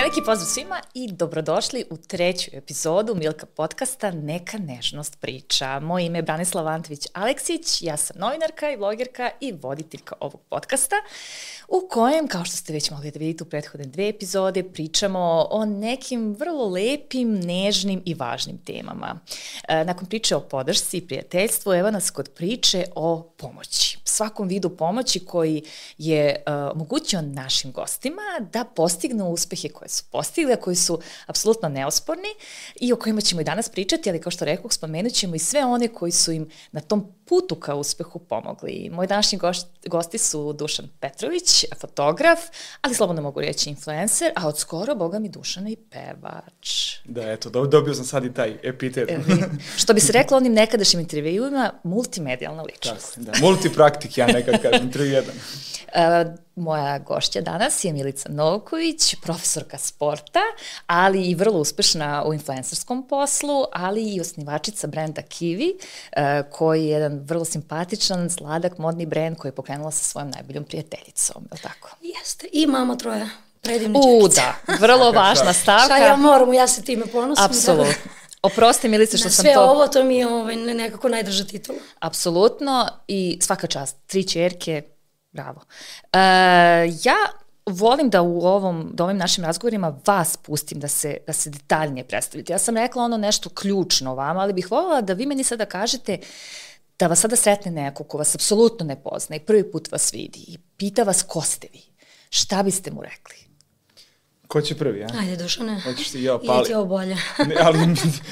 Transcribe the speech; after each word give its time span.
Veliki 0.00 0.22
pozdrav 0.24 0.46
svima 0.46 0.80
i 0.94 1.12
dobrodošli 1.12 1.84
u 1.90 1.96
treću 1.96 2.50
epizodu 2.52 3.14
Milka 3.14 3.46
podcasta 3.46 4.10
Neka 4.10 4.58
nežnost 4.58 5.20
priča. 5.20 5.80
Moje 5.80 6.06
ime 6.06 6.18
je 6.18 6.22
Branislav 6.22 6.68
Antović 6.68 7.06
Aleksić, 7.12 7.82
ja 7.82 7.96
sam 7.96 8.20
novinarka 8.20 8.70
i 8.70 8.76
vlogerka 8.76 9.30
i 9.40 9.52
voditeljka 9.52 10.14
ovog 10.20 10.40
podcasta 10.48 10.96
u 11.68 11.88
kojem, 11.90 12.28
kao 12.28 12.44
što 12.44 12.56
ste 12.56 12.72
već 12.72 12.90
mogli 12.90 13.10
da 13.10 13.18
vidite 13.18 13.44
u 13.44 13.46
prethodne 13.46 13.86
dve 13.86 14.08
epizode, 14.08 14.62
pričamo 14.62 15.46
o 15.50 15.64
nekim 15.64 16.36
vrlo 16.38 16.68
lepim, 16.68 17.40
nežnim 17.40 18.02
i 18.04 18.14
važnim 18.14 18.58
temama. 18.58 19.20
E, 19.68 19.84
nakon 19.84 20.06
priče 20.06 20.36
o 20.36 20.40
podršci 20.40 20.96
i 20.96 21.06
prijateljstvu, 21.06 21.72
evo 21.72 21.90
nas 21.90 22.10
kod 22.10 22.28
priče 22.28 22.84
o 22.94 23.32
pomoći. 23.36 23.98
Svakom 24.04 24.48
vidu 24.48 24.76
pomoći 24.76 25.20
koji 25.20 25.62
je 25.98 26.42
uh, 26.46 26.52
omogućio 26.72 27.22
našim 27.22 27.72
gostima 27.72 28.22
da 28.52 28.64
postignu 28.64 29.28
uspehe 29.28 29.68
koje 29.68 29.88
su 29.88 30.04
postigli, 30.10 30.52
a 30.52 30.56
koji 30.56 30.76
su 30.76 31.00
apsolutno 31.26 31.68
neosporni 31.68 32.28
i 32.80 32.92
o 32.92 32.96
kojima 32.96 33.20
ćemo 33.20 33.40
i 33.40 33.44
danas 33.44 33.68
pričati, 33.68 34.10
ali 34.10 34.20
kao 34.20 34.30
što 34.30 34.44
rekao, 34.44 34.70
spomenut 34.70 35.12
ćemo 35.12 35.34
i 35.34 35.38
sve 35.38 35.64
one 35.64 35.88
koji 35.88 36.12
su 36.12 36.32
im 36.32 36.48
na 36.72 36.80
tom 36.80 37.15
putu 37.28 37.54
ka 37.54 37.74
uspehu 37.74 38.18
pomogli. 38.18 38.90
Moji 38.92 39.08
današnji 39.08 39.38
gost, 39.38 39.66
gosti 39.86 40.18
su 40.18 40.52
Dušan 40.52 40.88
Petrović, 41.00 41.64
fotograf, 41.80 42.40
ali 42.80 42.94
slobodno 42.94 43.22
mogu 43.22 43.40
reći 43.40 43.70
influencer, 43.70 44.32
a 44.36 44.48
od 44.48 44.58
skoro, 44.58 44.94
boga 44.94 45.18
mi, 45.18 45.28
Dušan 45.28 45.68
i 45.68 45.76
pevač. 45.76 46.96
Da, 47.04 47.32
eto, 47.32 47.50
dobio 47.50 47.94
sam 47.94 48.04
sad 48.04 48.24
i 48.24 48.34
taj 48.34 48.56
epitet. 48.62 49.10
E, 49.10 49.18
što 49.76 49.94
bi 49.94 50.00
se 50.00 50.12
reklo 50.12 50.36
onim 50.36 50.52
nekadašnjim 50.52 51.00
intervjuima, 51.00 51.72
multimedijalna 51.84 52.62
ličnost. 52.62 53.14
Tako, 53.14 53.26
da, 53.26 53.32
multipraktik, 53.40 54.18
ja 54.18 54.26
nekad 54.26 54.62
kažem, 54.62 54.86
intervju 54.86 55.12
jedan. 55.12 55.34
Uh, 55.86 56.45
moja 56.56 56.98
gošća 56.98 57.40
danas 57.40 57.84
je 57.84 57.92
Milica 57.92 58.28
Novković, 58.28 59.14
profesorka 59.22 59.78
sporta, 59.78 60.40
ali 60.86 61.22
i 61.22 61.34
vrlo 61.34 61.58
uspešna 61.58 62.24
u 62.26 62.34
influencerskom 62.34 63.08
poslu, 63.08 63.64
ali 63.72 64.14
i 64.14 64.20
osnivačica 64.20 64.86
brenda 64.86 65.22
Kiwi, 65.22 65.72
uh, 65.74 66.50
koji 66.52 66.84
je 66.84 66.90
jedan 66.90 67.18
vrlo 67.18 67.44
simpatičan, 67.44 68.30
sladak, 68.30 68.78
modni 68.78 69.06
brend 69.06 69.36
koji 69.36 69.48
je 69.48 69.54
pokrenula 69.54 69.90
sa 69.90 70.04
svojom 70.04 70.30
najboljom 70.30 70.64
prijateljicom, 70.64 71.42
je 71.42 71.54
li 71.54 71.60
tako? 71.62 71.90
Jeste, 72.00 72.46
i 72.52 72.66
mama 72.66 72.96
troja 72.96 73.28
predivne 73.60 73.98
U, 73.98 74.28
da, 74.28 74.76
vrlo 74.80 75.12
važna 75.22 75.52
stavka. 75.52 75.84
Šta 75.84 75.96
ja 75.96 76.16
moram, 76.16 76.54
ja 76.54 76.68
se 76.68 76.82
time 76.82 77.06
ponosim. 77.06 77.44
Apsolutno. 77.44 78.10
Oprosti 78.42 78.88
Milice 78.88 79.18
što 79.18 79.30
sam 79.30 79.44
sve 79.44 79.54
to... 79.54 79.60
ovo, 79.60 79.88
to 79.88 80.04
mi 80.04 80.16
je 80.16 80.28
ovaj, 80.28 80.56
nekako 80.56 81.08
najdrža 81.08 81.44
titula. 81.44 81.78
Apsolutno 81.98 82.88
i 83.08 83.38
svaka 83.42 83.66
čast. 83.66 83.96
Tri 84.06 84.28
čerke, 84.28 84.82
bravo. 85.36 85.60
E, 86.12 86.18
ja 87.04 87.16
volim 87.66 88.10
da 88.10 88.22
u 88.22 88.40
ovom, 88.40 88.90
da 88.94 89.04
ovim 89.04 89.16
našim 89.16 89.44
razgovorima 89.44 90.00
vas 90.06 90.36
pustim 90.36 90.80
da 90.80 90.88
se, 90.88 91.16
da 91.26 91.32
se 91.32 91.50
detaljnije 91.50 92.04
predstavite. 92.04 92.52
Ja 92.52 92.58
sam 92.58 92.76
rekla 92.76 93.04
ono 93.04 93.16
nešto 93.16 93.50
ključno 93.50 94.14
vama, 94.14 94.40
ali 94.40 94.52
bih 94.52 94.70
voljela 94.70 95.00
da 95.00 95.12
vi 95.12 95.26
meni 95.26 95.44
sada 95.44 95.66
kažete 95.66 96.18
da 96.98 97.06
vas 97.06 97.20
sada 97.20 97.36
sretne 97.36 97.70
neko 97.70 98.04
ko 98.04 98.18
vas 98.18 98.34
apsolutno 98.34 98.86
ne 98.86 99.02
pozna 99.02 99.36
i 99.36 99.40
prvi 99.40 99.70
put 99.70 99.92
vas 99.92 100.12
vidi 100.14 100.44
i 100.48 100.58
pita 100.76 101.02
vas 101.02 101.22
ko 101.22 101.42
ste 101.42 101.68
vi. 101.72 101.82
Šta 102.30 102.62
biste 102.62 102.90
mu 102.90 103.02
rekli? 103.02 103.45
Ko 104.48 104.60
će 104.60 104.74
prvi, 104.74 105.00
ja? 105.00 105.08
Ajde, 105.18 105.36
Dušane. 105.36 105.80
Hoćeš 105.80 106.10
ti, 106.10 106.22
ja, 106.22 106.38
pa 106.46 106.52
ali... 106.52 106.58
Ili 106.58 106.66
ti 106.66 106.74
ovo 106.74 106.86
bolje. 106.86 107.16
ne, 107.48 107.56
ali, 107.60 107.78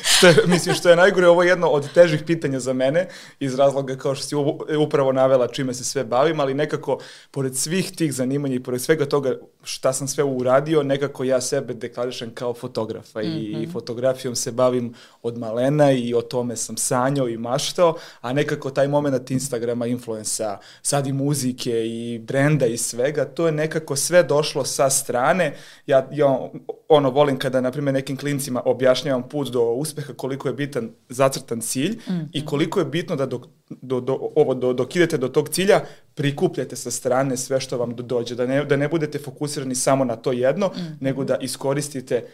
što 0.02 0.26
je, 0.26 0.36
mislim, 0.46 0.74
što 0.74 0.90
je 0.90 0.96
najgore, 0.96 1.28
ovo 1.28 1.42
je 1.42 1.48
jedno 1.48 1.68
od 1.68 1.92
težih 1.92 2.22
pitanja 2.26 2.60
za 2.60 2.72
mene, 2.72 3.08
iz 3.40 3.54
razloga 3.54 3.96
kao 3.96 4.14
što 4.14 4.26
si 4.26 4.34
upravo 4.78 5.12
navela 5.12 5.48
čime 5.48 5.74
se 5.74 5.84
sve 5.84 6.04
bavim, 6.04 6.40
ali 6.40 6.54
nekako, 6.54 6.98
pored 7.30 7.56
svih 7.56 7.92
tih 7.96 8.14
zanimanja 8.14 8.54
i 8.54 8.62
pored 8.62 8.82
svega 8.82 9.06
toga 9.06 9.38
šta 9.62 9.92
sam 9.92 10.08
sve 10.08 10.24
uradio, 10.24 10.82
nekako 10.82 11.24
ja 11.24 11.40
sebe 11.40 11.74
deklarišem 11.74 12.30
kao 12.34 12.54
fotografa 12.54 13.20
mm 13.20 13.22
-hmm. 13.22 13.52
i 13.52 13.62
mhm. 13.62 13.72
fotografijom 13.72 14.34
se 14.36 14.52
bavim 14.52 14.94
od 15.22 15.38
malena 15.38 15.92
i 15.92 16.14
o 16.14 16.20
tome 16.20 16.56
sam 16.56 16.76
sanjao 16.76 17.28
i 17.28 17.36
maštao, 17.36 17.96
a 18.20 18.32
nekako 18.32 18.70
taj 18.70 18.88
moment 18.88 19.30
Instagrama, 19.30 19.86
influensa, 19.86 20.58
sad 20.82 21.06
i 21.06 21.12
muzike 21.12 21.86
i 21.86 22.18
brenda 22.18 22.66
i 22.66 22.76
svega, 22.76 23.24
to 23.24 23.46
je 23.46 23.52
nekako 23.52 23.96
sve 23.96 24.22
došlo 24.22 24.64
sa 24.64 24.90
strane. 24.90 25.56
Ja, 25.86 26.03
ja 26.12 26.50
ono, 26.88 27.10
volim 27.10 27.38
kada, 27.38 27.60
na 27.60 27.70
primjer, 27.70 27.94
nekim 27.94 28.16
klincima 28.16 28.62
objašnjavam 28.64 29.28
put 29.28 29.48
do 29.48 29.62
uspeha, 29.62 30.12
koliko 30.12 30.48
je 30.48 30.54
bitan 30.54 30.90
zacrtan 31.08 31.60
cilj 31.60 31.90
mm 31.90 32.12
-hmm. 32.12 32.28
i 32.32 32.44
koliko 32.46 32.78
je 32.78 32.84
bitno 32.84 33.16
da 33.16 33.26
dok, 33.26 33.46
do, 33.70 34.00
do, 34.00 34.18
ovo, 34.36 34.54
do, 34.54 34.72
dok 34.72 34.96
idete 34.96 35.18
do 35.18 35.28
tog 35.28 35.48
cilja, 35.48 35.80
prikupljate 36.14 36.76
sa 36.76 36.90
strane 36.90 37.36
sve 37.36 37.60
što 37.60 37.78
vam 37.78 37.96
dođe, 37.96 38.34
da 38.34 38.46
ne, 38.46 38.64
da 38.64 38.76
ne 38.76 38.88
budete 38.88 39.18
fokusirani 39.18 39.74
samo 39.74 40.04
na 40.04 40.16
to 40.16 40.32
jedno, 40.32 40.66
mm 40.66 40.78
-hmm. 40.78 40.96
nego 41.00 41.24
da 41.24 41.36
iskoristite 41.40 42.24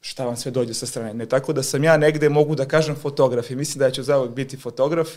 šta 0.00 0.24
vam 0.24 0.36
sve 0.36 0.50
dođe 0.50 0.74
sa 0.74 0.86
strane. 0.86 1.14
Ne 1.14 1.26
tako 1.26 1.52
da 1.52 1.62
sam 1.62 1.84
ja 1.84 1.96
negde, 1.96 2.28
mogu 2.28 2.54
da 2.54 2.64
kažem, 2.64 2.94
fotograf 2.94 3.50
i 3.50 3.56
mislim 3.56 3.78
da 3.78 3.84
ja 3.84 3.90
ću 3.90 4.02
zauvek 4.02 4.32
biti 4.32 4.56
fotograf 4.56 5.08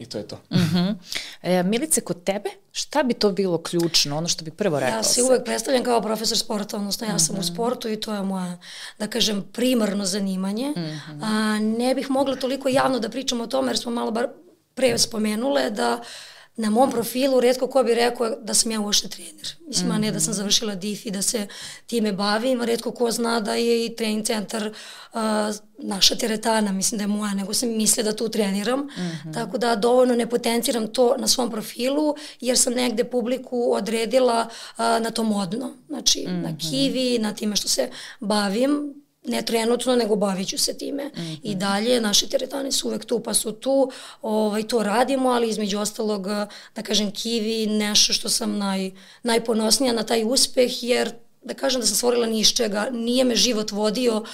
i 0.00 0.06
to 0.06 0.18
je 0.18 0.28
to. 0.28 0.36
Mm 0.50 0.56
-hmm. 0.56 0.94
e, 1.42 1.62
Milice, 1.62 2.00
kod 2.00 2.24
tebe, 2.24 2.50
šta 2.72 3.02
bi 3.02 3.14
to 3.14 3.32
bilo 3.32 3.62
ključno, 3.62 4.16
ono 4.16 4.28
što 4.28 4.44
bi 4.44 4.50
prvo 4.50 4.80
rekao? 4.80 4.96
Ja 4.96 5.02
se 5.02 5.22
uvek 5.22 5.44
predstavljam 5.44 5.84
kao 5.84 6.00
profesor 6.00 6.38
sporta, 6.38 6.76
odnosno 6.76 7.06
ja 7.06 7.12
mm 7.12 7.16
-hmm. 7.16 7.26
sam 7.26 7.36
u 7.36 7.38
mhm. 7.38 7.46
sportu 7.46 7.88
i 7.88 8.00
to 8.00 8.14
je 8.14 8.22
moja, 8.22 8.58
da 8.98 9.06
kažem, 9.06 9.44
primarno 9.52 10.04
zanimanje. 10.04 10.68
Mm 10.68 10.80
-hmm. 10.80 11.20
A, 11.22 11.58
ne 11.58 11.94
bih 11.94 12.10
mogla 12.10 12.36
toliko 12.36 12.68
javno 12.68 12.98
da 12.98 13.08
pričam 13.08 13.40
o 13.40 13.46
tome, 13.46 13.68
jer 13.68 13.78
smo 13.78 13.92
malo 13.92 14.10
bar 14.10 14.28
pre 14.74 14.98
spomenule 14.98 15.70
da 15.70 16.00
uh, 16.00 16.06
na 16.56 16.70
mom 16.70 16.90
profilu 16.90 17.40
redko 17.40 17.66
ko 17.66 17.82
bi 17.82 17.94
rekao 17.94 18.30
da 18.30 18.54
sam 18.54 18.72
ja 18.72 18.80
uošte 18.80 19.08
trener. 19.08 19.56
Mislim, 19.68 19.88
mm 19.88 19.92
-hmm. 19.92 19.96
a 19.96 19.98
ne 19.98 20.12
da 20.12 20.20
sam 20.20 20.30
mhm. 20.30 20.36
završila 20.36 20.74
DIF 20.74 21.06
i 21.06 21.10
da 21.10 21.22
se 21.22 21.46
time 21.86 22.12
bavim, 22.12 22.62
redko 22.62 22.92
ko 22.92 23.10
zna 23.10 23.40
da 23.40 23.54
je 23.54 23.86
i 23.86 23.96
trening 23.96 24.26
centar 24.26 24.66
uh, 24.66 25.20
naša 25.78 26.16
teretana, 26.16 26.72
mislim 26.72 26.98
da 26.98 27.02
je 27.02 27.08
moja, 27.08 27.34
nego 27.34 27.54
sam 27.54 27.68
mislila 27.68 28.10
da 28.10 28.16
tu 28.16 28.28
treniram. 28.28 28.80
Mm 28.80 28.88
-hmm. 28.96 29.34
Tako 29.34 29.58
da 29.58 29.76
dovoljno 29.76 30.14
ne 30.14 30.30
potenciram 30.30 30.86
to 30.92 31.16
na 31.18 31.28
svom 31.28 31.50
profilu, 31.50 32.14
jer 32.40 32.58
sam 32.58 32.72
negde 32.72 33.04
publiku 33.04 33.72
odredila 33.72 34.48
uh, 34.50 34.78
na 34.78 35.10
to 35.10 35.22
modno. 35.22 35.74
Znači, 35.88 36.24
mm 36.28 36.30
-hmm. 36.30 36.42
na 36.42 36.48
mhm. 36.48 36.58
kivi, 36.58 37.18
na 37.18 37.34
time 37.34 37.56
što 37.56 37.68
se 37.68 37.90
bavim, 38.20 38.99
ne 39.24 39.42
trenutno, 39.42 39.96
nego 39.96 40.16
bavit 40.16 40.48
ću 40.48 40.58
se 40.58 40.78
time. 40.78 41.04
Mm 41.04 41.20
-hmm. 41.20 41.38
I 41.42 41.54
dalje, 41.54 42.00
naše 42.00 42.28
teretane 42.28 42.72
su 42.72 42.88
uvek 42.88 43.04
tu, 43.04 43.20
pa 43.20 43.34
su 43.34 43.52
tu, 43.52 43.90
ovaj, 44.22 44.62
to 44.62 44.82
radimo, 44.82 45.28
ali 45.28 45.48
između 45.48 45.78
ostalog, 45.78 46.26
da 46.74 46.82
kažem, 46.82 47.10
kivi, 47.10 47.66
nešto 47.66 48.12
što 48.12 48.28
sam 48.28 48.58
naj, 48.58 48.90
najponosnija 49.22 49.92
na 49.92 50.02
taj 50.02 50.24
uspeh, 50.24 50.82
jer 50.82 51.12
da 51.42 51.54
kažem 51.54 51.80
da 51.80 51.86
sam 51.86 51.96
stvorila 51.96 52.26
ni 52.26 52.40
iz 52.40 52.48
čega, 52.48 52.88
nije 52.92 53.24
me 53.24 53.36
život 53.36 53.70
vodio 53.70 54.24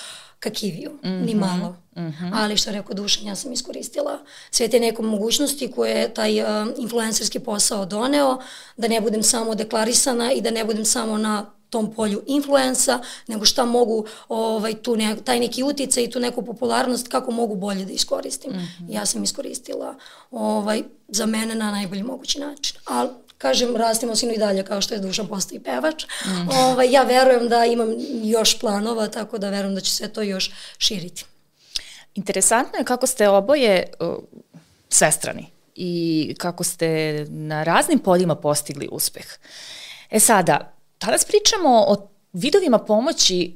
ka 0.41 0.51
kiviju, 0.51 0.91
mm 0.91 1.09
-hmm. 1.09 1.27
ni 1.27 1.35
mhm. 1.35 1.41
malo. 1.41 1.77
Mm 1.97 2.01
-hmm. 2.01 2.31
Ali 2.35 2.57
što 2.57 2.73
rekao 2.73 2.95
Dušan, 2.95 3.27
ja 3.27 3.37
sam 3.37 3.53
iskoristila 3.53 4.19
sve 4.51 4.69
te 4.69 4.81
neke 4.81 5.03
mogućnosti 5.03 5.71
koje 5.71 5.91
je 5.91 6.15
taj 6.15 6.41
uh, 6.41 6.49
influencerski 6.79 7.39
posao 7.39 7.87
doneo, 7.87 8.39
da 8.77 8.89
ne 8.89 9.01
budem 9.01 9.23
samo 9.23 9.55
deklarisana 9.55 10.33
i 10.33 10.41
da 10.41 10.51
ne 10.51 10.65
budem 10.65 10.85
samo 10.85 11.19
na 11.19 11.56
tom 11.71 11.95
polju 11.95 12.23
influensa, 12.27 13.01
nego 13.27 13.45
šta 13.45 13.65
mogu 13.65 14.07
ovaj, 14.29 14.75
tu 14.75 14.97
ne, 14.97 15.17
taj 15.25 15.41
neki 15.41 15.63
uticaj 15.63 16.05
i 16.05 16.11
tu 16.11 16.21
neku 16.21 16.43
popularnost, 16.43 17.09
kako 17.09 17.31
mogu 17.31 17.55
bolje 17.55 17.85
da 17.85 17.93
iskoristim. 17.93 18.53
Mm 18.53 18.57
-hmm. 18.57 18.95
Ja 18.95 19.07
sam 19.07 19.25
iskoristila 19.25 19.95
ovaj, 20.31 20.83
za 21.09 21.27
mene 21.27 21.55
na 21.55 21.71
najbolji 21.71 22.03
mogući 22.03 22.41
način. 22.41 22.77
Ali 22.85 23.11
kažem, 23.39 23.77
rastimo 23.77 24.17
sinu 24.17 24.33
i 24.33 24.39
dalje 24.39 24.65
kao 24.65 24.81
što 24.81 24.95
je 24.95 25.01
Dušan 25.01 25.27
postoji 25.27 25.61
pevač. 25.61 26.05
Mm. 26.05 26.49
Ovaj, 26.51 26.91
ja 26.91 27.03
verujem 27.03 27.49
da 27.49 27.65
imam 27.65 27.89
još 28.23 28.59
planova, 28.59 29.09
tako 29.09 29.39
da 29.39 29.51
verujem 29.51 29.75
da 29.75 29.81
će 29.81 29.91
se 29.91 30.09
to 30.09 30.23
još 30.23 30.53
širiti. 30.79 31.25
Interesantno 32.15 32.79
je 32.79 32.85
kako 32.85 33.07
ste 33.07 33.29
oboje 33.29 33.93
uh, 34.01 34.15
svestrani 34.89 35.47
i 35.75 36.35
kako 36.39 36.65
ste 36.65 37.27
na 37.29 37.63
raznim 37.63 37.99
poljima 37.99 38.35
postigli 38.35 38.89
uspeh. 38.93 39.27
E 40.11 40.21
sada, 40.21 40.76
Danas 41.01 41.25
pričamo 41.25 41.85
o 41.89 42.09
vidovima 42.33 42.79
pomoći 42.79 43.55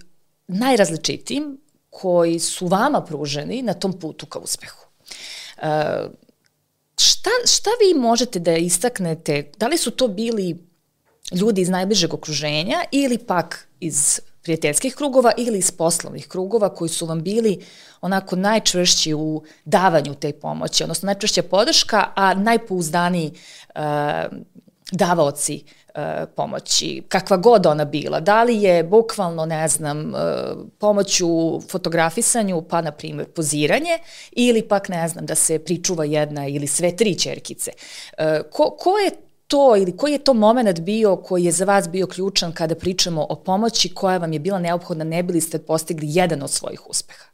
najrazličitijim 0.48 1.60
koji 1.90 2.38
su 2.38 2.66
vama 2.66 3.04
pruženi 3.04 3.62
na 3.62 3.74
tom 3.74 3.92
putu 3.92 4.26
ka 4.26 4.38
uspehu. 4.38 4.86
Uh, 5.56 5.64
šta, 7.00 7.30
šta 7.46 7.70
vi 7.80 8.00
možete 8.00 8.38
da 8.38 8.56
istaknete? 8.56 9.52
Da 9.58 9.68
li 9.68 9.78
su 9.78 9.90
to 9.90 10.08
bili 10.08 10.66
ljudi 11.32 11.60
iz 11.60 11.68
najbližeg 11.68 12.14
okruženja 12.14 12.84
ili 12.92 13.18
pak 13.18 13.68
iz 13.80 14.20
prijateljskih 14.42 14.94
krugova 14.94 15.32
ili 15.36 15.58
iz 15.58 15.70
poslovnih 15.70 16.28
krugova 16.28 16.74
koji 16.74 16.88
su 16.88 17.06
vam 17.06 17.22
bili 17.22 17.64
onako 18.00 18.36
najčvršći 18.36 19.14
u 19.14 19.42
davanju 19.64 20.14
te 20.14 20.32
pomoći, 20.32 20.82
odnosno 20.82 21.06
najčvršća 21.06 21.42
podrška, 21.42 22.12
a 22.16 22.34
najpouzdaniji 22.34 23.32
uh, 23.74 23.80
davaoci 24.92 25.54
E, 25.54 25.79
pomoći, 26.36 27.02
kakva 27.08 27.36
god 27.36 27.66
ona 27.66 27.84
bila. 27.84 28.20
Da 28.20 28.42
li 28.42 28.62
je 28.62 28.84
bukvalno, 28.84 29.46
ne 29.46 29.68
znam, 29.68 30.14
e, 30.14 30.18
pomoć 30.78 31.20
u 31.20 31.60
fotografisanju, 31.68 32.62
pa 32.62 32.80
na 32.80 32.92
primjer 32.92 33.26
poziranje, 33.28 33.98
ili 34.32 34.62
pak, 34.62 34.88
ne 34.88 35.08
znam, 35.08 35.26
da 35.26 35.34
se 35.34 35.58
pričuva 35.58 36.04
jedna 36.04 36.46
ili 36.46 36.66
sve 36.66 36.96
tri 36.96 37.18
čerkice. 37.18 37.70
E, 38.18 38.42
ko, 38.50 38.76
ko 38.78 38.98
je 38.98 39.10
to 39.46 39.76
ili 39.76 39.96
koji 39.96 40.12
je 40.12 40.24
to 40.24 40.34
moment 40.34 40.80
bio 40.80 41.16
koji 41.16 41.44
je 41.44 41.52
za 41.52 41.64
vas 41.64 41.88
bio 41.88 42.06
ključan 42.06 42.52
kada 42.52 42.74
pričamo 42.74 43.26
o 43.28 43.34
pomoći 43.34 43.94
koja 43.94 44.18
vam 44.18 44.32
je 44.32 44.38
bila 44.38 44.58
neophodna 44.58 45.04
ne 45.04 45.22
bili 45.22 45.40
ste 45.40 45.58
postigli 45.58 46.06
jedan 46.08 46.42
od 46.42 46.50
svojih 46.50 46.90
uspeha? 46.90 47.29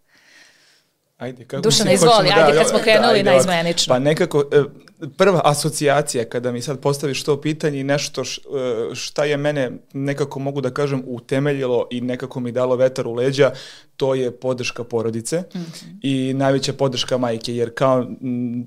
Ajde, 1.18 1.44
kako 1.44 1.62
Dušana, 1.62 1.92
izvoli, 1.92 2.12
hoćemo 2.28 2.40
ajde, 2.40 2.52
da- 2.52 2.58
kad 2.58 2.68
smo 2.68 2.78
da, 2.78 2.84
krenuli 2.84 3.12
ajde, 3.12 3.22
na 3.22 3.30
ovako. 3.30 3.42
izmenično. 3.42 3.94
Pa 3.94 3.98
nekako, 3.98 4.44
e, 4.52 4.62
prva 5.16 5.40
asocijacija 5.44 6.24
kada 6.24 6.52
mi 6.52 6.62
sad 6.62 6.80
postaviš 6.80 7.22
to 7.22 7.40
pitanje 7.40 7.80
i 7.80 7.84
nešto 7.84 8.20
e, 8.22 8.24
šta 8.94 9.24
je 9.24 9.36
mene 9.36 9.70
nekako 9.92 10.38
mogu 10.38 10.60
da 10.60 10.70
kažem 10.70 11.02
utemeljilo 11.06 11.88
i 11.90 12.00
nekako 12.00 12.40
mi 12.40 12.52
dalo 12.52 12.76
vetar 12.76 13.06
u 13.06 13.14
leđa, 13.14 13.50
to 13.96 14.14
je 14.14 14.30
podrška 14.30 14.84
porodice 14.84 15.42
i 16.02 16.34
najveća 16.34 16.72
podrška 16.72 17.18
majke, 17.18 17.56
jer 17.56 17.74
kao 17.74 17.98
m, 18.22 18.66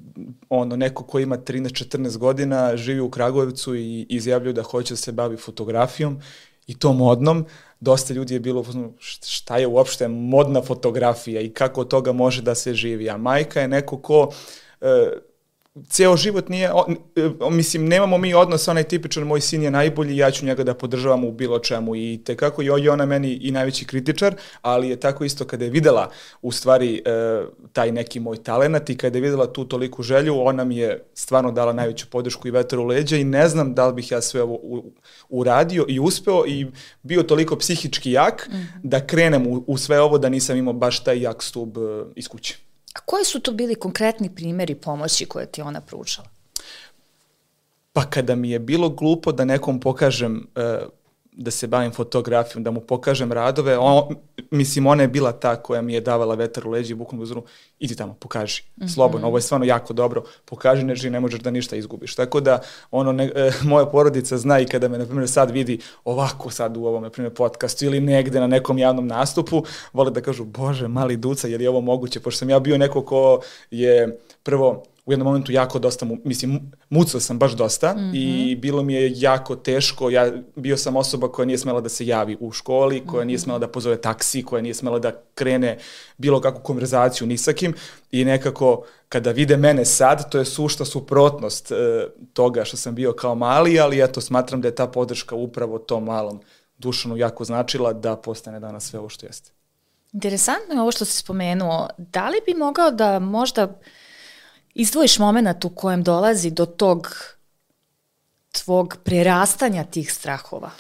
ono, 0.50 0.76
neko 0.76 1.04
ko 1.04 1.20
ima 1.20 1.38
13-14 1.38 2.18
godina, 2.18 2.78
živi 2.78 3.00
u 3.00 3.10
Kragujevcu 3.10 3.76
i 3.76 4.06
izjavljuje 4.10 4.54
da 4.54 4.64
hoće 4.64 4.94
da 4.94 4.98
se 4.98 5.12
bavi 5.12 5.38
fotografijom 5.38 6.22
i 6.68 6.80
to 6.80 6.94
modnom, 6.94 7.46
dosta 7.80 8.14
ljudi 8.14 8.34
je 8.34 8.40
bilo 8.40 8.62
u 8.62 8.64
fazonu, 8.64 8.94
"Št- 9.00 9.28
šta 9.36 9.58
je 9.58 9.68
uopšte 9.68 10.08
modna 10.08 10.62
fotografija 10.62 11.42
i 11.42 11.50
kako 11.50 11.84
toga 11.84 12.12
može 12.12 12.42
da 12.42 12.56
se 12.56 12.74
živi. 12.74 13.10
A 13.10 13.18
majka 13.18 13.62
je 13.62 13.68
neko 13.68 13.98
ko 13.98 14.32
e, 14.82 15.12
ceo 15.90 16.18
život 16.18 16.50
nije, 16.50 16.72
o, 16.74 16.86
e, 17.16 17.30
o, 17.40 17.50
mislim, 17.50 17.88
nemamo 17.88 18.18
mi 18.18 18.34
odnos 18.34 18.68
onaj 18.68 18.84
tipičan, 18.84 19.24
moj 19.24 19.42
sin 19.42 19.64
je 19.64 19.72
najbolji, 19.72 20.18
ja 20.18 20.32
ću 20.32 20.46
njega 20.46 20.64
da 20.64 20.74
podržavam 20.74 21.24
u 21.24 21.32
bilo 21.32 21.60
čemu 21.60 21.96
i 21.96 22.22
tekako 22.26 22.62
je 22.62 22.72
je 22.84 22.92
ona 22.92 23.06
meni 23.06 23.34
i 23.34 23.52
najveći 23.52 23.86
kritičar, 23.86 24.36
ali 24.62 24.90
je 24.90 24.96
tako 24.96 25.24
isto 25.24 25.46
kada 25.46 25.66
je 25.66 25.72
videla 25.72 26.10
u 26.42 26.52
stvari 26.52 27.02
e, 27.06 27.12
taj 27.74 27.92
neki 27.92 28.20
moj 28.20 28.44
talenat 28.44 28.90
i 28.90 28.98
kada 28.98 29.18
je 29.18 29.22
videla 29.22 29.54
tu 29.54 29.66
toliku 29.66 30.04
želju, 30.04 30.42
ona 30.42 30.64
mi 30.64 30.78
je 30.78 31.04
stvarno 31.14 31.52
dala 31.52 31.74
najveću 31.74 32.08
podršku 32.10 32.48
i 32.48 32.52
vetar 32.52 32.80
u 32.80 32.86
leđa 32.86 33.18
i 33.18 33.24
ne 33.24 33.48
znam 33.48 33.74
da 33.74 33.88
li 33.88 33.94
bih 33.94 34.12
ja 34.12 34.22
sve 34.22 34.42
ovo 34.42 34.54
u, 34.54 34.92
uradio 35.30 35.86
i 35.88 36.00
uspeo 36.00 36.46
i 36.48 36.68
bio 37.04 37.24
toliko 37.24 37.56
psihički 37.56 38.12
jak 38.12 38.50
da 38.84 39.08
krenem 39.08 39.48
u, 39.48 39.64
u 39.68 39.78
sve 39.78 40.02
ovo 40.02 40.18
da 40.18 40.30
nisam 40.30 40.58
imao 40.58 40.74
baš 40.74 41.04
taj 41.04 41.22
jak 41.22 41.44
stub 41.44 41.78
e, 41.78 41.82
iz 42.16 42.28
kuće. 42.28 42.69
A 42.94 43.00
koji 43.06 43.26
su 43.26 43.40
to 43.40 43.52
bili 43.52 43.76
konkretni 43.76 44.36
primjeri 44.36 44.76
pomoći 44.76 45.26
koje 45.26 45.46
ti 45.46 45.62
ona 45.62 45.82
pružala? 45.82 46.30
Pa 47.94 48.06
kada 48.06 48.36
mi 48.36 48.50
je 48.50 48.60
bilo 48.60 48.90
glupo 48.90 49.32
da 49.32 49.46
nekom 49.46 49.80
pokažem 49.80 50.48
e, 50.56 50.80
da 51.40 51.52
se 51.52 51.68
bavim 51.68 51.92
fotografijom, 51.92 52.64
da 52.64 52.72
mu 52.72 52.82
pokažem 52.82 53.32
radove, 53.32 53.78
on, 53.78 54.16
mislim, 54.52 54.88
ona 54.88 55.04
je 55.04 55.08
bila 55.08 55.32
ta 55.32 55.56
koja 55.56 55.82
mi 55.82 55.94
je 55.94 56.02
davala 56.02 56.36
vetar 56.36 56.68
u 56.68 56.72
leđi 56.72 56.94
i 56.94 56.96
bukvalno 56.96 57.24
uzru, 57.24 57.44
idi 57.80 57.96
tamo, 57.96 58.14
pokaži, 58.14 58.64
slobodno, 58.94 59.28
ovo 59.28 59.38
je 59.38 59.42
stvarno 59.42 59.66
jako 59.66 59.94
dobro, 59.94 60.24
pokaži 60.46 60.84
nešto 60.84 61.10
ne 61.10 61.20
možeš 61.20 61.40
da 61.40 61.52
ništa 61.52 61.76
izgubiš. 61.76 62.16
Tako 62.16 62.40
da, 62.40 62.60
ono, 62.92 63.12
ne, 63.12 63.32
e, 63.36 63.52
moja 63.64 63.86
porodica 63.86 64.38
zna 64.38 64.60
i 64.60 64.66
kada 64.66 64.88
me, 64.88 64.98
na 64.98 65.06
primjer, 65.06 65.30
sad 65.30 65.52
vidi 65.52 65.80
ovako 66.04 66.50
sad 66.50 66.78
u 66.78 66.86
ovom, 66.86 67.04
na 67.04 67.10
primjer, 67.10 67.34
podcastu 67.34 67.86
ili 67.86 68.00
negde 68.00 68.40
na 68.40 68.48
nekom 68.48 68.78
javnom 68.78 69.08
nastupu, 69.08 69.64
vole 69.94 70.12
da 70.12 70.22
kažu, 70.22 70.46
bože, 70.46 70.88
mali 70.88 71.18
duca, 71.18 71.48
je 71.48 71.58
li 71.58 71.68
ovo 71.68 71.82
moguće, 71.82 72.20
pošto 72.20 72.40
sam 72.40 72.50
ja 72.50 72.60
bio 72.60 72.78
neko 72.78 73.02
ko 73.02 73.40
je 73.72 74.20
prvo 74.44 74.84
u 75.10 75.12
jednom 75.12 75.26
momentu 75.26 75.52
jako 75.52 75.80
dosta, 75.80 76.06
mu, 76.06 76.18
mislim, 76.24 76.52
mu- 76.52 76.60
mucao 76.90 77.20
sam 77.20 77.40
baš 77.40 77.52
dosta 77.52 77.94
mm 77.94 78.00
-hmm. 78.00 78.12
i 78.14 78.56
bilo 78.56 78.84
mi 78.84 78.94
je 78.94 79.12
jako 79.16 79.56
teško, 79.56 80.10
ja 80.10 80.32
bio 80.56 80.78
sam 80.78 80.96
osoba 80.96 81.32
koja 81.32 81.46
nije 81.46 81.58
smela 81.58 81.82
da 81.82 81.90
se 81.90 82.06
javi 82.06 82.38
u 82.40 82.52
školi, 82.52 83.06
koja 83.06 83.26
nije 83.26 83.40
smela 83.40 83.60
da 83.60 83.68
pozove 83.68 84.02
taksi, 84.02 84.44
koja 84.44 84.62
nije 84.62 84.74
smela 84.74 85.00
da 85.00 85.12
krene 85.36 85.78
bilo 86.18 86.42
kakvu 86.42 86.62
konverzaciju 86.64 87.28
ni 87.28 87.38
sa 87.38 87.54
kim 87.54 87.74
i 88.12 88.26
nekako 88.26 88.84
kada 89.10 89.32
vide 89.32 89.58
mene 89.58 89.86
sad, 89.86 90.32
to 90.32 90.38
je 90.38 90.46
sušta 90.46 90.86
suprotnost 90.86 91.72
e, 91.72 91.76
toga 92.34 92.66
što 92.66 92.78
sam 92.78 92.96
bio 92.96 93.14
kao 93.14 93.36
mali, 93.36 93.80
ali 93.80 94.04
eto, 94.04 94.22
smatram 94.22 94.62
da 94.62 94.68
je 94.68 94.76
ta 94.76 94.88
podrška 94.88 95.36
upravo 95.36 95.80
tom 95.80 96.04
malom 96.04 96.40
Dušanu 96.78 97.18
jako 97.18 97.44
značila 97.44 97.94
da 97.94 98.16
postane 98.16 98.60
danas 98.60 98.90
sve 98.90 99.00
ovo 99.00 99.10
što 99.10 99.26
jeste. 99.26 99.52
Interesantno 100.14 100.74
je 100.74 100.82
ovo 100.82 100.92
što 100.92 101.06
si 101.06 101.18
spomenuo. 101.18 101.88
Da 101.98 102.30
li 102.30 102.38
bi 102.46 102.54
mogao 102.54 102.92
da 102.92 103.20
možda 103.20 103.80
izdvojiš 104.76 105.20
moment 105.20 105.66
u 105.66 105.70
kojem 105.70 106.04
dolazi 106.04 106.52
do 106.52 106.66
tog 106.66 107.16
tvog 108.52 108.98
prerastanja 109.04 109.84
tih 109.84 110.14
strahova? 110.14 110.72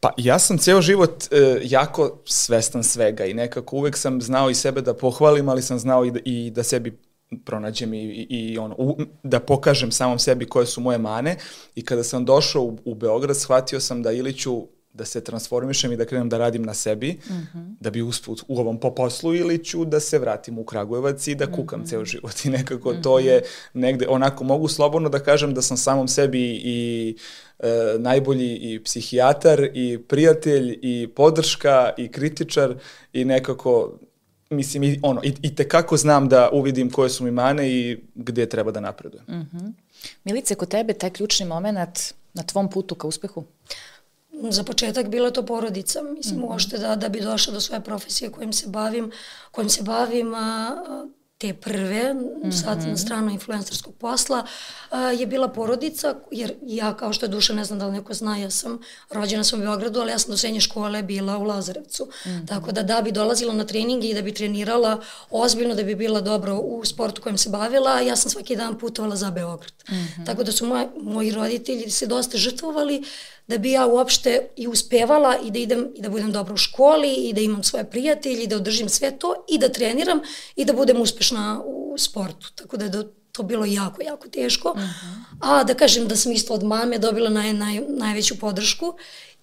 Pa 0.00 0.12
ja 0.16 0.38
sam 0.38 0.58
ceo 0.58 0.82
život 0.82 1.24
e, 1.30 1.60
jako 1.62 2.18
svestan 2.24 2.84
svega 2.84 3.24
i 3.24 3.34
nekako 3.34 3.76
uvek 3.76 3.96
sam 3.96 4.20
znao 4.20 4.50
i 4.50 4.54
sebe 4.54 4.80
da 4.80 4.94
pohvalim, 4.94 5.48
ali 5.48 5.62
sam 5.62 5.78
znao 5.78 6.04
i 6.04 6.10
da, 6.10 6.20
i 6.24 6.50
da 6.50 6.62
sebi 6.62 6.98
pronađem 7.44 7.94
i, 7.94 7.98
i, 7.98 8.26
i 8.30 8.58
ono, 8.58 8.74
u, 8.78 8.98
da 9.22 9.40
pokažem 9.40 9.92
samom 9.92 10.18
sebi 10.18 10.46
koje 10.46 10.66
su 10.66 10.80
moje 10.80 10.98
mane 10.98 11.36
i 11.74 11.84
kada 11.84 12.04
sam 12.04 12.24
došao 12.24 12.62
u, 12.62 12.78
u 12.84 12.94
Beograd 12.94 13.36
shvatio 13.36 13.80
sam 13.80 14.02
da 14.02 14.12
ili 14.12 14.32
ću 14.32 14.66
da 14.98 15.04
se 15.04 15.20
transformišem 15.24 15.92
i 15.92 15.96
da 15.96 16.04
krenem 16.04 16.28
da 16.28 16.38
radim 16.38 16.62
na 16.62 16.74
sebi, 16.74 17.12
mm 17.12 17.32
-hmm. 17.32 17.74
da 17.80 17.90
bi 17.90 18.02
usput 18.02 18.42
u 18.48 18.58
ovom 18.60 18.80
po 18.80 18.94
poslu 18.94 19.34
ili 19.34 19.64
ću 19.64 19.84
da 19.84 20.00
se 20.00 20.18
vratim 20.18 20.58
u 20.58 20.64
Kragujevac 20.64 21.26
i 21.26 21.34
da 21.34 21.46
kukam 21.52 21.80
mm 21.80 21.84
-hmm. 21.84 21.88
ceo 21.88 22.04
život 22.04 22.44
i 22.44 22.50
nekako 22.50 22.90
mm 22.92 22.96
-hmm. 22.96 23.02
to 23.02 23.18
je 23.18 23.42
negde, 23.74 24.06
onako 24.08 24.44
mogu 24.44 24.68
slobodno 24.68 25.08
da 25.08 25.18
kažem 25.18 25.54
da 25.54 25.62
sam 25.62 25.76
samom 25.76 26.08
sebi 26.08 26.60
i 26.64 27.16
e, 27.58 27.94
najbolji 27.98 28.56
i 28.56 28.82
psihijatar 28.84 29.68
i 29.74 29.98
prijatelj 30.08 30.78
i 30.82 31.08
podrška 31.16 31.92
i 31.96 32.08
kritičar 32.08 32.74
i 33.12 33.24
nekako 33.24 33.98
mislim 34.50 34.82
i 34.82 35.00
ono 35.02 35.20
i, 35.24 35.34
i 35.42 35.54
tekako 35.54 35.96
znam 35.96 36.28
da 36.28 36.50
uvidim 36.52 36.90
koje 36.90 37.10
su 37.10 37.24
mi 37.24 37.30
mane 37.30 37.70
i 37.70 37.98
gde 38.14 38.48
treba 38.48 38.70
da 38.70 38.80
napredujem. 38.80 39.24
Mm 39.28 39.48
-hmm. 39.52 39.72
Milice, 40.24 40.54
kod 40.54 40.68
tebe 40.68 40.92
taj 40.92 41.10
ključni 41.10 41.46
moment 41.46 41.98
na 42.34 42.42
tvom 42.42 42.70
putu 42.70 42.94
ka 42.94 43.06
uspehu? 43.06 43.44
Za 44.50 44.62
početak 44.62 45.08
bila 45.08 45.30
to 45.30 45.46
porodica, 45.46 46.02
mislim 46.02 46.36
mm 46.36 46.42
-hmm. 46.42 46.48
uošte 46.48 46.78
da, 46.78 46.96
da 46.96 47.08
bi 47.08 47.20
došla 47.20 47.52
do 47.52 47.60
svoje 47.60 47.80
profesije 47.80 48.30
kojim 48.30 48.52
se 48.52 48.68
bavim, 48.68 49.10
kojim 49.50 49.68
se 49.68 49.82
bavim 49.82 50.34
a, 50.34 50.38
a, 50.88 51.06
te 51.38 51.54
prve, 51.54 52.14
mm 52.14 52.18
-hmm. 52.18 52.62
sad 52.62 52.88
na 52.88 52.96
stranu 52.96 53.30
influencerskog 53.30 53.94
posla, 53.94 54.46
a, 54.90 55.00
je 55.00 55.26
bila 55.26 55.48
porodica, 55.48 56.14
jer 56.30 56.54
ja 56.62 56.96
kao 56.96 57.12
što 57.12 57.26
je 57.26 57.30
duša, 57.30 57.54
ne 57.54 57.64
znam 57.64 57.78
da 57.78 57.86
li 57.86 57.92
neko 57.92 58.14
zna, 58.14 58.36
ja 58.36 58.50
sam 58.50 58.78
rođena 59.10 59.44
sam 59.44 59.58
u 59.58 59.62
Beogradu, 59.62 60.00
ali 60.00 60.10
ja 60.10 60.18
sam 60.18 60.30
do 60.30 60.36
srednje 60.36 60.60
škole 60.60 61.02
bila 61.02 61.38
u 61.38 61.44
Lazarevcu. 61.44 62.04
Mm 62.04 62.28
-hmm. 62.28 62.48
Tako 62.48 62.72
da 62.72 62.82
da 62.82 63.02
bi 63.02 63.12
dolazila 63.12 63.54
na 63.54 63.64
treninge 63.64 64.08
i 64.08 64.14
da 64.14 64.22
bi 64.22 64.34
trenirala 64.34 65.00
ozbiljno, 65.30 65.74
da 65.74 65.82
bi 65.82 65.94
bila 65.94 66.20
dobro 66.20 66.58
u 66.58 66.84
sportu 66.84 67.22
kojem 67.22 67.38
se 67.38 67.50
bavila, 67.50 68.00
ja 68.00 68.16
sam 68.16 68.30
svaki 68.30 68.56
dan 68.56 68.78
putovala 68.78 69.16
za 69.16 69.30
Beograd. 69.30 69.72
Mm 69.90 69.94
-hmm. 69.94 70.26
Tako 70.26 70.44
da 70.44 70.52
su 70.52 70.66
moj, 70.66 70.86
moji 71.00 71.30
roditelji 71.30 71.90
se 71.90 72.06
dosta 72.06 72.38
žrtvovali 72.38 73.04
da 73.48 73.58
bi 73.58 73.70
ja 73.70 73.86
uopšte 73.86 74.48
i 74.56 74.68
uspevala 74.68 75.36
i 75.44 75.50
da 75.50 75.58
idem 75.58 75.88
i 75.94 76.02
da 76.02 76.08
budem 76.08 76.32
dobra 76.32 76.54
u 76.54 76.56
školi 76.56 77.14
i 77.14 77.32
da 77.32 77.40
imam 77.40 77.62
svoje 77.62 77.90
prijatelje 77.90 78.42
i 78.42 78.46
da 78.46 78.56
održim 78.56 78.88
sve 78.88 79.18
to 79.18 79.44
i 79.48 79.58
da 79.58 79.68
treniram 79.68 80.20
i 80.56 80.64
da 80.64 80.72
budem 80.72 81.00
uspešna 81.00 81.62
u 81.64 81.94
sportu. 81.98 82.52
Tako 82.54 82.76
da 82.76 82.84
je 82.84 82.92
to 83.32 83.42
bilo 83.42 83.64
jako, 83.64 84.02
jako 84.02 84.28
teško. 84.28 84.70
Uh 84.70 84.78
-huh. 84.78 85.24
A 85.40 85.64
da 85.64 85.74
kažem 85.74 86.08
da 86.08 86.16
sam 86.16 86.32
isto 86.32 86.54
od 86.54 86.62
mame 86.62 86.98
dobila 86.98 87.30
naj, 87.30 87.52
naj, 87.52 87.80
najveću 87.88 88.38
podršku 88.38 88.94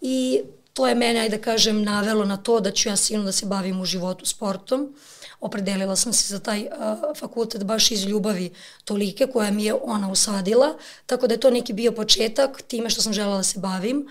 i 0.02 0.42
to 0.74 0.88
je 0.88 0.96
mene, 0.96 1.20
ajde 1.20 1.38
da 1.38 1.44
kažem, 1.44 1.84
navelo 1.84 2.26
na 2.26 2.38
to 2.38 2.60
da 2.60 2.72
ću 2.72 2.90
ja 2.90 2.96
silno 2.96 3.26
da 3.26 3.32
se 3.32 3.46
bavim 3.46 3.82
u 3.82 3.86
životu 3.86 4.26
sportom. 4.26 4.96
Opredelila 5.40 5.96
sam 5.96 6.14
se 6.14 6.34
za 6.34 6.40
taj 6.40 6.62
uh, 6.62 7.18
fakultet 7.20 7.64
baš 7.64 7.92
iz 7.92 8.04
ljubavi 8.04 8.54
tolike 8.86 9.28
koja 9.28 9.52
mi 9.52 9.66
je 9.66 9.74
ona 9.84 10.12
usadila, 10.12 10.78
tako 11.06 11.28
da 11.28 11.34
je 11.34 11.40
to 11.40 11.50
neki 11.50 11.74
bio 11.74 11.92
početak 11.92 12.62
time 12.62 12.90
što 12.90 13.02
sam 13.02 13.14
želela 13.14 13.38
da 13.38 13.44
se 13.44 13.60
bavim, 13.60 14.08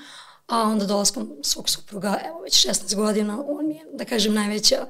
a 0.47 0.63
onda 0.63 0.87
dolaskom 0.87 1.33
svog 1.43 1.69
supruga, 1.69 2.21
evo 2.27 2.41
već 2.41 2.67
16 2.67 2.95
godina, 2.95 3.45
on 3.49 3.69
mi 3.69 3.75
je, 3.75 3.85
da 3.93 4.05
kažem, 4.05 4.35
najveća 4.35 4.87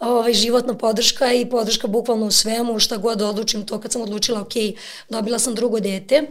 ovaj, 0.00 0.32
životna 0.32 0.74
podrška 0.74 1.32
i 1.32 1.50
podrška 1.50 1.86
bukvalno 1.86 2.26
u 2.26 2.30
svemu, 2.30 2.78
šta 2.78 2.96
god 2.96 3.22
odlučim, 3.22 3.66
to 3.66 3.80
kad 3.80 3.92
sam 3.92 4.02
odlučila, 4.02 4.40
ok, 4.40 4.52
dobila 5.08 5.38
sam 5.38 5.54
drugo 5.54 5.80
dete, 5.80 6.22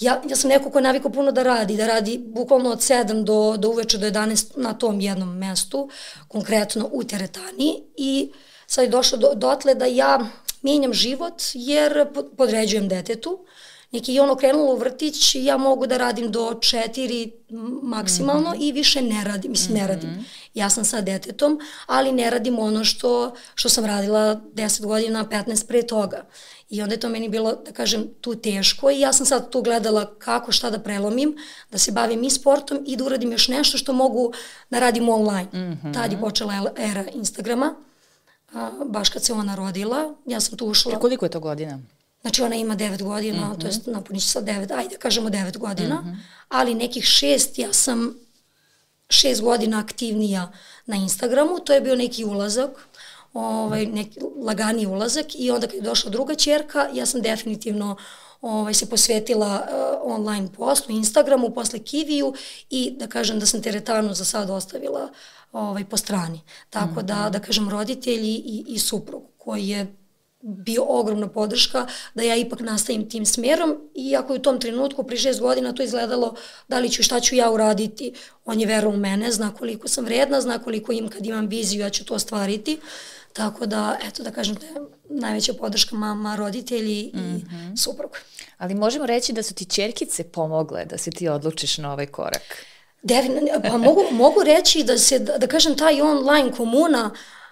ja, 0.00 0.22
ja 0.28 0.36
sam 0.36 0.50
neko 0.50 0.70
ko 0.70 0.78
je 0.78 0.82
naviko 0.82 1.10
puno 1.10 1.32
da 1.32 1.42
radi, 1.42 1.76
da 1.76 1.86
radi 1.86 2.18
bukvalno 2.18 2.70
od 2.70 2.78
7 2.78 3.24
do, 3.24 3.56
do 3.56 3.68
uveče 3.68 3.98
do 3.98 4.06
11 4.06 4.46
na 4.56 4.74
tom 4.74 5.00
jednom 5.00 5.38
mestu, 5.38 5.88
konkretno 6.28 6.88
u 6.92 7.04
teretani 7.04 7.82
i 7.96 8.32
sad 8.72 8.84
je 8.84 8.90
došlo 8.90 9.18
do, 9.18 9.32
dotle 9.34 9.74
da 9.74 9.86
ja 9.86 10.26
mijenjam 10.62 10.92
život 10.92 11.42
jer 11.54 12.06
podređujem 12.36 12.88
detetu. 12.88 13.44
Neki 13.90 14.14
je 14.14 14.22
ono 14.22 14.36
krenulo 14.36 14.72
u 14.72 14.76
vrtić 14.76 15.34
i 15.34 15.44
ja 15.44 15.56
mogu 15.56 15.86
da 15.86 15.96
radim 15.96 16.30
do 16.32 16.58
četiri 16.60 17.32
maksimalno 17.82 18.50
mm 18.50 18.52
-hmm. 18.52 18.68
i 18.68 18.72
više 18.72 19.02
ne 19.02 19.24
radim, 19.24 19.50
mislim 19.50 19.78
ne 19.78 19.86
radim. 19.86 20.10
Mm 20.10 20.12
-hmm. 20.12 20.48
Ja 20.54 20.70
sam 20.70 20.84
sa 20.84 21.00
detetom, 21.00 21.60
ali 21.86 22.12
ne 22.12 22.30
radim 22.30 22.58
ono 22.58 22.84
što, 22.84 23.34
što 23.54 23.68
sam 23.68 23.84
radila 23.84 24.40
10 24.54 24.86
godina, 24.86 25.24
15 25.24 25.66
pre 25.66 25.82
toga. 25.82 26.26
I 26.70 26.82
onda 26.82 26.94
je 26.94 27.00
to 27.00 27.08
meni 27.08 27.28
bilo, 27.28 27.52
da 27.52 27.72
kažem, 27.72 28.08
tu 28.20 28.34
teško 28.34 28.90
i 28.90 29.00
ja 29.00 29.12
sam 29.12 29.26
sad 29.26 29.50
tu 29.50 29.62
gledala 29.62 30.14
kako 30.18 30.52
šta 30.52 30.70
da 30.70 30.78
prelomim, 30.78 31.36
da 31.70 31.78
se 31.78 31.92
bavim 31.92 32.24
i 32.24 32.30
sportom 32.30 32.84
i 32.86 32.96
da 32.96 33.04
uradim 33.04 33.32
još 33.32 33.48
nešto 33.48 33.78
što 33.78 33.92
mogu 33.92 34.32
da 34.70 34.78
radim 34.78 35.08
online. 35.08 35.48
Mm 35.52 35.78
-hmm. 35.82 35.94
Tad 35.94 36.12
je 36.12 36.20
počela 36.20 36.72
era 36.78 37.04
Instagrama, 37.14 37.74
a, 38.54 38.70
baš 38.84 39.08
kad 39.08 39.24
se 39.24 39.32
ona 39.32 39.54
rodila, 39.54 40.14
ja 40.26 40.40
sam 40.40 40.58
tu 40.58 40.66
ušla. 40.66 40.92
E 40.92 40.98
koliko 40.98 41.24
je 41.24 41.30
to 41.30 41.40
godina? 41.40 41.78
Znači 42.20 42.42
ona 42.42 42.56
ima 42.56 42.76
9 42.76 43.02
godina, 43.02 43.46
mm 43.46 43.52
-hmm. 43.52 43.60
to 43.60 43.66
jest 43.66 43.86
napuniće 43.86 44.28
sa 44.28 44.42
9, 44.42 44.78
ajde 44.78 44.96
kažemo 44.96 45.30
9 45.30 45.58
godina, 45.58 46.00
mm 46.00 46.04
-hmm. 46.04 46.16
ali 46.48 46.74
nekih 46.74 47.04
šest 47.04 47.58
ja 47.58 47.72
sam 47.72 48.14
šest 49.08 49.42
godina 49.42 49.78
aktivnija 49.78 50.52
na 50.86 50.96
Instagramu, 50.96 51.58
to 51.58 51.72
je 51.72 51.80
bio 51.80 51.96
neki 51.96 52.24
ulazak, 52.24 52.70
ovaj, 53.34 53.86
neki 53.86 54.20
lagani 54.44 54.86
ulazak 54.86 55.26
i 55.34 55.50
onda 55.50 55.66
kad 55.66 55.76
je 55.76 55.82
došla 55.82 56.10
druga 56.10 56.34
čerka, 56.34 56.88
ja 56.92 57.06
sam 57.06 57.22
definitivno 57.22 57.96
ovaj, 58.40 58.74
se 58.74 58.90
posvetila 58.90 59.66
uh, 59.68 60.12
online 60.14 60.48
poslu, 60.56 60.94
Instagramu, 60.94 61.50
posle 61.50 61.78
Kiviju 61.78 62.34
i 62.70 62.94
da 62.98 63.06
kažem 63.06 63.38
da 63.40 63.46
sam 63.46 63.62
teretanu 63.62 64.14
za 64.14 64.24
sad 64.24 64.50
ostavila 64.50 65.08
ovaj, 65.52 65.84
po 65.84 65.96
strani. 65.96 66.40
Tako 66.70 66.86
mm 66.86 66.96
-hmm. 66.96 67.02
da, 67.02 67.22
mhm. 67.22 67.32
da 67.32 67.38
kažem, 67.38 67.68
roditelji 67.68 68.34
i, 68.34 68.64
i 68.68 68.78
suprug 68.78 69.22
koji 69.38 69.68
je 69.68 69.96
bio 70.42 70.84
ogromna 70.88 71.28
podrška 71.28 71.86
da 72.14 72.22
ja 72.22 72.36
ipak 72.36 72.60
nastavim 72.60 73.08
tim 73.08 73.26
smerom 73.26 73.76
iako 73.94 74.32
je 74.32 74.38
u 74.38 74.42
tom 74.42 74.60
trenutku 74.60 75.02
pri 75.02 75.16
šest 75.16 75.40
godina 75.40 75.72
to 75.72 75.82
izgledalo 75.82 76.34
da 76.68 76.78
li 76.78 76.90
ću 76.90 77.02
šta 77.02 77.20
ću 77.20 77.34
ja 77.34 77.50
uraditi, 77.50 78.12
on 78.44 78.60
je 78.60 78.66
verao 78.66 78.90
u 78.90 78.96
mene, 78.96 79.32
zna 79.32 79.54
koliko 79.54 79.88
sam 79.88 80.04
vredna, 80.04 80.40
zna 80.40 80.58
koliko 80.58 80.92
im 80.92 81.08
kad 81.08 81.26
imam 81.26 81.46
viziju 81.46 81.80
ja 81.80 81.90
ću 81.90 82.04
to 82.04 82.14
ostvariti. 82.14 82.78
Tako 83.32 83.66
da, 83.66 83.98
eto 84.08 84.22
da 84.22 84.30
kažem, 84.30 84.54
da 84.54 84.66
je 84.66 84.72
najveća 85.08 85.52
podrška 85.52 85.96
mama, 85.96 86.36
roditelji 86.36 87.10
mm 87.14 87.18
-hmm. 87.18 87.40
i 87.40 87.44
mhm. 87.44 87.74
suprug. 87.76 88.10
Ali 88.58 88.74
možemo 88.74 89.06
reći 89.06 89.32
da 89.32 89.42
su 89.42 89.54
ti 89.54 89.64
čerkice 89.64 90.24
pomogle 90.24 90.84
da 90.84 90.98
se 90.98 91.10
ti 91.10 91.28
odlučiš 91.28 91.78
na 91.78 91.92
ovaj 91.92 92.06
korak? 92.06 92.64
Pa 93.70 93.78
mogu, 93.78 94.02
mogu 94.10 94.42
reći 94.44 94.84
da 94.84 94.98
se, 94.98 95.18
da, 95.18 95.38
da 95.38 95.46
kažem, 95.46 95.76
taj 95.76 96.02
online 96.02 96.52
komuna 96.52 97.10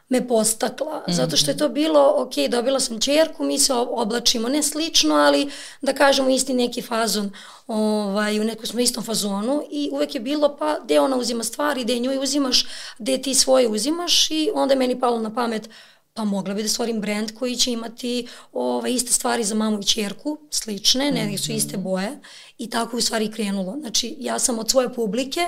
me 0.09 0.29
postakla, 0.29 0.97
mm 0.99 1.11
-hmm. 1.11 1.15
zato 1.15 1.37
što 1.37 1.51
je 1.51 1.57
to 1.57 1.69
bilo, 1.69 2.15
ok, 2.17 2.51
dobila 2.51 2.81
sam 2.81 3.01
čerku, 3.01 3.45
mi 3.45 3.59
se 3.59 3.75
oblačimo, 3.75 4.49
ne 4.49 4.63
slično, 4.63 5.15
ali 5.15 5.51
da 5.81 5.93
kažemo 5.93 6.31
isti 6.31 6.55
neki 6.55 6.83
fazon, 6.83 7.33
ovaj, 7.67 8.41
u 8.41 8.45
nekom 8.45 8.67
smo 8.67 8.81
istom 8.81 9.05
fazonu 9.05 9.63
i 9.71 9.91
uvek 9.93 10.15
je 10.15 10.21
bilo 10.21 10.57
pa 10.57 10.79
gde 10.85 11.01
ona 11.01 11.17
uzima 11.17 11.45
stvari, 11.45 11.85
gde 11.85 11.99
njoj 11.99 12.19
uzimaš, 12.19 12.67
gde 12.99 13.23
ti 13.23 13.35
svoje 13.35 13.69
uzimaš 13.69 14.31
i 14.31 14.51
onda 14.55 14.75
je 14.75 14.79
meni 14.79 15.01
palo 15.01 15.21
na 15.21 15.35
pamet 15.35 15.69
pa 16.15 16.25
mogla 16.25 16.55
bi 16.55 16.63
da 16.63 16.69
stvorim 16.69 17.01
brend 17.01 17.39
koji 17.39 17.57
će 17.57 17.73
imati 17.73 18.29
ovaj, 18.53 18.93
iste 18.93 19.13
stvari 19.13 19.45
za 19.45 19.55
mamu 19.55 19.81
i 19.81 19.85
čerku, 19.85 20.39
slične, 20.51 21.11
ne 21.11 21.39
su 21.39 21.53
iste 21.53 21.77
boje 21.77 22.19
i 22.59 22.71
tako 22.71 22.97
u 22.97 23.01
stvari 23.01 23.33
krenulo. 23.33 23.77
Znači 23.81 24.17
ja 24.19 24.39
sam 24.39 24.59
od 24.59 24.71
svoje 24.71 24.95
publike 24.95 25.41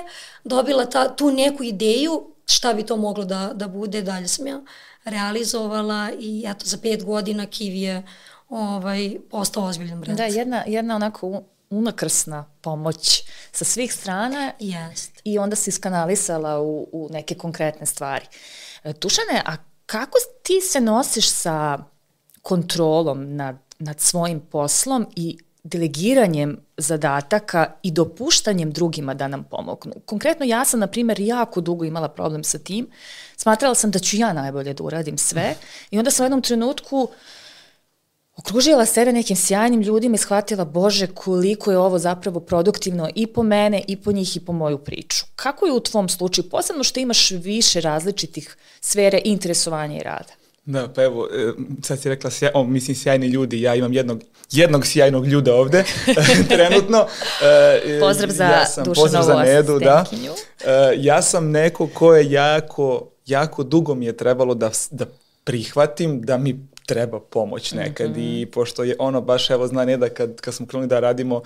dobila 0.43 0.85
ta, 0.85 1.15
tu 1.15 1.31
neku 1.31 1.63
ideju 1.63 2.33
šta 2.45 2.73
bi 2.73 2.85
to 2.85 2.97
moglo 2.97 3.25
da, 3.25 3.51
da 3.55 3.67
bude, 3.67 4.01
dalje 4.01 4.27
sam 4.27 4.47
ja 4.47 4.61
realizovala 5.05 6.11
i 6.19 6.43
eto 6.47 6.65
za 6.65 6.77
pet 6.77 7.03
godina 7.03 7.45
Kiwi 7.45 7.81
je 7.81 8.03
ovaj, 8.49 9.17
postao 9.31 9.63
ozbiljan 9.63 10.01
brend. 10.01 10.17
Da, 10.17 10.23
jedna, 10.23 10.63
jedna 10.67 10.95
onako 10.95 11.43
unakrsna 11.69 12.45
pomoć 12.61 13.23
sa 13.51 13.65
svih 13.65 13.93
strana 13.93 14.51
Jest. 14.59 15.21
i 15.23 15.39
onda 15.39 15.55
si 15.55 15.69
iskanalisala 15.69 16.59
u, 16.59 16.87
u 16.91 17.09
neke 17.11 17.35
konkretne 17.35 17.85
stvari. 17.85 18.25
E, 18.83 18.93
Tušane, 18.93 19.41
a 19.45 19.55
kako 19.93 20.17
ti 20.43 20.61
se 20.61 20.81
nosiš 20.81 21.29
sa 21.29 21.77
kontrolom 22.41 23.35
nad, 23.35 23.55
nad 23.79 23.99
svojim 23.99 24.39
poslom 24.39 25.07
i 25.15 25.37
delegiranjem 25.63 26.57
zadataka 26.77 27.73
i 27.83 27.91
dopuštanjem 27.91 28.71
drugima 28.71 29.13
da 29.13 29.27
nam 29.27 29.43
pomognu. 29.43 29.93
Konkretno 30.05 30.45
ja 30.45 30.65
sam, 30.65 30.79
na 30.79 30.87
primjer, 30.87 31.19
jako 31.19 31.61
dugo 31.61 31.85
imala 31.85 32.09
problem 32.09 32.43
sa 32.43 32.59
tim. 32.59 32.87
Smatrala 33.37 33.75
sam 33.75 33.91
da 33.91 33.99
ću 33.99 34.17
ja 34.17 34.33
najbolje 34.33 34.73
da 34.73 34.83
uradim 34.83 35.17
sve 35.17 35.55
i 35.91 35.99
onda 35.99 36.11
sam 36.11 36.23
u 36.23 36.25
jednom 36.25 36.41
trenutku 36.41 37.09
okružila 38.35 38.85
sebe 38.85 39.11
nekim 39.11 39.35
sjajnim 39.35 39.81
ljudima 39.81 40.15
i 40.15 40.17
shvatila, 40.17 40.65
bože, 40.65 41.07
koliko 41.07 41.71
je 41.71 41.77
ovo 41.77 41.99
zapravo 41.99 42.39
produktivno 42.39 43.09
i 43.15 43.27
po 43.27 43.43
mene, 43.43 43.83
i 43.87 43.95
po 43.95 44.11
njih, 44.11 44.37
i 44.37 44.39
po 44.39 44.53
moju 44.53 44.77
priču. 44.77 45.25
Kako 45.35 45.65
je 45.65 45.73
u 45.73 45.79
tvom 45.79 46.09
slučaju, 46.09 46.49
posebno 46.49 46.83
što 46.83 46.99
imaš 46.99 47.31
više 47.31 47.81
različitih 47.81 48.57
sfere 48.81 49.21
interesovanja 49.23 49.97
i 49.97 50.03
rada? 50.03 50.33
Da, 50.65 50.87
pa 50.87 51.03
evo, 51.03 51.27
e, 51.33 51.51
sad 51.83 51.99
si 51.99 52.09
rekla, 52.09 52.29
sjaj, 52.29 52.51
o, 52.53 52.63
mislim, 52.63 52.95
sjajni 52.95 53.27
ljudi, 53.27 53.61
ja 53.61 53.75
imam 53.75 53.93
jednog, 53.93 54.21
jednog 54.51 54.85
sjajnog 54.85 55.27
ljuda 55.27 55.55
ovde, 55.55 55.83
trenutno. 56.49 57.07
E, 57.85 57.99
pozdrav 57.99 58.29
za 58.29 58.43
ja 58.43 58.65
sam, 58.65 58.85
pozdrav 58.95 59.23
za 59.23 59.35
Nedu, 59.35 59.79
da. 59.79 60.05
E, 60.65 60.93
ja 60.97 61.21
sam 61.21 61.51
neko 61.51 61.87
ko 61.93 62.15
je 62.15 62.31
jako, 62.31 63.09
jako 63.25 63.63
dugo 63.63 63.95
mi 63.95 64.05
je 64.05 64.17
trebalo 64.17 64.53
da, 64.53 64.71
da 64.91 65.05
prihvatim 65.43 66.21
da 66.21 66.37
mi 66.37 66.67
treba 66.85 67.19
pomoć 67.19 67.71
nekad 67.71 68.09
mm 68.09 68.13
-hmm. 68.13 68.41
i 68.41 68.45
pošto 68.45 68.83
je 68.83 68.95
ono 68.99 69.21
baš 69.21 69.49
evo 69.49 69.67
zna 69.67 69.85
Neda 69.85 70.09
kad, 70.09 70.41
kad 70.41 70.53
smo 70.53 70.65
krenuli 70.65 70.87
da 70.87 70.99
radimo 70.99 71.41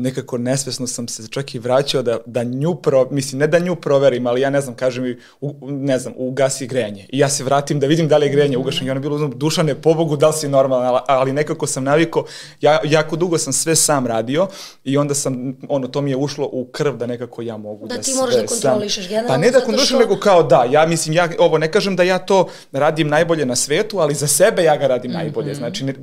nekako 0.00 0.38
nesvesno 0.38 0.86
sam 0.86 1.08
se 1.08 1.28
čak 1.28 1.54
i 1.54 1.58
vraćao 1.58 2.02
da, 2.02 2.18
da 2.26 2.44
nju, 2.44 2.74
pro, 2.74 3.08
mislim, 3.10 3.38
ne 3.38 3.46
da 3.46 3.58
nju 3.58 3.76
proverim, 3.76 4.26
ali 4.26 4.40
ja 4.40 4.50
ne 4.50 4.60
znam, 4.60 4.74
kažem 4.74 5.04
mi, 5.04 5.16
u, 5.40 5.54
ne 5.70 5.98
znam, 5.98 6.14
ugasi 6.16 6.66
grejanje. 6.66 7.06
I 7.08 7.18
ja 7.18 7.28
se 7.28 7.44
vratim 7.44 7.80
da 7.80 7.86
vidim 7.86 8.08
da 8.08 8.16
li 8.16 8.26
je 8.26 8.32
grejanje 8.32 8.56
ugašeno. 8.56 8.86
I 8.86 8.90
ono 8.90 8.98
je 8.98 9.02
bilo, 9.02 9.28
dušane, 9.28 9.74
pobogu, 9.74 10.16
da 10.16 10.28
li 10.28 10.32
si 10.32 10.48
normalan, 10.48 10.86
ali, 10.86 11.00
ali 11.06 11.32
nekako 11.32 11.66
sam 11.66 11.84
naviko, 11.84 12.24
ja, 12.60 12.80
jako 12.84 13.16
dugo 13.16 13.38
sam 13.38 13.52
sve 13.52 13.76
sam 13.76 14.06
radio 14.06 14.48
i 14.84 14.96
onda 14.96 15.14
sam, 15.14 15.56
ono, 15.68 15.88
to 15.88 16.00
mi 16.00 16.10
je 16.10 16.16
ušlo 16.16 16.48
u 16.52 16.64
krv 16.64 16.96
da 16.96 17.06
nekako 17.06 17.42
ja 17.42 17.56
mogu 17.56 17.86
da, 17.86 17.96
da 17.96 18.02
ti 18.02 18.12
možeš 18.14 18.34
da 18.34 18.46
kontrolišeš 18.46 19.08
generalno. 19.08 19.28
Pa 19.28 19.36
ne 19.36 19.50
da 19.50 19.58
kontrolišem, 19.58 19.86
što... 19.86 19.98
nego 19.98 20.16
kao 20.16 20.42
da, 20.42 20.66
ja 20.70 20.86
mislim, 20.86 21.14
ja, 21.14 21.28
ovo, 21.38 21.58
ne 21.58 21.72
kažem 21.72 21.96
da 21.96 22.02
ja 22.02 22.18
to 22.18 22.48
radim 22.72 23.08
najbolje 23.08 23.46
na 23.46 23.56
svetu, 23.56 23.98
ali 23.98 24.14
za 24.14 24.26
sebe 24.26 24.62
ja 24.62 24.76
ga 24.76 24.86
radim 24.86 25.10
mm 25.10 25.14
-hmm. 25.14 25.18
najbolje. 25.18 25.54
Znači, 25.54 25.84
ne, 25.84 25.94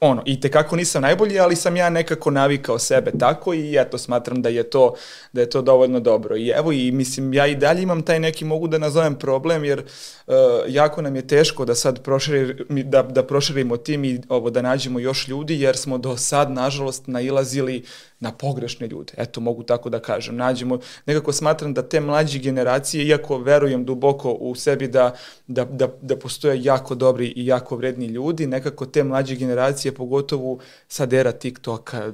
ono, 0.00 0.22
i 0.26 0.40
te 0.40 0.50
kako 0.50 0.76
nisam 0.76 1.02
najbolji, 1.02 1.38
ali 1.38 1.56
sam 1.56 1.76
ja 1.76 1.90
nekako 1.90 2.30
navikao 2.30 2.78
sebe 2.78 3.10
tako 3.18 3.54
i 3.54 3.76
eto, 3.78 3.98
smatram 3.98 4.42
da 4.42 4.48
je 4.48 4.62
to, 4.62 4.94
da 5.32 5.40
je 5.40 5.50
to 5.50 5.62
dovoljno 5.62 6.00
dobro. 6.00 6.36
I 6.36 6.48
evo, 6.48 6.72
i 6.72 6.92
mislim, 6.92 7.34
ja 7.34 7.46
i 7.46 7.54
dalje 7.54 7.82
imam 7.82 8.02
taj 8.02 8.20
neki, 8.20 8.44
mogu 8.44 8.68
da 8.68 8.78
nazovem 8.78 9.14
problem, 9.14 9.64
jer 9.64 9.78
uh, 10.26 10.34
jako 10.68 11.02
nam 11.02 11.16
je 11.16 11.26
teško 11.26 11.64
da 11.64 11.74
sad 11.74 12.02
proširi, 12.02 12.54
da, 12.68 13.02
da 13.02 13.26
proširimo 13.26 13.76
tim 13.76 14.04
i 14.04 14.20
ovo, 14.28 14.50
da 14.50 14.62
nađemo 14.62 14.98
još 14.98 15.28
ljudi, 15.28 15.60
jer 15.60 15.76
smo 15.76 15.98
do 15.98 16.16
sad, 16.16 16.50
nažalost, 16.50 17.06
nailazili 17.06 17.84
na 18.20 18.32
pogrešne 18.32 18.86
ljude. 18.86 19.12
Eto, 19.16 19.40
mogu 19.40 19.62
tako 19.62 19.90
da 19.90 19.98
kažem. 19.98 20.36
Nađemo, 20.36 20.78
nekako 21.06 21.32
smatram 21.32 21.74
da 21.74 21.82
te 21.82 22.00
mlađe 22.00 22.38
generacije, 22.38 23.04
iako 23.04 23.38
verujem 23.38 23.84
duboko 23.84 24.32
u 24.32 24.54
sebi 24.54 24.88
da, 24.88 25.14
da, 25.46 25.64
da, 25.64 25.88
da 26.02 26.16
postoje 26.16 26.64
jako 26.64 26.94
dobri 26.94 27.26
i 27.26 27.46
jako 27.46 27.76
vredni 27.76 28.06
ljudi, 28.06 28.46
nekako 28.46 28.86
te 28.86 29.04
mlađe 29.04 29.34
generacije, 29.34 29.65
pogotovo 29.96 30.58
sad 30.88 31.12
era 31.12 31.32
TikToka, 31.32 32.12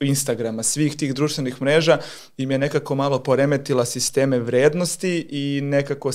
Instagrama, 0.00 0.62
svih 0.62 0.96
tih 0.96 1.14
društvenih 1.14 1.62
mreža 1.62 1.98
im 2.36 2.50
je 2.50 2.58
nekako 2.58 2.94
malo 2.94 3.22
poremetila 3.22 3.84
sisteme 3.84 4.38
vrednosti 4.38 5.26
i 5.30 5.60
nekako 5.62 6.10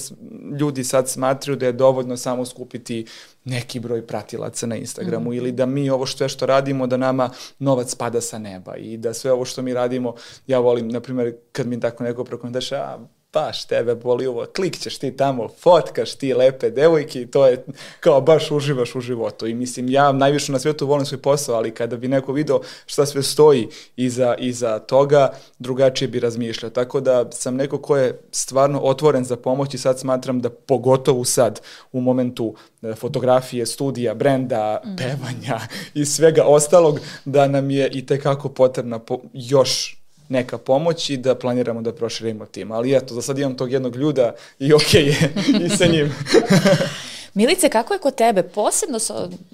ljudi 0.60 0.84
sad 0.84 1.10
smatruju 1.10 1.58
da 1.58 1.66
je 1.66 1.72
dovoljno 1.72 2.18
samo 2.18 2.46
skupiti 2.46 3.06
neki 3.46 3.80
broj 3.80 4.08
pratilaca 4.08 4.68
na 4.68 4.76
Instagramu 4.76 5.30
mm 5.30 5.34
ili 5.34 5.52
da 5.52 5.66
mi 5.66 5.90
ovo 5.90 6.06
sve 6.06 6.30
što 6.30 6.46
radimo 6.46 6.88
da 6.88 6.98
nama 6.98 7.30
novac 7.60 7.96
pada 7.96 8.22
sa 8.22 8.38
neba 8.38 8.76
i 8.76 8.98
da 8.98 9.14
sve 9.14 9.32
ovo 9.32 9.46
što 9.46 9.62
mi 9.62 9.74
radimo, 9.74 10.16
ja 10.48 10.60
volim, 10.60 10.88
na 10.88 11.00
primjer, 11.00 11.36
kad 11.52 11.68
mi 11.68 11.80
tako 11.80 12.04
neko 12.04 12.24
prokomentariše, 12.24 12.76
a 12.76 13.00
baš 13.34 13.66
tebe 13.66 13.96
boli 13.96 14.28
ovo, 14.28 14.46
klikćeš 14.56 14.98
ti 14.98 15.18
tamo, 15.18 15.48
fotkaš 15.48 16.16
ti 16.16 16.34
lepe 16.34 16.70
devojke 16.70 17.22
i 17.22 17.28
to 17.28 17.48
je 17.48 17.66
kao 18.00 18.22
baš 18.22 18.52
uživaš 18.52 18.96
u 18.96 19.02
životu. 19.02 19.48
I 19.48 19.54
mislim, 19.54 19.90
ja 19.90 20.12
najviše 20.12 20.52
na 20.52 20.60
svijetu 20.60 20.88
volim 20.88 21.06
svoj 21.06 21.22
posao, 21.22 21.56
ali 21.56 21.74
kada 21.74 21.98
bi 21.98 22.08
neko 22.08 22.34
video 22.34 22.62
šta 22.86 23.06
sve 23.06 23.24
stoji 23.24 23.68
iza, 23.96 24.36
iza 24.40 24.80
toga, 24.80 25.34
drugačije 25.60 26.08
bi 26.08 26.20
razmišljao. 26.20 26.70
Tako 26.70 27.00
da 27.00 27.32
sam 27.32 27.56
neko 27.56 27.78
ko 27.78 27.98
je 27.98 28.22
stvarno 28.32 28.80
otvoren 28.80 29.26
za 29.26 29.36
pomoć 29.36 29.74
i 29.74 29.78
sad 29.78 30.00
smatram 30.00 30.42
da 30.42 30.50
pogotovo 30.50 31.26
sad 31.26 31.62
u 31.92 32.02
momentu 32.02 32.56
e, 32.82 32.94
fotografije, 32.96 33.66
studija, 33.66 34.14
brenda, 34.14 34.82
mm. 34.86 34.96
pevanja 34.96 35.60
i 35.94 36.06
svega 36.06 36.44
ostalog, 36.44 37.00
da 37.26 37.48
nam 37.48 37.70
je 37.70 37.90
i 37.92 38.06
tekako 38.06 38.50
potrebna 38.50 39.00
po, 39.00 39.20
još 39.34 40.01
neka 40.32 40.58
pomoć 40.58 41.10
i 41.10 41.18
da 41.18 41.36
planiramo 41.36 41.82
da 41.82 41.94
proširimo 41.94 42.46
tim. 42.46 42.72
Ali 42.72 42.96
eto, 42.96 43.14
za 43.14 43.22
sad 43.22 43.40
imam 43.40 43.58
tog 43.58 43.72
jednog 43.72 43.96
ljuda 43.96 44.34
i 44.60 44.74
okej 44.74 45.04
okay 45.04 45.56
je 45.60 45.66
i 45.66 45.70
sa 45.70 45.86
njim. 45.86 46.14
Milice, 47.34 47.70
kako 47.70 47.94
je 47.94 48.00
kod 48.00 48.16
tebe? 48.16 48.44
Posebno, 48.44 48.98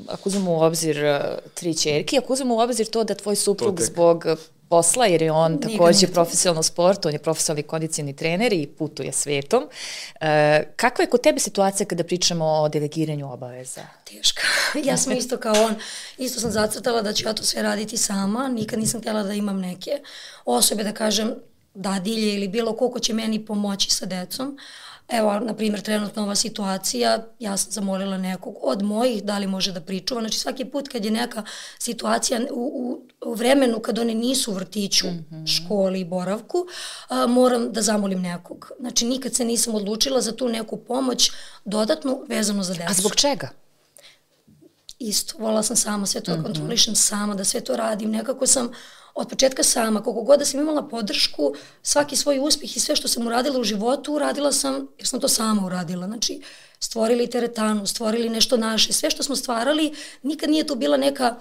ako 0.08 0.30
uzmemo 0.30 0.52
u 0.52 0.62
obzir 0.62 0.98
uh, 1.06 1.22
tri 1.54 1.78
čerke, 1.78 2.18
ako 2.18 2.34
uzmemo 2.34 2.56
u 2.56 2.60
obzir 2.60 2.88
to 2.88 3.04
da 3.04 3.16
tvoj 3.16 3.36
suprug 3.36 3.82
zbog 3.82 4.26
posla, 4.70 5.06
jer 5.06 5.22
je 5.22 5.32
on 5.32 5.62
takođe 5.62 6.08
profesionalno 6.08 6.64
sport, 6.64 7.06
on 7.06 7.14
je 7.14 7.20
profesionalni 7.20 7.64
kondicijni 7.64 8.16
trener 8.16 8.54
i 8.54 8.68
putuje 8.68 9.12
svetom. 9.12 9.70
E, 10.22 10.64
kakva 10.76 11.04
je 11.04 11.10
kod 11.10 11.22
tebe 11.22 11.40
situacija 11.40 11.88
kada 11.88 12.04
pričamo 12.04 12.46
o 12.46 12.70
delegiranju 12.70 13.34
obaveza? 13.34 13.82
Teška. 14.04 14.42
Ja 14.84 14.98
sam 14.98 15.14
isto 15.14 15.38
kao 15.38 15.64
on, 15.64 15.76
isto 16.18 16.40
sam 16.40 16.52
zacrtala 16.52 17.02
da 17.02 17.14
ću 17.14 17.28
ja 17.28 17.34
to 17.34 17.44
sve 17.44 17.62
raditi 17.62 17.98
sama, 17.98 18.48
nikad 18.48 18.80
nisam 18.80 19.02
htjela 19.02 19.24
da 19.24 19.34
imam 19.34 19.60
neke 19.60 20.02
osobe, 20.46 20.84
da 20.84 20.94
kažem, 20.94 21.36
dadilje 21.74 22.34
ili 22.34 22.48
bilo 22.48 22.76
koliko 22.76 23.00
će 23.00 23.14
meni 23.14 23.46
pomoći 23.46 23.90
sa 23.90 24.06
decom, 24.06 24.58
Evo, 25.08 25.40
na 25.40 25.54
primjer, 25.54 25.82
trenutno 25.82 26.24
ova 26.24 26.36
situacija, 26.36 27.28
ja 27.40 27.58
sam 27.58 27.72
zamolila 27.72 28.18
nekog 28.18 28.56
od 28.62 28.84
mojih 28.84 29.24
da 29.24 29.38
li 29.38 29.48
može 29.48 29.72
da 29.72 29.82
pričuva. 29.82 30.22
Znači, 30.22 30.40
svaki 30.40 30.66
put 30.66 30.88
kad 30.88 31.06
je 31.06 31.12
neka 31.12 31.44
situacija 31.80 32.40
u, 32.52 32.56
u, 32.56 33.08
u 33.30 33.34
vremenu 33.34 33.80
kad 33.80 34.00
oni 34.00 34.16
nisu 34.16 34.52
u 34.52 34.54
vrtiću, 34.54 35.08
mm 35.08 35.26
-hmm. 35.32 35.56
školi 35.56 36.00
i 36.00 36.06
boravku, 36.06 36.66
a, 37.08 37.28
moram 37.28 37.72
da 37.72 37.82
zamolim 37.82 38.22
nekog. 38.22 38.72
Znači, 38.80 39.06
nikad 39.06 39.36
se 39.36 39.46
nisam 39.46 39.76
odlučila 39.76 40.22
za 40.22 40.32
tu 40.32 40.50
neku 40.50 40.78
pomoć 40.78 41.32
dodatnu 41.66 42.26
vezanu 42.28 42.64
za 42.64 42.74
decu. 42.74 42.88
A 42.90 42.94
zbog 42.94 43.16
čega? 43.16 43.50
Isto, 45.00 45.38
volala 45.38 45.64
sam 45.64 45.76
sama 45.76 46.06
sve 46.06 46.22
to 46.22 46.32
mm 46.32 46.40
-hmm. 46.40 46.44
kontrolišem, 46.44 46.96
sama 46.96 47.36
da 47.36 47.44
sve 47.44 47.62
to 47.62 47.76
radim. 47.76 48.12
Nekako 48.12 48.48
sam 48.48 48.72
od 49.18 49.30
početka 49.30 49.64
sama, 49.64 50.04
koliko 50.04 50.22
god 50.22 50.40
da 50.40 50.46
sam 50.46 50.60
imala 50.60 50.88
podršku, 50.88 51.54
svaki 51.82 52.16
svoj 52.16 52.40
uspeh 52.40 52.78
i 52.78 52.80
sve 52.80 52.96
što 52.96 53.08
sam 53.08 53.28
uradila 53.28 53.60
u 53.60 53.64
životu, 53.64 54.14
uradila 54.14 54.52
sam, 54.52 54.88
jer 54.98 55.08
sam 55.08 55.20
to 55.20 55.28
sama 55.28 55.66
uradila. 55.66 56.08
Znači, 56.08 56.42
stvorili 56.80 57.30
teretanu, 57.30 57.88
stvorili 57.88 58.30
nešto 58.30 58.58
naše, 58.58 58.94
sve 58.94 59.10
što 59.10 59.24
smo 59.24 59.36
stvarali, 59.36 59.94
nikad 60.24 60.50
nije 60.50 60.68
to 60.68 60.76
bila 60.76 60.98
neka 60.98 61.36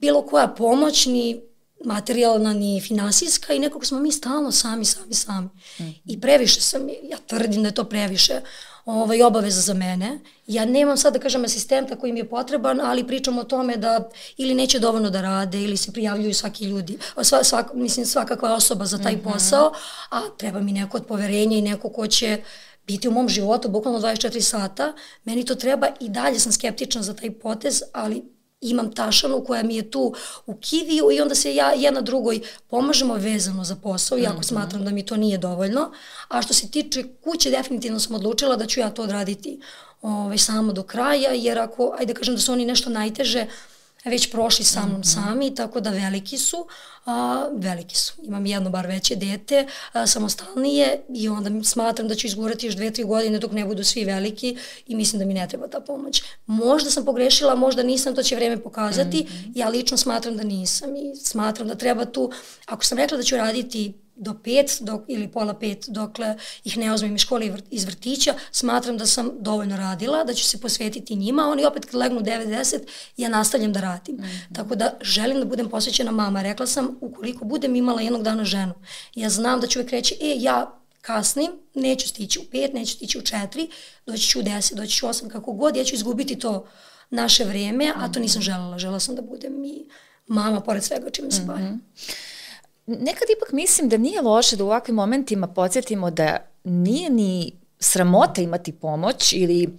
bilo 0.00 0.22
koja 0.22 0.48
pomoć, 0.48 1.06
ni 1.06 1.40
materijalna, 1.84 2.52
ni 2.52 2.80
finansijska 2.80 3.52
i 3.52 3.58
nekako 3.58 3.84
smo 3.84 4.00
mi 4.00 4.12
stalno 4.12 4.52
sami, 4.52 4.84
sami, 4.84 5.14
sami. 5.14 5.46
Mm 5.46 5.82
-hmm. 5.82 5.94
I 6.04 6.20
previše 6.20 6.60
sam, 6.60 6.88
ja 6.88 7.18
tvrdim 7.26 7.62
da 7.62 7.68
je 7.68 7.74
to 7.74 7.84
previše 7.84 8.40
ovaj, 8.88 9.22
obaveza 9.22 9.60
za 9.60 9.74
mene. 9.74 10.18
Ja 10.46 10.64
nemam 10.64 10.96
sad 10.96 11.12
da 11.12 11.18
kažem 11.18 11.44
asistenta 11.44 11.96
koji 11.96 12.12
mi 12.12 12.20
je 12.20 12.28
potreban, 12.28 12.80
ali 12.80 13.06
pričam 13.06 13.38
o 13.38 13.44
tome 13.44 13.76
da 13.76 14.08
ili 14.36 14.54
neće 14.54 14.78
dovoljno 14.78 15.10
da 15.10 15.20
rade 15.20 15.62
ili 15.62 15.76
se 15.76 15.92
prijavljuju 15.92 16.34
svaki 16.34 16.64
ljudi, 16.64 16.98
sva, 17.22 17.44
svak, 17.44 17.74
mislim 17.74 18.06
svakakva 18.06 18.54
osoba 18.54 18.86
za 18.86 18.98
taj 18.98 19.12
mm 19.12 19.18
-hmm. 19.18 19.32
posao, 19.32 19.72
a 20.10 20.20
treba 20.36 20.60
mi 20.60 20.72
neko 20.72 20.96
od 20.96 21.06
poverenja 21.06 21.58
i 21.58 21.62
neko 21.62 21.88
ko 21.88 22.06
će 22.06 22.42
biti 22.86 23.08
u 23.08 23.12
mom 23.12 23.28
životu 23.28 23.68
bukvalno 23.68 24.00
24 24.00 24.40
sata. 24.40 24.92
Meni 25.24 25.44
to 25.44 25.54
treba 25.54 25.86
i 26.00 26.08
dalje 26.08 26.38
sam 26.38 26.52
skeptična 26.52 27.02
za 27.02 27.14
taj 27.14 27.30
potez, 27.30 27.82
ali 27.92 28.37
imam 28.60 28.92
tašanu 28.92 29.44
koja 29.44 29.62
mi 29.62 29.76
je 29.76 29.90
tu 29.90 30.14
u 30.46 30.54
kiviju 30.54 31.10
i 31.12 31.20
onda 31.20 31.34
se 31.34 31.54
ja 31.54 31.72
jedna 31.72 32.00
drugoj 32.00 32.40
pomažemo 32.68 33.14
vezano 33.14 33.64
za 33.64 33.76
posao, 33.76 34.18
iako 34.18 34.36
mm 34.36 34.40
-hmm. 34.40 34.48
smatram 34.48 34.84
da 34.84 34.90
mi 34.90 35.06
to 35.06 35.16
nije 35.16 35.38
dovoljno. 35.38 35.92
A 36.28 36.42
što 36.42 36.54
se 36.54 36.70
tiče 36.70 37.04
kuće, 37.24 37.50
definitivno 37.50 38.00
sam 38.00 38.14
odlučila 38.14 38.56
da 38.56 38.66
ću 38.66 38.80
ja 38.80 38.90
to 38.90 39.02
odraditi 39.02 39.60
ovaj, 40.02 40.38
samo 40.38 40.72
do 40.72 40.82
kraja, 40.82 41.30
jer 41.30 41.58
ako, 41.58 41.96
ajde 41.98 42.14
kažem 42.14 42.34
da 42.34 42.40
su 42.40 42.52
oni 42.52 42.64
nešto 42.64 42.90
najteže, 42.90 43.42
uh, 43.42 43.77
već 44.04 44.30
prošli 44.30 44.64
sa 44.64 44.86
mnom 44.86 44.98
mm 44.98 45.02
-hmm. 45.02 45.14
sami, 45.14 45.54
tako 45.54 45.80
da 45.80 45.90
veliki 45.90 46.38
su, 46.38 46.66
a, 47.06 47.48
veliki 47.52 47.96
su. 47.96 48.12
Imam 48.22 48.46
jedno 48.46 48.70
bar 48.70 48.86
veće 48.86 49.16
dete, 49.16 49.66
a, 49.92 50.06
samostalnije 50.06 51.00
i 51.14 51.28
onda 51.28 51.64
smatram 51.64 52.08
da 52.08 52.14
ću 52.14 52.26
izgurati 52.26 52.66
još 52.66 52.74
dve, 52.74 52.90
tri 52.90 53.04
godine 53.04 53.38
dok 53.38 53.52
ne 53.52 53.64
budu 53.64 53.84
svi 53.84 54.04
veliki 54.04 54.56
i 54.86 54.94
mislim 54.94 55.18
da 55.18 55.24
mi 55.24 55.34
ne 55.34 55.48
treba 55.48 55.68
ta 55.68 55.80
pomoć. 55.80 56.22
Možda 56.46 56.90
sam 56.90 57.04
pogrešila, 57.04 57.54
možda 57.54 57.82
nisam, 57.82 58.14
to 58.14 58.22
će 58.22 58.36
vreme 58.36 58.62
pokazati. 58.62 59.18
Mm 59.18 59.26
-hmm. 59.26 59.52
Ja 59.54 59.68
lično 59.68 59.96
smatram 59.96 60.36
da 60.36 60.42
nisam 60.42 60.96
i 60.96 61.16
smatram 61.16 61.68
da 61.68 61.74
treba 61.74 62.04
tu, 62.04 62.30
ako 62.66 62.84
sam 62.84 62.98
rekla 62.98 63.16
da 63.16 63.22
ću 63.22 63.36
raditi 63.36 63.94
do 64.18 64.34
pet 64.44 64.78
dok, 64.80 65.02
ili 65.08 65.28
pola 65.28 65.54
pet 65.54 65.84
dokle 65.88 66.36
ih 66.64 66.78
ne 66.78 66.92
ozmem 66.92 67.14
iz 67.14 67.20
škole 67.20 67.58
iz 67.70 67.84
vrtića, 67.84 68.34
smatram 68.52 68.98
da 68.98 69.06
sam 69.06 69.30
dovoljno 69.40 69.76
radila, 69.76 70.24
da 70.24 70.34
ću 70.34 70.44
se 70.44 70.60
posvetiti 70.60 71.16
njima, 71.16 71.48
oni 71.48 71.64
opet 71.64 71.84
kad 71.84 71.94
legnu 71.94 72.20
90, 72.20 72.78
ja 73.16 73.28
nastavljam 73.28 73.72
da 73.72 73.80
radim. 73.80 74.16
Mm 74.16 74.22
-hmm. 74.22 74.54
Tako 74.54 74.74
da 74.74 74.98
želim 75.00 75.38
da 75.38 75.44
budem 75.44 75.68
posvećena 75.68 76.10
mama. 76.10 76.42
Rekla 76.42 76.66
sam, 76.66 76.96
ukoliko 77.00 77.44
budem 77.44 77.76
imala 77.76 78.00
jednog 78.00 78.22
dana 78.22 78.44
ženu, 78.44 78.74
ja 79.14 79.30
znam 79.30 79.60
da 79.60 79.66
ću 79.66 79.78
uvek 79.78 79.90
reći, 79.90 80.14
e, 80.14 80.34
ja 80.36 80.78
kasnim, 81.00 81.50
neću 81.74 82.08
stići 82.08 82.38
u 82.38 82.42
pet, 82.50 82.74
neću 82.74 82.92
stići 82.92 83.18
u 83.18 83.22
četiri, 83.22 83.68
doći 84.06 84.28
ću 84.28 84.40
u 84.40 84.42
deset, 84.42 84.76
doći 84.76 84.92
ću 84.92 85.06
u 85.06 85.08
osam, 85.08 85.28
kako 85.28 85.52
god, 85.52 85.76
ja 85.76 85.84
ću 85.84 85.94
izgubiti 85.94 86.38
to 86.38 86.66
naše 87.10 87.44
vreme, 87.44 87.92
a 87.96 88.12
to 88.12 88.20
nisam 88.20 88.42
želela. 88.42 88.78
Žela 88.78 89.00
sam 89.00 89.14
da 89.14 89.22
budem 89.22 89.64
i 89.64 89.88
mama 90.26 90.60
pored 90.60 90.84
svega 90.84 91.10
čime 91.10 91.30
se 91.30 91.42
bavim. 91.42 91.64
Mm 91.64 91.82
-hmm 91.96 92.27
nekad 92.88 93.28
ipak 93.36 93.52
mislim 93.52 93.88
da 93.88 93.96
nije 93.96 94.22
loše 94.22 94.56
da 94.56 94.64
u 94.64 94.66
ovakvim 94.66 94.94
momentima 94.94 95.46
podsjetimo 95.46 96.10
da 96.10 96.36
nije 96.64 97.10
ni 97.10 97.52
sramota 97.78 98.42
imati 98.42 98.72
pomoć 98.72 99.32
ili 99.32 99.78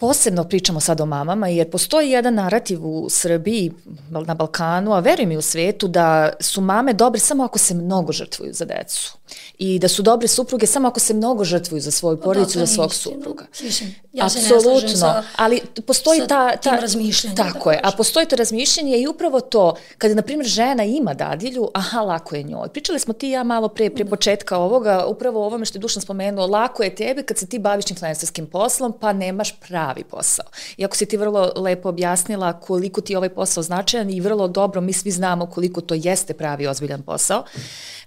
Posebno 0.00 0.44
pričamo 0.44 0.80
sad 0.80 1.00
o 1.00 1.06
mamama, 1.06 1.48
jer 1.48 1.70
postoji 1.70 2.10
jedan 2.10 2.34
narativ 2.34 2.86
u 2.86 3.10
Srbiji, 3.10 3.72
na 4.10 4.34
Balkanu, 4.34 4.92
a 4.92 5.00
verujem 5.00 5.32
i 5.32 5.36
u 5.36 5.42
svetu, 5.42 5.88
da 5.88 6.32
su 6.40 6.60
mame 6.60 6.92
dobre 6.92 7.20
samo 7.20 7.44
ako 7.44 7.58
se 7.58 7.74
mnogo 7.74 8.12
žrtvuju 8.12 8.52
za 8.52 8.64
decu 8.64 9.19
i 9.58 9.78
da 9.78 9.88
su 9.88 10.02
dobre 10.02 10.28
supruge 10.28 10.66
samo 10.66 10.88
ako 10.88 11.00
se 11.00 11.14
mnogo 11.14 11.44
žrtvuju 11.44 11.80
za 11.80 11.90
svoju 11.90 12.16
porodicu, 12.16 12.58
da, 12.58 12.66
za 12.66 12.74
svog 12.74 12.90
istina. 12.90 13.14
supruga. 13.14 13.46
Mislim, 13.62 13.94
ja 14.12 14.24
Apsolutno, 14.24 14.80
se 14.80 14.86
ne 14.86 14.96
sa, 14.96 15.22
ali 15.36 15.60
postoji 15.86 16.20
ta, 16.28 16.56
ta 16.56 16.76
razmišljanje. 16.76 17.36
Tako 17.36 17.70
da 17.70 17.74
je, 17.74 17.80
a 17.84 17.90
postoji 17.96 18.26
to 18.26 18.36
razmišljanje 18.36 18.98
i 18.98 19.06
upravo 19.06 19.40
to, 19.40 19.74
kada 19.98 20.14
na 20.14 20.22
primjer 20.22 20.46
žena 20.46 20.84
ima 20.84 21.14
dadilju, 21.14 21.68
aha, 21.74 22.00
lako 22.00 22.36
je 22.36 22.42
njoj. 22.42 22.68
Pričali 22.68 22.98
smo 22.98 23.14
ti 23.14 23.28
i 23.28 23.30
ja 23.30 23.44
malo 23.44 23.68
pre, 23.68 23.90
pre 23.90 24.04
da. 24.04 24.10
početka 24.10 24.58
ovoga, 24.58 25.04
upravo 25.06 25.42
o 25.42 25.46
ovome 25.46 25.64
što 25.64 25.78
je 25.78 25.80
Dušan 25.80 26.02
spomenuo, 26.02 26.46
lako 26.46 26.82
je 26.82 26.94
tebi 26.94 27.22
kad 27.22 27.38
se 27.38 27.46
ti 27.46 27.58
baviš 27.58 27.90
influencerskim 27.90 28.46
poslom, 28.46 28.92
pa 29.00 29.12
nemaš 29.12 29.60
pravi 29.68 30.04
posao. 30.04 30.46
Iako 30.76 30.96
si 30.96 31.06
ti 31.06 31.16
vrlo 31.16 31.52
lepo 31.56 31.88
objasnila 31.88 32.52
koliko 32.52 33.00
ti 33.00 33.12
je 33.12 33.16
ovaj 33.16 33.28
posao 33.28 33.62
značajan 33.62 34.10
i 34.10 34.20
vrlo 34.20 34.48
dobro, 34.48 34.80
mi 34.80 34.92
svi 34.92 35.10
znamo 35.10 35.46
koliko 35.46 35.80
to 35.80 35.94
jeste 35.94 36.34
pravi 36.34 36.66
ozbiljan 36.66 37.02
posao. 37.02 37.44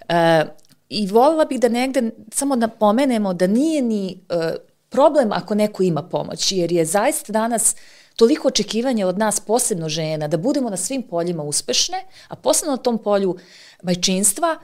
E, 0.10 0.46
I 0.90 1.08
volila 1.08 1.46
bih 1.46 1.60
da 1.60 1.70
negde 1.70 2.12
samo 2.32 2.56
napomenemo 2.56 3.34
da 3.34 3.48
nije 3.48 3.82
ni 3.82 4.20
uh, 4.30 4.56
problem 4.90 5.32
ako 5.32 5.56
neko 5.56 5.84
ima 5.84 6.04
pomoć, 6.04 6.52
jer 6.52 6.72
je 6.72 6.86
zaista 6.86 7.34
danas 7.34 7.76
toliko 8.16 8.48
očekivanja 8.48 9.08
od 9.08 9.18
nas, 9.18 9.40
posebno 9.40 9.90
žena, 9.90 10.28
da 10.28 10.38
budemo 10.38 10.70
na 10.70 10.78
svim 10.78 11.04
poljima 11.04 11.44
uspešne, 11.44 12.04
a 12.28 12.36
posebno 12.36 12.72
na 12.72 12.78
tom 12.78 12.98
polju 12.98 13.38
majčinstva, 13.84 14.58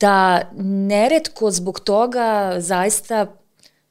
da 0.00 0.40
neretko 0.62 1.50
zbog 1.50 1.80
toga 1.80 2.54
zaista 2.58 3.26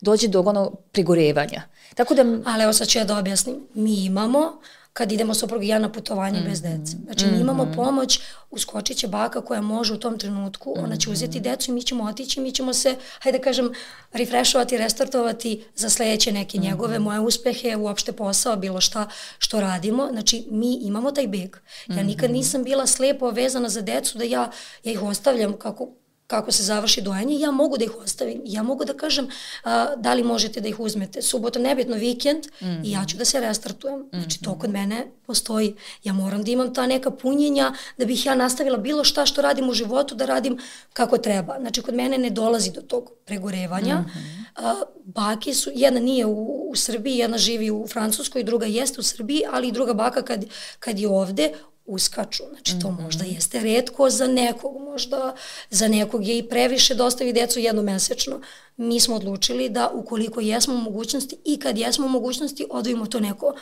dođe 0.02 0.28
do 0.28 0.42
onog 0.42 0.78
pregorevanja. 0.92 1.62
Tako 1.96 2.14
da... 2.14 2.22
Ali 2.46 2.64
evo 2.64 2.74
sad 2.74 2.88
ću 2.88 2.98
ja 2.98 3.06
da 3.06 3.18
objasnim. 3.18 3.68
Mi 3.74 4.06
imamo 4.06 4.60
kad 4.94 5.12
idemo 5.12 5.34
suprug 5.34 5.64
i 5.64 5.68
ja 5.68 5.80
na 5.80 5.92
putovanje 5.92 6.40
mm 6.40 6.44
-hmm. 6.44 6.50
bez 6.50 6.62
dece. 6.62 6.98
Znači, 7.06 7.26
mi 7.26 7.40
imamo 7.40 7.66
mhm. 7.66 7.74
pomoć, 7.74 8.20
uskočit 8.52 8.98
će 8.98 9.08
baka 9.08 9.42
koja 9.42 9.62
može 9.62 9.94
u 9.94 9.98
tom 9.98 10.20
trenutku, 10.20 10.70
mm 10.70 10.80
-hmm. 10.80 10.84
ona 10.84 10.98
će 10.98 11.10
uzeti 11.10 11.40
mhm. 11.40 11.50
decu 11.50 11.72
i 11.72 11.74
mi 11.74 11.84
ćemo 11.84 12.04
otići, 12.04 12.42
mi 12.42 12.52
ćemo 12.52 12.74
se, 12.74 12.96
hajde 13.20 13.38
da 13.38 13.44
kažem, 13.44 13.74
refreshovati, 14.12 14.78
restartovati 14.78 15.64
za 15.76 15.90
sledeće 15.90 16.32
neke 16.32 16.58
mhm. 16.58 16.68
njegove, 16.68 17.00
mm 17.00 17.02
-hmm. 17.02 17.06
moje 17.06 17.20
uspehe, 17.20 17.76
uopšte 17.76 18.12
posao, 18.12 18.56
bilo 18.56 18.82
šta 18.82 19.10
što 19.38 19.60
radimo. 19.62 20.08
Znači, 20.12 20.48
mi 20.52 20.74
imamo 20.74 21.12
taj 21.12 21.28
beg. 21.28 21.56
Ja 21.88 22.04
nikad 22.04 22.32
nisam 22.32 22.64
bila 22.64 22.88
slepo 22.88 23.30
vezana 23.30 23.70
za 23.70 23.82
decu 23.82 24.18
da 24.18 24.24
ja, 24.24 24.52
ja 24.84 24.92
ih 24.92 25.04
ostavljam 25.04 25.54
kako 25.54 25.90
kako 26.34 26.52
se 26.52 26.64
završi 26.64 27.02
dojenje, 27.02 27.40
ja 27.40 27.52
mogu 27.52 27.78
da 27.78 27.86
ih 27.86 27.96
ostavim. 27.96 28.42
Ja 28.46 28.64
mogu 28.64 28.86
da 28.86 28.94
kažem 28.94 29.28
a, 29.64 29.96
da 29.96 30.14
li 30.14 30.24
možete 30.24 30.62
da 30.62 30.68
ih 30.68 30.80
uzmete. 30.80 31.22
Subota, 31.22 31.60
nebitno, 31.60 31.96
vikend 31.96 32.46
mm 32.46 32.66
-hmm. 32.66 32.86
i 32.86 32.92
ja 32.92 33.06
ću 33.06 33.18
da 33.18 33.26
se 33.26 33.40
restartujem. 33.40 34.06
Znači, 34.14 34.42
to 34.42 34.56
kod 34.60 34.70
mene 34.70 35.06
postoji. 35.28 35.76
Ja 36.04 36.14
moram 36.14 36.44
da 36.44 36.52
imam 36.52 36.74
ta 36.74 36.88
neka 36.88 37.12
punjenja 37.12 37.74
da 37.98 38.06
bih 38.06 38.26
ja 38.26 38.36
nastavila 38.36 38.78
bilo 38.78 39.04
šta 39.04 39.26
što 39.26 39.42
radim 39.42 39.70
u 39.70 39.74
životu 39.74 40.16
da 40.16 40.26
radim 40.26 40.58
kako 40.94 41.18
treba. 41.18 41.58
Znači, 41.60 41.82
kod 41.82 41.96
mene 41.96 42.18
ne 42.18 42.30
dolazi 42.30 42.72
do 42.72 42.82
tog 42.82 43.12
pregorevanja. 43.26 43.96
Mm 44.00 44.06
-hmm. 44.06 44.44
a, 44.56 44.82
bake 45.04 45.54
su, 45.54 45.72
jedna 45.76 46.00
nije 46.00 46.26
u, 46.26 46.70
u 46.70 46.76
Srbiji, 46.76 47.18
jedna 47.18 47.38
živi 47.38 47.72
u 47.72 47.88
Francuskoj, 47.88 48.44
druga 48.44 48.66
jeste 48.66 49.00
u 49.00 49.04
Srbiji, 49.04 49.44
ali 49.52 49.68
i 49.68 49.72
druga 49.72 49.94
baka 49.94 50.22
kad, 50.22 50.46
kad 50.80 51.00
je 51.00 51.10
ovde, 51.10 51.54
uskaču. 51.86 52.44
Znači 52.50 52.80
to 52.82 52.92
mm 52.92 52.98
-hmm. 52.98 53.04
možda 53.04 53.24
jeste 53.24 53.60
redko 53.60 54.10
za 54.10 54.28
nekog, 54.28 54.82
možda 54.82 55.36
za 55.70 55.88
nekog 55.88 56.28
je 56.28 56.38
i 56.38 56.50
previše 56.50 56.96
da 56.96 57.06
ostavi 57.06 57.34
decu 57.34 57.60
jednomesečno. 57.60 58.42
Mi 58.78 59.00
smo 59.00 59.16
odlučili 59.16 59.70
da 59.70 59.90
ukoliko 59.94 60.42
jesmo 60.42 60.74
u 60.74 60.78
mogućnosti 60.78 61.38
i 61.46 61.60
kad 61.60 61.78
jesmo 61.78 62.06
u 62.06 62.10
mogućnosti 62.10 62.66
odvojimo 62.70 63.06
to 63.06 63.20
neko 63.20 63.56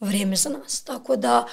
vreme 0.00 0.36
za 0.36 0.48
nas. 0.48 0.82
Tako 0.82 1.16
da 1.16 1.46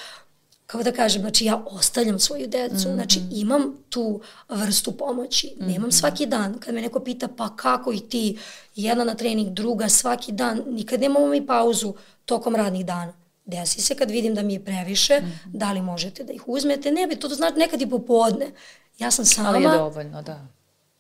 kako 0.66 0.84
da 0.84 0.92
kažem, 0.92 1.22
znači 1.22 1.46
ja 1.46 1.64
ostavljam 1.66 2.20
svoju 2.20 2.48
decu, 2.48 2.76
mm 2.76 2.92
-hmm. 2.92 2.94
znači 2.94 3.22
imam 3.32 3.78
tu 3.90 4.22
vrstu 4.50 4.92
pomoći, 4.92 5.48
mm 5.48 5.64
-hmm. 5.64 5.68
nemam 5.68 5.92
svaki 5.92 6.26
dan, 6.26 6.60
kad 6.60 6.76
me 6.76 6.82
neko 6.82 7.00
pita 7.00 7.28
pa 7.28 7.56
kako 7.56 7.92
i 7.92 8.00
ti, 8.00 8.38
jedna 8.76 9.04
na 9.04 9.16
trening, 9.16 9.50
druga 9.50 9.90
svaki 9.90 10.32
dan, 10.32 10.62
nikad 10.68 11.00
nemamo 11.02 11.28
mi 11.28 11.48
pauzu 11.48 11.94
tokom 12.26 12.56
radnih 12.56 12.86
dana 12.86 13.25
Desi 13.46 13.82
se 13.82 13.96
kad 13.96 14.12
vidim 14.12 14.36
da 14.36 14.42
mi 14.42 14.54
je 14.54 14.66
previše, 14.66 15.20
mm 15.20 15.26
-hmm. 15.26 15.58
da 15.58 15.72
li 15.72 15.82
možete 15.82 16.24
da 16.24 16.34
ih 16.34 16.48
uzmete, 16.48 16.92
ne 16.92 17.08
bi, 17.08 17.16
to, 17.16 17.30
to 17.30 17.36
znači 17.36 17.58
nekad 17.58 17.82
i 17.82 17.90
popodne. 17.90 18.52
Ja 19.00 19.12
sam 19.12 19.26
sama... 19.26 19.50
Ali 19.50 19.64
je 19.64 19.70
dovoljno, 19.70 20.22
da. 20.22 20.48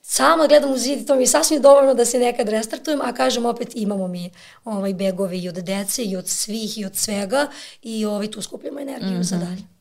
Sama 0.01 0.47
gledam 0.47 0.71
u 0.71 0.77
zid 0.77 1.07
to 1.07 1.15
mi 1.15 1.23
je 1.23 1.27
sasvim 1.27 1.61
dovoljno 1.61 1.93
da 1.93 2.05
se 2.05 2.19
nekad 2.19 2.49
restartujem, 2.49 3.01
a 3.01 3.13
kažem 3.13 3.45
opet 3.45 3.71
imamo 3.75 4.07
mi 4.07 4.31
ovaj, 4.63 4.93
begove 4.93 5.39
i 5.39 5.49
od 5.49 5.55
dece 5.55 6.03
i 6.03 6.15
od 6.15 6.27
svih 6.27 6.77
i 6.77 6.85
od 6.85 6.95
svega 6.95 7.47
i 7.81 8.05
ovaj, 8.05 8.31
tu 8.31 8.41
skupljamo 8.41 8.79
energiju 8.79 9.11
mm 9.11 9.21
-hmm. 9.21 9.23
za 9.23 9.37
dalje. 9.37 9.74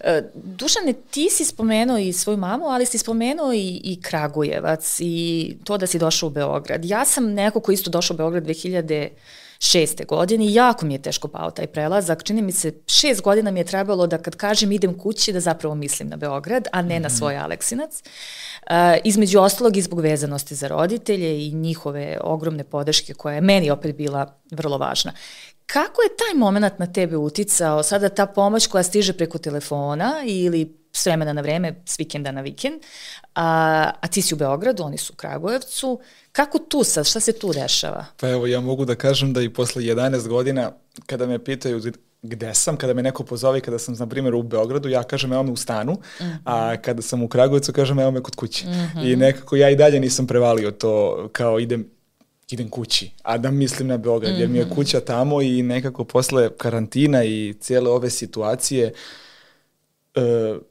E, 0.00 0.22
Dušane, 0.34 0.92
ti 1.10 1.30
si 1.30 1.44
spomenuo 1.44 1.98
i 1.98 2.12
svoju 2.12 2.36
mamu, 2.36 2.64
ali 2.64 2.86
si 2.86 2.98
spomenuo 2.98 3.52
i, 3.52 3.80
i 3.84 4.00
Kragujevac 4.02 4.96
i 5.00 5.56
to 5.64 5.78
da 5.78 5.86
si 5.86 5.98
došao 5.98 6.26
u 6.26 6.30
Beograd. 6.30 6.84
Ja 6.84 7.04
sam 7.04 7.32
neko 7.32 7.60
ko 7.60 7.72
isto 7.72 7.90
došao 7.90 8.14
u 8.14 8.16
Beograd 8.16 8.44
2000 8.44 9.08
šeste 9.58 10.04
godine 10.04 10.46
i 10.46 10.54
jako 10.54 10.86
mi 10.86 10.94
je 10.94 11.02
teško 11.02 11.28
pao 11.28 11.50
taj 11.50 11.66
prelazak. 11.66 12.24
Čini 12.24 12.42
mi 12.42 12.52
se, 12.52 12.72
šest 12.86 13.22
godina 13.22 13.50
mi 13.50 13.60
je 13.60 13.64
trebalo 13.64 14.06
da 14.06 14.18
kad 14.18 14.36
kažem 14.36 14.72
idem 14.72 14.98
kući 14.98 15.32
da 15.32 15.40
zapravo 15.40 15.74
mislim 15.74 16.08
na 16.08 16.16
Beograd, 16.16 16.68
a 16.72 16.82
ne 16.82 16.94
mm 16.94 16.98
-hmm. 16.98 17.02
na 17.02 17.08
mhm. 17.08 17.16
svoj 17.16 17.36
Aleksinac. 17.36 18.02
Uh, 18.02 18.76
između 19.04 19.40
ostalog 19.40 19.76
i 19.76 19.82
zbog 19.82 20.00
vezanosti 20.00 20.54
za 20.54 20.68
roditelje 20.68 21.46
i 21.46 21.52
njihove 21.52 22.18
ogromne 22.20 22.64
podrške 22.64 23.14
koja 23.14 23.34
je 23.34 23.40
meni 23.40 23.70
opet 23.70 23.96
bila 23.96 24.38
vrlo 24.50 24.78
važna. 24.78 25.12
Kako 25.66 26.02
je 26.02 26.16
taj 26.16 26.38
moment 26.38 26.78
na 26.78 26.86
tebe 26.86 27.16
uticao? 27.16 27.82
Sada 27.82 28.08
ta 28.08 28.26
pomoć 28.26 28.66
koja 28.66 28.82
stiže 28.82 29.12
preko 29.12 29.38
telefona 29.38 30.14
ili 30.26 30.84
s 30.92 31.06
vremena 31.06 31.32
na 31.32 31.40
vreme, 31.40 31.82
s 31.86 31.98
vikenda 31.98 32.32
na 32.32 32.40
vikend, 32.40 32.82
a, 33.34 33.90
a 34.00 34.08
ti 34.08 34.22
si 34.22 34.34
u 34.34 34.36
Beogradu, 34.36 34.82
oni 34.82 34.98
su 34.98 35.12
u 35.12 35.16
Kragujevcu. 35.16 36.00
Kako 36.32 36.58
tu 36.58 36.84
sad, 36.84 37.06
šta 37.06 37.20
se 37.20 37.32
tu 37.32 37.52
dešava? 37.52 38.06
Pa 38.20 38.28
evo, 38.28 38.46
ja 38.46 38.60
mogu 38.60 38.84
da 38.84 38.94
kažem 38.94 39.32
da 39.32 39.42
i 39.42 39.48
posle 39.48 39.82
11 39.82 40.28
godina, 40.28 40.72
kada 41.06 41.26
me 41.26 41.44
pitaju 41.44 41.80
gde 42.22 42.54
sam, 42.54 42.76
kada 42.76 42.94
me 42.94 43.02
neko 43.02 43.24
pozove 43.24 43.60
kada 43.60 43.78
sam, 43.78 43.94
na 43.94 44.06
primjer, 44.06 44.34
u 44.34 44.42
Beogradu, 44.42 44.88
ja 44.88 45.02
kažem 45.02 45.32
evo 45.32 45.42
me 45.42 45.52
u 45.52 45.56
stanu, 45.56 45.92
mm 45.92 46.24
-hmm. 46.24 46.38
a 46.44 46.76
kada 46.76 47.02
sam 47.02 47.22
u 47.22 47.28
Kragujevcu, 47.28 47.72
kažem 47.72 47.98
evo 47.98 48.10
me 48.10 48.22
kod 48.22 48.36
kuće. 48.36 48.66
Mm 48.66 48.70
-hmm. 48.70 49.12
I 49.12 49.16
nekako 49.16 49.56
ja 49.56 49.70
i 49.70 49.76
dalje 49.76 50.00
nisam 50.00 50.26
prevalio 50.26 50.70
to 50.70 51.28
kao 51.32 51.60
idem 51.60 51.93
idem 52.50 52.70
kući, 52.70 53.10
a 53.22 53.38
da 53.38 53.50
mislim 53.50 53.88
na 53.88 53.96
Beograd, 53.96 54.32
mm 54.32 54.36
-hmm. 54.36 54.40
jer 54.40 54.48
mi 54.48 54.58
je 54.58 54.64
mhm. 54.64 54.74
kuća 54.74 55.00
tamo 55.00 55.42
i 55.42 55.62
nekako 55.62 56.04
posle 56.04 56.50
karantina 56.56 57.24
i 57.24 57.54
cijele 57.60 57.90
ove 57.90 58.10
situacije 58.10 58.92
uh, 60.16 60.62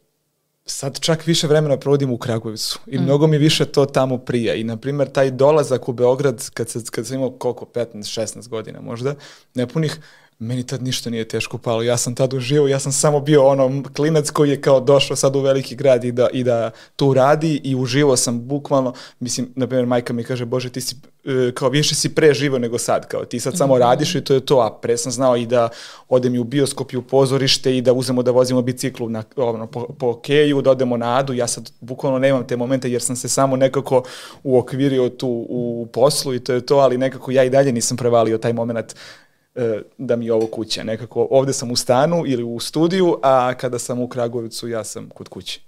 sad 0.65 0.99
čak 0.99 1.25
više 1.25 1.47
vremena 1.47 1.77
provodim 1.77 2.11
u 2.11 2.17
Kragujevcu 2.17 2.79
i 2.87 2.99
mm. 2.99 3.03
mnogo 3.03 3.27
mi 3.27 3.37
više 3.37 3.65
to 3.65 3.85
tamo 3.85 4.17
prija 4.17 4.53
i 4.53 4.63
na 4.63 4.77
primjer 4.77 5.11
taj 5.11 5.31
dolazak 5.31 5.89
u 5.89 5.93
Beograd 5.93 6.49
kad, 6.49 6.69
se, 6.69 6.79
kad 6.91 7.07
sam 7.07 7.15
imao 7.15 7.31
koliko, 7.31 7.65
15-16 7.65 8.47
godina 8.47 8.81
možda, 8.81 9.15
nepunih, 9.53 9.99
meni 10.43 10.67
tad 10.67 10.83
ništa 10.83 11.09
nije 11.09 11.27
teško 11.27 11.57
palo. 11.57 11.81
Ja 11.81 11.97
sam 11.97 12.15
tad 12.15 12.33
uživao, 12.33 12.67
ja 12.67 12.79
sam 12.79 12.91
samo 12.91 13.19
bio 13.19 13.45
ono 13.45 13.83
klinac 13.95 14.29
koji 14.29 14.49
je 14.49 14.61
kao 14.61 14.79
došao 14.79 15.15
sad 15.15 15.35
u 15.35 15.41
veliki 15.41 15.75
grad 15.75 16.03
i 16.03 16.11
da, 16.11 16.27
i 16.33 16.43
da 16.43 16.71
tu 16.95 17.13
radi 17.13 17.61
i 17.63 17.75
uživao 17.75 18.17
sam 18.17 18.47
bukvalno, 18.47 18.93
mislim, 19.19 19.47
na 19.55 19.67
primjer, 19.67 19.85
majka 19.85 20.13
mi 20.13 20.23
kaže, 20.23 20.45
Bože, 20.45 20.69
ti 20.69 20.81
si 20.81 20.95
e, 21.25 21.51
kao 21.55 21.69
više 21.69 21.95
si 21.95 22.15
pre 22.15 22.33
živo 22.33 22.59
nego 22.59 22.77
sad, 22.77 23.07
kao 23.07 23.25
ti 23.25 23.39
sad 23.39 23.57
samo 23.57 23.75
-hmm. 23.75 23.79
radiš 23.79 24.15
i 24.15 24.21
to 24.21 24.33
je 24.33 24.45
to, 24.45 24.59
a 24.59 24.79
pre 24.81 24.97
sam 24.97 25.11
znao 25.11 25.37
i 25.37 25.45
da 25.45 25.69
odem 26.09 26.35
i 26.35 26.39
u 26.39 26.43
bioskop 26.43 26.93
i 26.93 26.97
u 26.97 27.01
pozorište 27.01 27.77
i 27.77 27.81
da 27.81 27.93
uzemo 27.93 28.23
da 28.23 28.31
vozimo 28.31 28.61
biciklu 28.61 29.09
na, 29.09 29.23
ono, 29.35 29.67
po, 29.67 29.87
po 29.99 30.19
keju, 30.21 30.61
da 30.61 30.71
odemo 30.71 30.97
na 30.97 31.17
adu, 31.17 31.33
ja 31.33 31.47
sad 31.47 31.71
bukvalno 31.79 32.19
nemam 32.19 32.47
te 32.47 32.57
momente 32.57 32.91
jer 32.91 33.01
sam 33.01 33.15
se 33.15 33.29
samo 33.29 33.55
nekako 33.55 34.03
uokvirio 34.43 35.09
tu 35.09 35.45
u 35.49 35.87
poslu 35.93 36.33
i 36.33 36.39
to 36.39 36.53
je 36.53 36.65
to, 36.65 36.77
ali 36.77 36.97
nekako 36.97 37.31
ja 37.31 37.43
i 37.43 37.49
dalje 37.49 37.71
nisam 37.71 37.97
prevalio 37.97 38.37
taj 38.37 38.53
moment 38.53 38.95
da 39.97 40.15
mi 40.15 40.25
je 40.25 40.33
ovo 40.33 40.47
kuća. 40.47 40.83
Nekako 40.83 41.27
ovde 41.31 41.53
sam 41.53 41.71
u 41.71 41.75
stanu 41.75 42.23
ili 42.25 42.43
u 42.43 42.59
studiju, 42.59 43.19
a 43.23 43.53
kada 43.53 43.79
sam 43.79 43.99
u 43.99 44.07
Kragovicu 44.07 44.67
ja 44.67 44.83
sam 44.83 45.09
kod 45.09 45.29
kuće. 45.29 45.59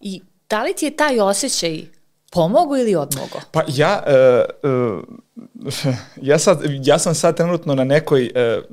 I 0.00 0.20
da 0.50 0.62
li 0.62 0.74
ti 0.74 0.84
je 0.84 0.96
taj 0.96 1.20
osjećaj 1.20 1.82
pomogu 2.30 2.76
ili 2.76 2.94
odmogo? 2.94 3.40
Pa 3.52 3.62
ja, 3.68 4.02
uh, 4.06 4.70
uh, 4.70 5.02
ja, 6.22 6.38
sad, 6.38 6.62
ja 6.84 6.98
sam 6.98 7.14
sad 7.14 7.36
trenutno 7.36 7.74
na 7.74 7.84
nekoj 7.84 8.30
uh, 8.34 8.64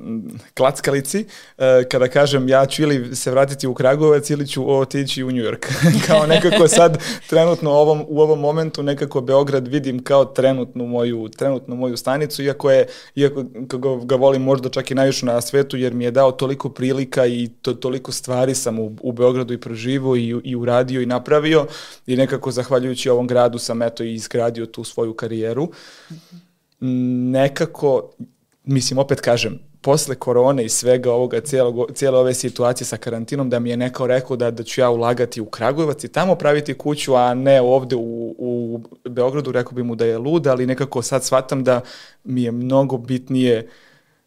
klackalici 0.54 1.18
uh, 1.58 1.64
kada 1.90 2.08
kažem 2.08 2.48
ja 2.48 2.66
ću 2.66 2.82
ili 2.82 3.16
se 3.16 3.30
vratiti 3.30 3.66
u 3.66 3.74
Kragovac 3.74 4.30
ili 4.30 4.46
ću 4.46 4.70
otići 4.78 5.22
u 5.22 5.30
New 5.30 5.44
York. 5.44 5.66
kao 6.06 6.26
nekako 6.26 6.68
sad 6.68 7.02
trenutno 7.28 7.70
ovom, 7.70 8.04
u 8.08 8.20
ovom 8.20 8.40
momentu 8.40 8.82
nekako 8.82 9.20
Beograd 9.20 9.68
vidim 9.68 10.04
kao 10.04 10.24
trenutnu 10.24 10.86
moju, 10.86 11.28
trenutnu 11.28 11.76
moju 11.76 11.96
stanicu, 11.96 12.42
iako 12.42 12.70
je, 12.70 12.86
iako 13.14 13.44
ga 14.04 14.16
volim 14.16 14.42
možda 14.42 14.68
čak 14.68 14.90
i 14.90 14.94
najviše 14.94 15.26
na 15.26 15.40
svetu, 15.40 15.76
jer 15.76 15.94
mi 15.94 16.04
je 16.04 16.10
dao 16.10 16.32
toliko 16.32 16.68
prilika 16.68 17.26
i 17.26 17.50
to, 17.62 17.74
toliko 17.74 18.12
stvari 18.12 18.54
sam 18.54 18.78
u, 18.78 18.96
u 19.00 19.12
Beogradu 19.12 19.54
i 19.54 19.60
proživo 19.60 20.16
i, 20.16 20.40
i 20.44 20.56
uradio 20.56 21.00
i 21.00 21.06
napravio 21.06 21.66
i 22.06 22.16
nekako 22.16 22.50
zahvaljujući 22.50 23.10
ovom 23.10 23.26
gradu 23.26 23.58
sam 23.58 23.82
eto 23.82 24.04
i 24.04 24.14
izgradio 24.14 24.66
tu 24.66 24.84
svoju 24.84 25.14
karijeru. 25.14 25.68
Nekako, 27.32 28.10
mislim, 28.64 28.98
opet 28.98 29.20
kažem, 29.20 29.58
posle 29.82 30.14
korone 30.14 30.64
i 30.64 30.68
svega 30.68 31.12
ovoga, 31.12 31.40
cijelo, 31.40 31.86
cijele 31.94 32.18
ove 32.18 32.34
situacije 32.34 32.86
sa 32.86 32.96
karantinom, 32.96 33.50
da 33.50 33.58
mi 33.58 33.70
je 33.70 33.76
neko 33.76 34.06
rekao 34.06 34.36
da, 34.36 34.50
da 34.50 34.62
ću 34.62 34.80
ja 34.80 34.90
ulagati 34.90 35.40
u 35.40 35.46
Kragujevac 35.46 36.04
i 36.04 36.08
tamo 36.08 36.34
praviti 36.34 36.74
kuću, 36.74 37.14
a 37.14 37.34
ne 37.34 37.60
ovde 37.60 37.96
u, 37.96 38.34
u 38.38 38.80
Beogradu, 39.08 39.52
rekao 39.52 39.72
bi 39.72 39.82
mu 39.82 39.94
da 39.94 40.04
je 40.04 40.18
lud, 40.18 40.46
ali 40.46 40.66
nekako 40.66 41.02
sad 41.02 41.24
shvatam 41.24 41.64
da 41.64 41.80
mi 42.24 42.42
je 42.42 42.52
mnogo 42.52 42.96
bitnije 42.96 43.68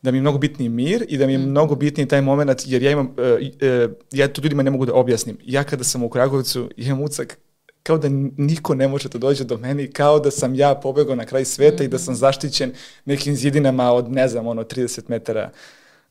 da 0.01 0.11
mi 0.11 0.17
je 0.17 0.21
mnogo 0.21 0.37
bitniji 0.37 0.69
mir 0.69 1.05
i 1.09 1.17
da 1.17 1.27
mi 1.27 1.33
je 1.33 1.37
mm. 1.37 1.49
mnogo 1.49 1.75
bitniji 1.75 2.07
taj 2.07 2.21
moment, 2.21 2.61
jer 2.65 2.83
ja 2.83 2.91
imam, 2.91 3.05
uh, 3.07 3.15
uh, 3.15 3.91
ja 4.11 4.27
to 4.27 4.41
ljudima 4.41 4.63
ne 4.63 4.71
mogu 4.71 4.85
da 4.85 4.93
objasnim. 4.93 5.37
Ja 5.43 5.63
kada 5.63 5.83
sam 5.83 6.03
u 6.03 6.09
Kragovicu 6.09 6.69
imam 6.77 7.01
ucak 7.01 7.37
kao 7.85 7.97
da 7.97 8.07
niko 8.37 8.75
ne 8.75 8.87
može 8.87 9.09
da 9.09 9.17
dođe 9.17 9.43
do 9.43 9.57
mene 9.57 9.91
kao 9.91 10.19
da 10.19 10.31
sam 10.31 10.55
ja 10.55 10.75
pobegao 10.75 11.15
na 11.15 11.25
kraj 11.25 11.45
sveta 11.45 11.75
mm 11.75 11.77
-hmm. 11.77 11.85
i 11.85 11.87
da 11.87 11.99
sam 11.99 12.15
zaštićen 12.15 12.73
nekim 13.05 13.35
zidinama 13.35 13.91
od, 13.91 14.11
ne 14.11 14.27
znam, 14.27 14.47
ono, 14.47 14.63
30 14.63 15.01
metara, 15.07 15.51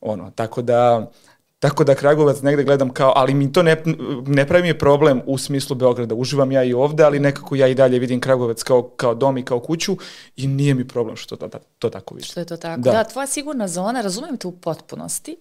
ono, 0.01 0.31
tako 0.31 0.61
da, 0.61 1.11
Tako 1.59 1.83
da 1.83 1.95
Kragovac 1.95 2.41
negde 2.41 2.63
gledam 2.63 2.89
kao, 2.89 3.13
ali 3.15 3.33
mi 3.33 3.51
to 3.51 3.63
ne, 3.63 3.83
ne 4.25 4.47
pravi 4.47 4.67
mi 4.67 4.77
problem 4.77 5.21
u 5.25 5.37
smislu 5.37 5.75
Beograda. 5.75 6.15
Uživam 6.15 6.51
ja 6.51 6.63
i 6.63 6.73
ovde, 6.73 7.03
ali 7.03 7.19
nekako 7.19 7.55
ja 7.55 7.67
i 7.67 7.75
dalje 7.75 7.99
vidim 7.99 8.19
Kragovac 8.21 8.63
kao, 8.63 8.83
kao 8.83 9.15
dom 9.15 9.37
i 9.37 9.45
kao 9.45 9.59
kuću 9.59 9.97
i 10.35 10.47
nije 10.47 10.73
mi 10.73 10.87
problem 10.87 11.15
što 11.15 11.35
to, 11.35 11.47
to, 11.47 11.59
to 11.79 11.89
tako 11.89 12.15
vidim. 12.15 12.27
Što 12.27 12.39
je 12.39 12.45
to 12.45 12.57
tako. 12.57 12.81
Da, 12.81 12.91
da 12.91 13.03
tvoja 13.03 13.27
sigurna 13.27 13.67
zona, 13.67 14.01
razumem 14.01 14.37
te 14.37 14.47
u 14.47 14.51
potpunosti. 14.51 15.37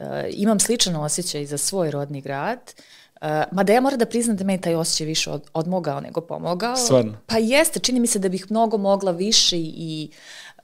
Uh, 0.00 0.06
imam 0.30 0.60
sličan 0.60 0.96
osjećaj 0.96 1.46
za 1.46 1.58
svoj 1.58 1.90
rodni 1.90 2.20
grad. 2.20 2.58
Uh, 2.58 2.84
Uh, 3.22 3.28
mada 3.52 3.72
ja 3.72 3.80
moram 3.80 3.98
da 3.98 4.06
priznam 4.06 4.36
da 4.36 4.44
meni 4.44 4.60
taj 4.60 4.74
osjećaj 4.74 5.06
više 5.06 5.30
od, 5.30 5.42
odmogao 5.54 6.00
nego 6.00 6.20
pomogao. 6.20 6.76
Stvarno? 6.76 7.14
Pa 7.26 7.38
jeste, 7.38 7.80
čini 7.80 8.00
mi 8.00 8.06
se 8.06 8.18
da 8.18 8.28
bih 8.28 8.46
mnogo 8.50 8.78
mogla 8.78 9.12
više 9.12 9.56
i 9.58 10.10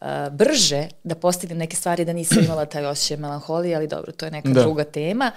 uh, 0.00 0.06
brže 0.32 0.88
da 1.04 1.14
postignem 1.14 1.58
neke 1.58 1.76
stvari 1.76 2.04
da 2.04 2.12
nisam 2.12 2.44
imala 2.44 2.64
taj 2.64 2.86
osjećaj 2.86 3.16
melanholije, 3.16 3.76
ali 3.76 3.88
dobro, 3.88 4.12
to 4.12 4.24
je 4.24 4.30
neka 4.30 4.48
da. 4.48 4.62
druga 4.62 4.84
tema. 4.84 5.32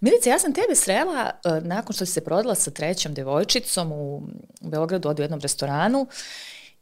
Milice, 0.00 0.30
ja 0.30 0.38
sam 0.38 0.52
tebe 0.52 0.74
srela 0.74 1.30
uh, 1.44 1.64
nakon 1.64 1.94
što 1.94 2.06
si 2.06 2.12
se 2.12 2.24
prodala 2.24 2.54
sa 2.54 2.70
trećom 2.70 3.14
devojčicom 3.14 3.92
u 3.92 4.22
Beogradu 4.60 5.08
od 5.08 5.18
u 5.18 5.22
jednom 5.22 5.40
restoranu 5.40 6.06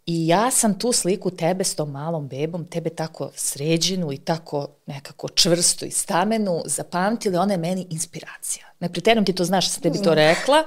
I 0.06 0.26
ja 0.26 0.50
sam 0.50 0.78
tu 0.78 0.92
sliku 0.92 1.30
tebe 1.30 1.64
s 1.64 1.74
tom 1.74 1.90
malom 1.90 2.28
bebom, 2.28 2.64
tebe 2.64 2.90
tako 2.90 3.30
sređenu 3.34 4.12
i 4.12 4.18
tako 4.18 4.68
nekako 4.86 5.28
čvrstu 5.28 5.84
i 5.84 5.90
stamenu 5.90 6.62
zapamtili, 6.66 7.36
ona 7.36 7.54
je 7.54 7.58
meni 7.58 7.86
inspiracija. 7.90 8.66
Ne 8.80 8.92
preteram 8.92 9.24
ti 9.24 9.32
to, 9.32 9.44
znaš, 9.44 9.70
sam 9.70 9.82
tebi 9.82 10.02
to 10.02 10.10
mm. 10.10 10.14
rekla, 10.14 10.64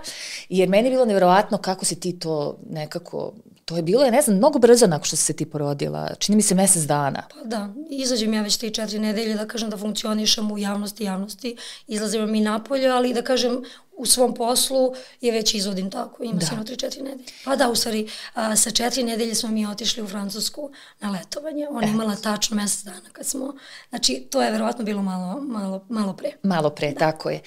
jer 0.50 0.70
meni 0.70 0.88
je 0.88 0.92
bilo 0.92 1.06
nevjerovatno 1.06 1.58
kako 1.58 1.86
si 1.86 2.00
ti 2.00 2.20
to 2.20 2.58
nekako 2.70 3.34
to 3.66 3.76
je 3.76 3.82
bilo, 3.82 4.04
ja 4.04 4.12
ne 4.12 4.22
znam, 4.22 4.38
mnogo 4.38 4.60
brzo 4.60 4.88
nakon 4.88 5.06
što 5.06 5.16
si 5.16 5.24
se 5.24 5.34
ti 5.34 5.46
porodila. 5.46 6.16
Čini 6.20 6.36
mi 6.36 6.42
se 6.42 6.56
mesec 6.56 6.84
dana. 6.84 7.24
Pa 7.34 7.44
da, 7.44 7.74
izađem 7.90 8.34
ja 8.34 8.42
već 8.42 8.60
3-4 8.60 9.00
nedelje 9.00 9.36
da 9.36 9.48
kažem 9.48 9.70
da 9.70 9.78
funkcionišem 9.78 10.52
u 10.52 10.58
javnosti 10.58 11.04
javnosti. 11.04 11.56
Izlazim 11.88 12.32
mi 12.32 12.42
napolje, 12.42 12.90
ali 12.90 13.14
da 13.14 13.22
kažem 13.22 13.64
u 13.98 14.06
svom 14.06 14.34
poslu 14.34 14.94
je 15.22 15.32
već 15.32 15.54
izvodim 15.54 15.92
tako, 15.92 16.24
ima 16.24 16.40
da. 16.40 16.46
sigurno 16.46 16.66
3-4 16.66 17.04
nedelje. 17.04 17.26
Pa 17.46 17.56
da, 17.56 17.70
u 17.70 17.76
stvari, 17.76 18.10
a, 18.34 18.56
sa 18.56 18.70
4 18.70 19.04
nedelje 19.04 19.36
smo 19.36 19.50
mi 19.50 19.68
otišli 19.68 20.04
u 20.04 20.08
Francusku 20.08 20.72
na 21.00 21.12
letovanje. 21.12 21.68
Ona 21.70 21.88
imala 21.88 22.16
tačno 22.16 22.56
mesec 22.56 22.84
dana 22.84 23.10
kad 23.12 23.26
smo, 23.26 23.54
znači 23.90 24.28
to 24.30 24.42
je 24.42 24.52
verovatno 24.52 24.86
bilo 24.86 25.02
malo, 25.02 25.42
malo, 25.42 25.86
malo 25.90 26.14
pre. 26.14 26.32
Malo 26.44 26.70
pre, 26.70 26.92
da. 26.92 27.00
tako 27.00 27.30
je. 27.30 27.42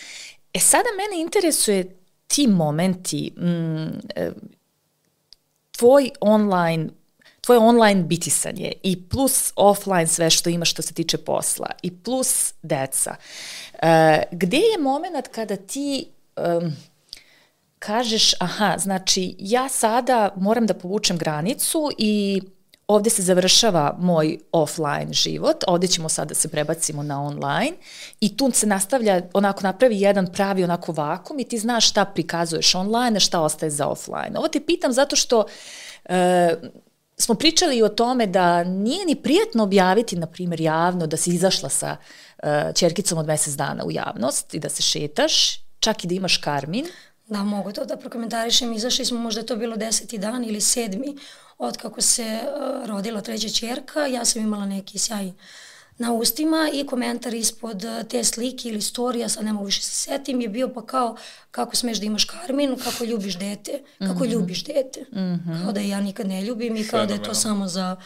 E 0.54 0.58
sada 0.60 0.88
mene 0.96 1.22
interesuje 1.22 1.96
ti 2.26 2.46
momenti, 2.46 3.32
mm, 3.36 3.98
e, 4.16 4.32
tvoj 5.78 6.10
online 6.20 6.88
tvoje 7.48 7.58
online 7.58 8.02
bitisanje 8.02 8.72
i 8.82 9.08
plus 9.08 9.52
offline 9.56 10.06
sve 10.06 10.30
što 10.30 10.50
imaš 10.50 10.70
što 10.70 10.82
se 10.82 10.94
tiče 10.94 11.18
posla 11.18 11.66
i 11.82 11.96
plus 11.96 12.54
deca. 12.62 13.14
E, 13.82 14.22
gde 14.30 14.56
je 14.56 14.78
moment 14.80 15.28
kada 15.32 15.56
ti 15.56 16.06
um, 16.36 16.72
kažeš, 17.78 18.34
aha, 18.40 18.74
znači 18.78 19.34
ja 19.38 19.68
sada 19.68 20.32
moram 20.36 20.66
da 20.66 20.74
povučem 20.74 21.18
granicu 21.18 21.90
i 21.98 22.42
ovde 22.88 23.10
se 23.10 23.22
završava 23.22 23.96
moj 23.98 24.38
offline 24.52 25.12
život, 25.12 25.64
ovde 25.66 25.86
ćemo 25.86 26.08
sada 26.08 26.28
da 26.28 26.34
se 26.34 26.48
prebacimo 26.48 27.02
na 27.02 27.22
online 27.22 27.76
i 28.20 28.36
tu 28.36 28.50
se 28.50 28.66
nastavlja, 28.66 29.22
onako 29.34 29.62
napravi 29.62 30.00
jedan 30.00 30.26
pravi 30.32 30.64
onako 30.64 30.92
vakum 30.92 31.38
i 31.38 31.44
ti 31.44 31.58
znaš 31.58 31.88
šta 31.88 32.04
prikazuješ 32.04 32.74
online, 32.74 33.16
a 33.16 33.20
šta 33.20 33.40
ostaje 33.40 33.70
za 33.70 33.86
offline. 33.86 34.32
Ovo 34.38 34.48
te 34.48 34.60
pitam 34.60 34.92
zato 34.92 35.16
što 35.16 35.44
e, 36.04 36.54
smo 37.18 37.34
pričali 37.34 37.82
o 37.82 37.88
tome 37.88 38.26
da 38.26 38.64
nije 38.64 39.06
ni 39.06 39.14
prijatno 39.14 39.62
objaviti, 39.62 40.16
na 40.16 40.26
primjer, 40.26 40.60
javno 40.60 41.06
da 41.06 41.16
si 41.16 41.30
izašla 41.30 41.68
sa 41.68 41.96
uh, 42.42 42.48
čerkicom 42.74 43.18
od 43.18 43.26
mesec 43.26 43.54
dana 43.54 43.84
u 43.84 43.90
javnost 43.90 44.54
i 44.54 44.58
da 44.58 44.68
se 44.68 44.82
šetaš 44.82 45.58
čak 45.80 46.04
i 46.04 46.06
da 46.06 46.14
imaš 46.14 46.36
karmin. 46.36 46.86
Da, 47.26 47.44
mogu 47.44 47.72
to 47.72 47.84
da 47.84 47.96
prokomentarišem. 47.96 48.72
Izašli 48.72 49.04
smo, 49.04 49.18
možda 49.18 49.42
to 49.42 49.56
bilo 49.56 49.76
deseti 49.76 50.18
dan 50.18 50.44
ili 50.44 50.60
sedmi, 50.60 51.16
od 51.58 51.76
kako 51.76 52.00
se 52.00 52.40
uh, 52.42 52.86
rodila 52.86 53.20
treća 53.20 53.48
čerka. 53.48 54.06
Ja 54.06 54.24
sam 54.24 54.42
imala 54.42 54.66
neki 54.66 54.98
sjaj 54.98 55.32
na 55.98 56.12
ustima 56.12 56.70
i 56.72 56.86
komentar 56.86 57.34
ispod 57.34 57.84
uh, 57.84 58.08
te 58.08 58.24
slike 58.24 58.68
ili 58.68 58.80
storija, 58.82 59.28
sad 59.28 59.44
ne 59.44 59.52
mogu 59.52 59.66
više 59.66 59.82
se 59.82 59.90
setim, 59.90 60.40
je 60.40 60.48
bio 60.48 60.68
pa 60.68 60.86
kao 60.86 61.16
kako 61.50 61.76
smeš 61.76 61.98
da 61.98 62.06
imaš 62.06 62.24
karmin, 62.24 62.76
kako 62.84 63.04
ljubiš 63.04 63.38
dete, 63.38 63.82
kako 63.98 64.12
mm 64.12 64.16
-hmm. 64.16 64.32
ljubiš 64.32 64.64
dete. 64.64 65.00
Mm 65.00 65.16
-hmm. 65.16 65.62
Kao 65.62 65.72
da 65.72 65.80
ja 65.80 66.00
nikad 66.00 66.26
ne 66.26 66.42
ljubim 66.42 66.76
i 66.76 66.88
kao 66.88 67.06
da 67.06 67.14
je 67.14 67.22
to 67.22 67.34
samo 67.34 67.68
za 67.68 67.96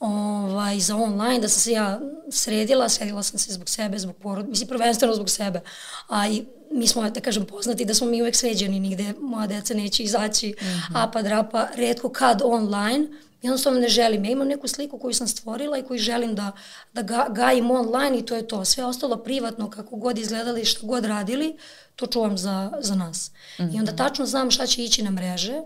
ovaj, 0.00 0.80
za 0.80 0.96
online, 0.96 1.40
da 1.40 1.48
sam 1.48 1.60
se 1.60 1.72
ja 1.72 2.00
sredila, 2.30 2.88
sredila 2.88 3.22
sam 3.22 3.38
se 3.38 3.52
zbog 3.52 3.68
sebe, 3.68 3.98
zbog 3.98 4.16
porod, 4.16 4.48
mislim 4.48 4.68
prvenstveno 4.68 5.14
zbog 5.14 5.30
sebe, 5.30 5.60
a 6.08 6.28
i 6.28 6.44
mi 6.70 6.86
smo, 6.86 7.10
da 7.10 7.20
kažem, 7.20 7.46
poznati 7.46 7.84
da 7.84 7.94
smo 7.94 8.06
mi 8.06 8.22
uvek 8.22 8.36
sređeni, 8.36 8.80
nigde 8.80 9.14
moja 9.20 9.46
deca 9.46 9.74
neće 9.74 10.02
izaći 10.02 10.48
mm 10.48 10.64
-hmm. 10.64 10.92
apa 10.94 11.22
drapa, 11.22 11.68
redko 11.74 12.08
kad 12.08 12.42
online, 12.44 13.08
jednostavno 13.42 13.80
ne 13.80 13.88
želim. 13.88 14.24
Ja 14.24 14.30
imam 14.30 14.48
neku 14.48 14.68
sliku 14.68 14.98
koju 14.98 15.14
sam 15.14 15.28
stvorila 15.28 15.78
i 15.78 15.82
koju 15.82 15.98
želim 15.98 16.34
da, 16.34 16.52
da 16.92 17.02
ga, 17.02 17.26
gajim 17.30 17.70
online 17.70 18.18
i 18.18 18.26
to 18.26 18.36
je 18.36 18.48
to. 18.48 18.64
Sve 18.64 18.84
ostalo 18.84 19.16
privatno, 19.16 19.70
kako 19.70 19.96
god 19.96 20.18
izgledali, 20.18 20.64
što 20.64 20.86
god 20.86 21.04
radili, 21.04 21.56
to 21.96 22.06
čuvam 22.06 22.38
za, 22.38 22.72
za 22.80 22.94
nas. 22.94 23.30
Mm 23.58 23.62
-hmm. 23.62 23.76
I 23.76 23.78
onda 23.78 23.92
mhm. 23.92 23.98
tačno 23.98 24.26
znam 24.26 24.50
šta 24.50 24.66
će 24.66 24.84
ići 24.84 25.02
na 25.02 25.10
mreže, 25.10 25.62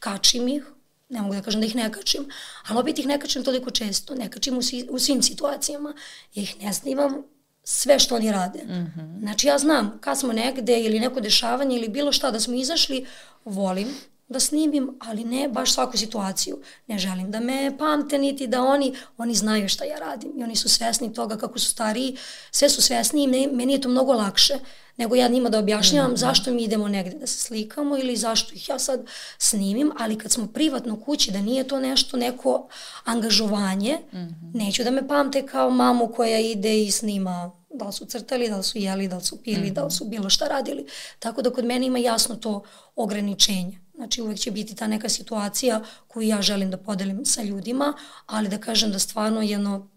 kačim 0.00 0.48
ih, 0.48 0.72
ne 1.12 1.22
mogu 1.22 1.34
da 1.34 1.42
kažem 1.42 1.60
da 1.60 1.66
ih 1.66 1.76
ne 1.76 1.92
kačim, 1.92 2.28
ali 2.68 2.80
opet 2.80 2.98
ih 2.98 3.06
ne 3.06 3.18
kačim 3.20 3.44
toliko 3.44 3.70
često, 3.70 4.14
ne 4.14 4.30
kačim 4.30 4.58
u, 4.58 4.62
svi, 4.62 4.86
u 4.90 4.98
svim 4.98 5.22
situacijama, 5.22 5.94
ja 6.34 6.42
ih 6.42 6.56
ne 6.62 6.72
snimam 6.72 7.22
sve 7.64 7.98
što 7.98 8.16
oni 8.16 8.32
rade. 8.32 8.64
Mm 8.64 8.92
-hmm. 8.96 9.20
Znači 9.20 9.46
ja 9.46 9.58
znam 9.58 9.98
kad 10.00 10.18
smo 10.18 10.32
negde 10.32 10.80
ili 10.80 11.00
neko 11.00 11.20
dešavanje 11.20 11.76
ili 11.76 11.88
bilo 11.88 12.12
šta 12.12 12.30
da 12.30 12.40
smo 12.40 12.54
izašli, 12.54 13.06
volim 13.44 13.88
da 14.32 14.40
snimim, 14.40 14.98
ali 15.00 15.24
ne 15.24 15.48
baš 15.48 15.74
svaku 15.74 15.96
situaciju. 15.96 16.60
Ne 16.86 16.98
želim 16.98 17.30
da 17.30 17.40
me 17.40 17.78
pamte 17.78 18.18
niti 18.18 18.46
da 18.46 18.62
oni, 18.62 18.94
oni 19.18 19.34
znaju 19.34 19.68
šta 19.68 19.84
ja 19.84 19.98
radim 19.98 20.32
i 20.38 20.42
oni 20.42 20.56
su 20.56 20.68
svesni 20.68 21.12
toga 21.14 21.36
kako 21.36 21.58
su 21.58 21.68
stariji, 21.68 22.16
sve 22.50 22.68
su 22.68 22.82
svesni 22.82 23.24
i 23.24 23.26
ne, 23.26 23.48
meni 23.52 23.72
je 23.72 23.80
to 23.80 23.88
mnogo 23.88 24.12
lakše 24.12 24.58
nego 24.96 25.14
ja 25.14 25.28
njima 25.28 25.48
da 25.48 25.58
objašnjavam 25.58 26.10
mm 26.10 26.14
-hmm. 26.14 26.18
zašto 26.18 26.50
mi 26.50 26.62
idemo 26.62 26.88
negde 26.88 27.18
da 27.18 27.26
se 27.26 27.38
slikamo 27.38 27.98
ili 27.98 28.16
zašto 28.16 28.54
ih 28.54 28.68
ja 28.68 28.78
sad 28.78 29.06
snimim, 29.38 29.92
ali 29.98 30.18
kad 30.18 30.32
smo 30.32 30.46
privatno 30.46 31.00
kući, 31.00 31.30
da 31.30 31.40
nije 31.40 31.68
to 31.68 31.80
nešto, 31.80 32.16
neko 32.16 32.68
angažovanje, 33.04 33.98
mm 34.12 34.16
-hmm. 34.16 34.54
neću 34.54 34.84
da 34.84 34.90
me 34.90 35.08
pamte 35.08 35.46
kao 35.46 35.70
mamu 35.70 36.08
koja 36.08 36.38
ide 36.38 36.82
i 36.82 36.90
snima 36.90 37.50
da 37.74 37.86
li 37.86 37.92
su 37.92 38.04
crtali, 38.06 38.48
da 38.48 38.56
li 38.56 38.62
su 38.62 38.78
jeli, 38.78 39.08
da 39.08 39.16
li 39.16 39.24
su 39.24 39.42
pili, 39.42 39.60
mm 39.60 39.64
-hmm. 39.64 39.72
da 39.72 39.84
li 39.84 39.90
su 39.90 40.04
bilo 40.04 40.30
šta 40.30 40.48
radili. 40.48 40.86
Tako 41.18 41.42
da 41.42 41.50
kod 41.50 41.64
mene 41.64 41.86
ima 41.86 41.98
jasno 41.98 42.36
to 42.36 42.62
ograničenje. 42.96 43.78
Znači 44.02 44.22
uvek 44.22 44.38
će 44.38 44.50
biti 44.50 44.74
ta 44.74 44.86
neka 44.86 45.08
situacija 45.08 45.82
koju 46.08 46.28
ja 46.28 46.42
želim 46.42 46.70
da 46.70 46.76
podelim 46.76 47.24
sa 47.24 47.42
ljudima, 47.42 47.94
ali 48.26 48.48
da 48.48 48.58
kažem 48.58 48.92
da 48.92 48.98
stvarno 48.98 49.42
jedno 49.42 49.88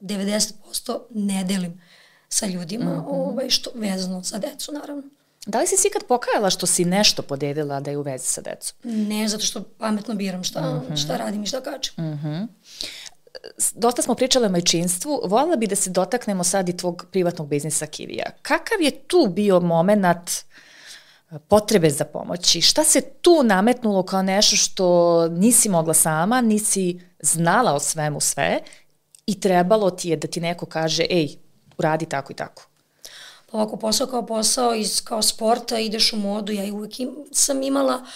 90% 0.00 0.52
ne 1.10 1.44
delim 1.44 1.80
sa 2.28 2.46
ljudima, 2.46 2.84
mm 2.84 2.98
-hmm. 2.98 3.06
ovaj, 3.06 3.50
što, 3.50 3.70
vezano 3.74 4.22
za 4.22 4.38
decu, 4.38 4.72
naravno. 4.72 5.02
Da 5.46 5.60
li 5.60 5.66
si 5.66 5.76
si 5.76 5.88
ikad 5.88 6.04
pokajala 6.04 6.50
što 6.50 6.66
si 6.66 6.84
nešto 6.84 7.22
podelila 7.22 7.80
da 7.80 7.90
je 7.90 7.98
u 7.98 8.02
vezi 8.02 8.26
sa 8.26 8.40
decom? 8.40 8.76
Ne, 8.82 9.28
zato 9.28 9.44
što 9.44 9.62
pametno 9.62 10.14
biram 10.14 10.44
šta, 10.44 10.60
mm 10.60 10.82
-hmm. 10.88 11.04
šta 11.04 11.16
radim 11.16 11.42
i 11.42 11.46
šta 11.46 11.60
kažem. 11.60 11.94
Mm 11.98 12.20
-hmm. 12.24 12.46
Dosta 13.74 14.02
smo 14.02 14.14
pričale 14.14 14.46
o 14.46 14.50
majčinstvu, 14.50 15.20
voljela 15.24 15.56
bi 15.56 15.66
da 15.66 15.76
se 15.76 15.90
dotaknemo 15.90 16.44
sad 16.44 16.68
i 16.68 16.76
tvog 16.76 17.06
privatnog 17.10 17.48
biznisa 17.48 17.86
Kivija. 17.86 18.30
Kakav 18.42 18.80
je 18.80 18.90
tu 18.90 19.26
bio 19.30 19.60
moment 19.60 20.30
potrebe 21.38 21.90
za 21.90 22.04
pomoći? 22.04 22.60
Šta 22.60 22.84
se 22.84 23.00
tu 23.00 23.42
nametnulo 23.44 24.02
kao 24.02 24.22
nešto 24.22 24.56
što 24.56 25.28
nisi 25.28 25.68
mogla 25.68 25.94
sama, 25.94 26.40
nisi 26.40 27.00
znala 27.20 27.74
o 27.74 27.80
svemu 27.80 28.20
sve 28.20 28.60
i 29.26 29.40
trebalo 29.40 29.90
ti 29.90 30.08
je 30.08 30.16
da 30.16 30.28
ti 30.28 30.40
neko 30.40 30.66
kaže, 30.66 31.06
ej, 31.10 31.28
uradi 31.78 32.06
tako 32.06 32.32
i 32.32 32.36
tako? 32.36 32.66
Pa 33.50 33.58
ovako 33.58 33.76
posao 33.76 34.06
kao 34.06 34.26
posao, 34.26 34.74
iz, 34.74 35.04
kao 35.04 35.22
sporta, 35.22 35.78
ideš 35.78 36.12
u 36.12 36.16
modu, 36.16 36.52
ja 36.52 36.64
i 36.64 36.70
uvek 36.70 37.00
im, 37.00 37.10
sam 37.32 37.62
imala 37.62 38.06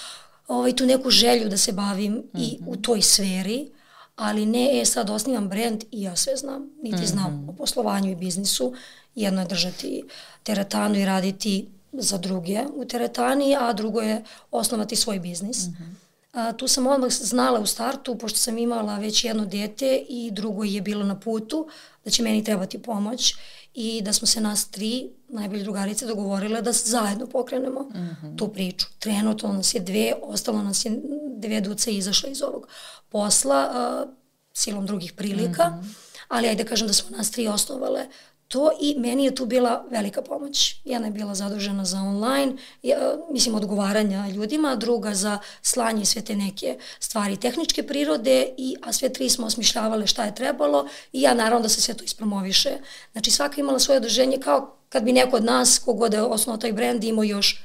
ovaj, 0.49 0.77
tu 0.77 0.87
neku 0.87 1.11
želju 1.11 1.49
da 1.49 1.57
se 1.57 1.73
bavim 1.73 2.13
mm 2.13 2.17
-hmm. 2.17 2.41
i 2.41 2.59
u 2.67 2.73
mhm. 2.73 2.83
toj 2.83 3.03
sferi, 3.03 3.71
ali 4.17 4.47
ne, 4.47 4.81
e, 4.81 4.85
sad 4.85 5.11
osnivam 5.11 5.49
brend 5.49 5.85
i 5.91 6.03
ja 6.03 6.17
sve 6.17 6.37
znam, 6.37 6.71
niti 6.83 6.97
mm 6.97 7.01
-hmm. 7.01 7.07
znam 7.07 7.49
o 7.49 7.53
poslovanju 7.53 8.11
i 8.11 8.17
biznisu. 8.17 8.75
Jedno 9.15 9.41
je 9.41 9.47
držati 9.47 10.03
teretanu 10.43 10.95
i 10.99 11.05
raditi 11.05 11.69
za 11.93 12.19
druge 12.19 12.65
u 12.75 12.85
teretani, 12.85 13.57
a 13.61 13.73
drugo 13.73 14.01
je 14.01 14.25
osnovati 14.51 14.97
svoj 14.97 15.19
biznis. 15.19 15.67
Mm 15.67 15.71
-hmm. 15.71 16.09
A, 16.33 16.53
tu 16.53 16.69
sam 16.69 16.87
odmah 16.87 17.11
znala 17.11 17.61
u 17.61 17.67
startu, 17.67 18.19
pošto 18.19 18.39
sam 18.39 18.59
imala 18.59 18.99
već 18.99 19.25
jedno 19.25 19.47
dete 19.47 20.05
i 20.09 20.31
drugo 20.33 20.65
je 20.65 20.81
bilo 20.81 21.05
na 21.05 21.21
putu, 21.21 21.69
da 22.05 22.11
će 22.11 22.23
meni 22.23 22.45
trebati 22.45 22.83
pomoć 22.83 23.35
i 23.75 24.03
da 24.03 24.13
smo 24.13 24.27
se 24.27 24.41
nas 24.41 24.69
tri, 24.71 25.11
najbolje 25.29 25.63
drugarice, 25.63 26.07
dogovorile 26.07 26.63
da 26.63 26.73
zajedno 26.73 27.27
pokrenemo 27.27 27.81
mm 27.81 28.17
-hmm. 28.23 28.39
tu 28.39 28.49
priču. 28.49 28.87
Trenutno 28.99 29.53
nas 29.53 29.75
je 29.75 29.81
dve, 29.81 30.15
ostalo 30.23 30.63
nas 30.63 30.85
je 30.85 31.01
dve 31.37 31.61
duce 31.61 31.93
izašle 31.93 32.31
iz 32.31 32.43
ovog 32.43 32.69
posla 33.09 33.57
a, 33.57 34.07
silom 34.53 34.87
drugih 34.87 35.13
prilika, 35.13 35.69
mm 35.69 35.81
-hmm. 35.83 35.95
ali 36.29 36.49
ajde 36.49 36.65
kažem 36.65 36.87
da 36.87 36.93
smo 36.93 37.17
nas 37.17 37.31
tri 37.31 37.49
osnovale 37.49 38.07
to 38.49 38.71
i 38.81 38.95
meni 38.99 39.25
je 39.25 39.35
tu 39.35 39.47
bila 39.47 39.85
velika 39.91 40.23
pomoć. 40.23 40.77
Jedna 40.85 41.07
je 41.07 41.13
bila 41.13 41.35
zadužena 41.35 41.85
za 41.85 41.99
online, 41.99 42.53
mislim 43.31 43.55
odgovaranja 43.55 44.29
ljudima, 44.29 44.77
druga 44.77 45.15
za 45.15 45.39
slanje 45.63 46.05
sve 46.05 46.23
te 46.23 46.37
neke 46.37 46.79
stvari 47.01 47.37
tehničke 47.37 47.83
prirode, 47.83 48.55
i, 48.57 48.77
a 48.83 48.93
sve 48.93 49.09
tri 49.09 49.31
smo 49.31 49.47
osmišljavale 49.47 50.07
šta 50.07 50.25
je 50.25 50.35
trebalo 50.35 50.89
i 51.13 51.23
ja 51.23 51.35
naravno 51.35 51.63
da 51.63 51.69
se 51.69 51.81
sve 51.81 51.95
to 51.95 52.05
ispromoviše. 52.05 52.71
Znači 53.13 53.31
svaka 53.31 53.61
imala 53.61 53.79
svoje 53.79 53.97
održenje 53.97 54.39
kao 54.39 54.77
kad 54.89 55.03
bi 55.03 55.13
neko 55.13 55.37
od 55.37 55.45
nas, 55.45 55.79
kogod 55.79 56.15
je 56.15 56.23
osnovao 56.23 56.59
taj 56.59 56.73
brend, 56.73 57.05
imao 57.05 57.25
još 57.25 57.63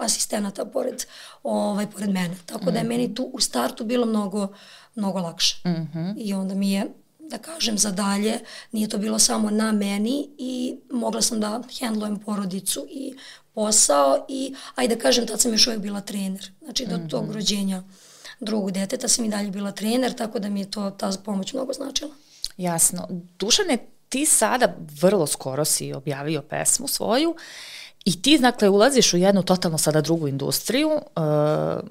asistenata 0.00 0.64
pored, 0.64 1.04
ovaj, 1.42 1.86
pored 1.90 2.10
mene. 2.10 2.36
Tako 2.46 2.70
da 2.70 2.78
je 2.78 2.84
meni 2.84 3.04
mhm. 3.04 3.14
tu 3.14 3.30
u 3.32 3.40
startu 3.40 3.84
bilo 3.84 4.06
mnogo, 4.06 4.48
mnogo 4.94 5.18
lakše. 5.18 5.68
Mm 5.68 5.90
-hmm. 5.94 6.14
I 6.16 6.34
onda 6.34 6.54
mi 6.54 6.72
je 6.72 6.86
da 7.30 7.38
kažem, 7.38 7.78
za 7.78 7.90
dalje. 7.90 8.38
Nije 8.72 8.88
to 8.88 8.98
bilo 8.98 9.18
samo 9.18 9.50
na 9.50 9.72
meni 9.72 10.28
i 10.38 10.76
mogla 10.90 11.22
sam 11.22 11.40
da 11.40 11.62
hendlujem 11.78 12.18
porodicu 12.18 12.86
i 12.90 13.14
posao 13.54 14.26
i, 14.28 14.54
ajde 14.74 14.94
da 14.94 15.02
kažem, 15.02 15.26
tad 15.26 15.40
sam 15.40 15.52
još 15.52 15.66
uvek 15.66 15.80
bila 15.80 16.00
trener. 16.00 16.50
Znači, 16.64 16.86
do 16.86 16.96
mm 16.96 17.00
-hmm. 17.00 17.10
tog 17.10 17.32
rođenja 17.32 17.82
drugog 18.40 18.70
deteta 18.70 19.08
sam 19.08 19.24
i 19.24 19.28
dalje 19.28 19.50
bila 19.50 19.72
trener, 19.72 20.14
tako 20.14 20.38
da 20.38 20.48
mi 20.48 20.60
je 20.60 20.70
to 20.70 20.90
ta 20.90 21.12
pomoć 21.24 21.52
mnogo 21.52 21.72
značila. 21.72 22.10
Jasno. 22.56 23.08
Dušane, 23.38 23.78
ti 24.08 24.26
sada 24.26 24.76
vrlo 25.00 25.26
skoro 25.26 25.64
si 25.64 25.92
objavio 25.92 26.42
pesmu 26.42 26.88
svoju 26.88 27.36
i 28.04 28.22
ti, 28.22 28.38
dakle, 28.38 28.68
ulaziš 28.68 29.14
u 29.14 29.16
jednu 29.16 29.42
totalno 29.42 29.78
sada 29.78 30.00
drugu 30.00 30.28
industriju. 30.28 30.90
Uh, 30.90 31.88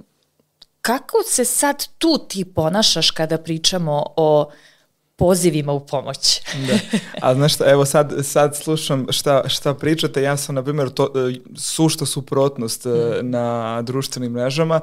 kako 0.82 1.17
se 1.28 1.45
sad 1.45 1.88
tu 1.98 2.17
ti 2.30 2.45
ponašaš 2.45 3.12
kada 3.12 3.38
pričamo 3.38 4.06
o 4.15 4.52
pozivima 5.15 5.73
u 5.73 5.86
pomoć. 5.86 6.41
da. 6.67 6.99
A 7.21 7.36
znaš 7.36 7.54
šta, 7.54 7.69
evo 7.69 7.86
sad, 7.86 8.13
sad 8.23 8.56
slušam 8.56 9.06
šta, 9.10 9.49
šta 9.49 9.73
pričate, 9.73 10.21
ja 10.21 10.38
sam 10.38 10.56
na 10.56 10.63
primjer 10.63 10.89
to, 10.89 11.12
e, 11.15 11.36
sušta 11.56 12.06
suprotnost 12.06 12.86
mm. 12.86 13.30
na 13.30 13.82
društvenim 13.82 14.32
mrežama, 14.32 14.82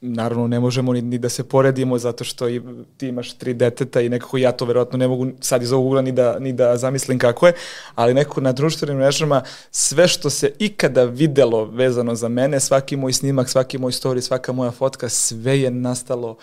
naravno 0.00 0.46
ne 0.46 0.60
možemo 0.60 0.92
ni, 0.92 1.02
ni 1.02 1.18
da 1.18 1.28
se 1.28 1.44
poredimo 1.44 1.98
zato 1.98 2.24
što 2.24 2.48
i, 2.48 2.60
ti 2.96 3.08
imaš 3.08 3.32
tri 3.32 3.54
deteta 3.54 4.00
i 4.00 4.08
nekako 4.08 4.38
ja 4.38 4.52
to 4.52 4.64
verovatno 4.64 4.98
ne 4.98 5.08
mogu 5.08 5.26
sad 5.40 5.62
iz 5.62 5.72
ovog 5.72 5.86
ugla 5.86 6.02
ni 6.02 6.12
da, 6.12 6.38
ni 6.38 6.52
da 6.52 6.76
zamislim 6.76 7.18
kako 7.18 7.46
je, 7.46 7.52
ali 7.94 8.14
nekako 8.14 8.40
na 8.40 8.52
društvenim 8.52 8.96
mrežama 8.96 9.42
sve 9.70 10.08
što 10.08 10.30
se 10.30 10.52
ikada 10.58 11.04
videlo 11.04 11.64
vezano 11.64 12.14
za 12.14 12.28
mene, 12.28 12.60
svaki 12.60 12.96
moj 12.96 13.12
snimak, 13.12 13.48
svaki 13.48 13.78
moj 13.78 13.92
story, 13.92 14.20
svaka 14.20 14.52
moja 14.52 14.70
fotka, 14.70 15.08
sve 15.08 15.60
je 15.60 15.70
nastalo 15.70 16.30
uh, 16.30 16.38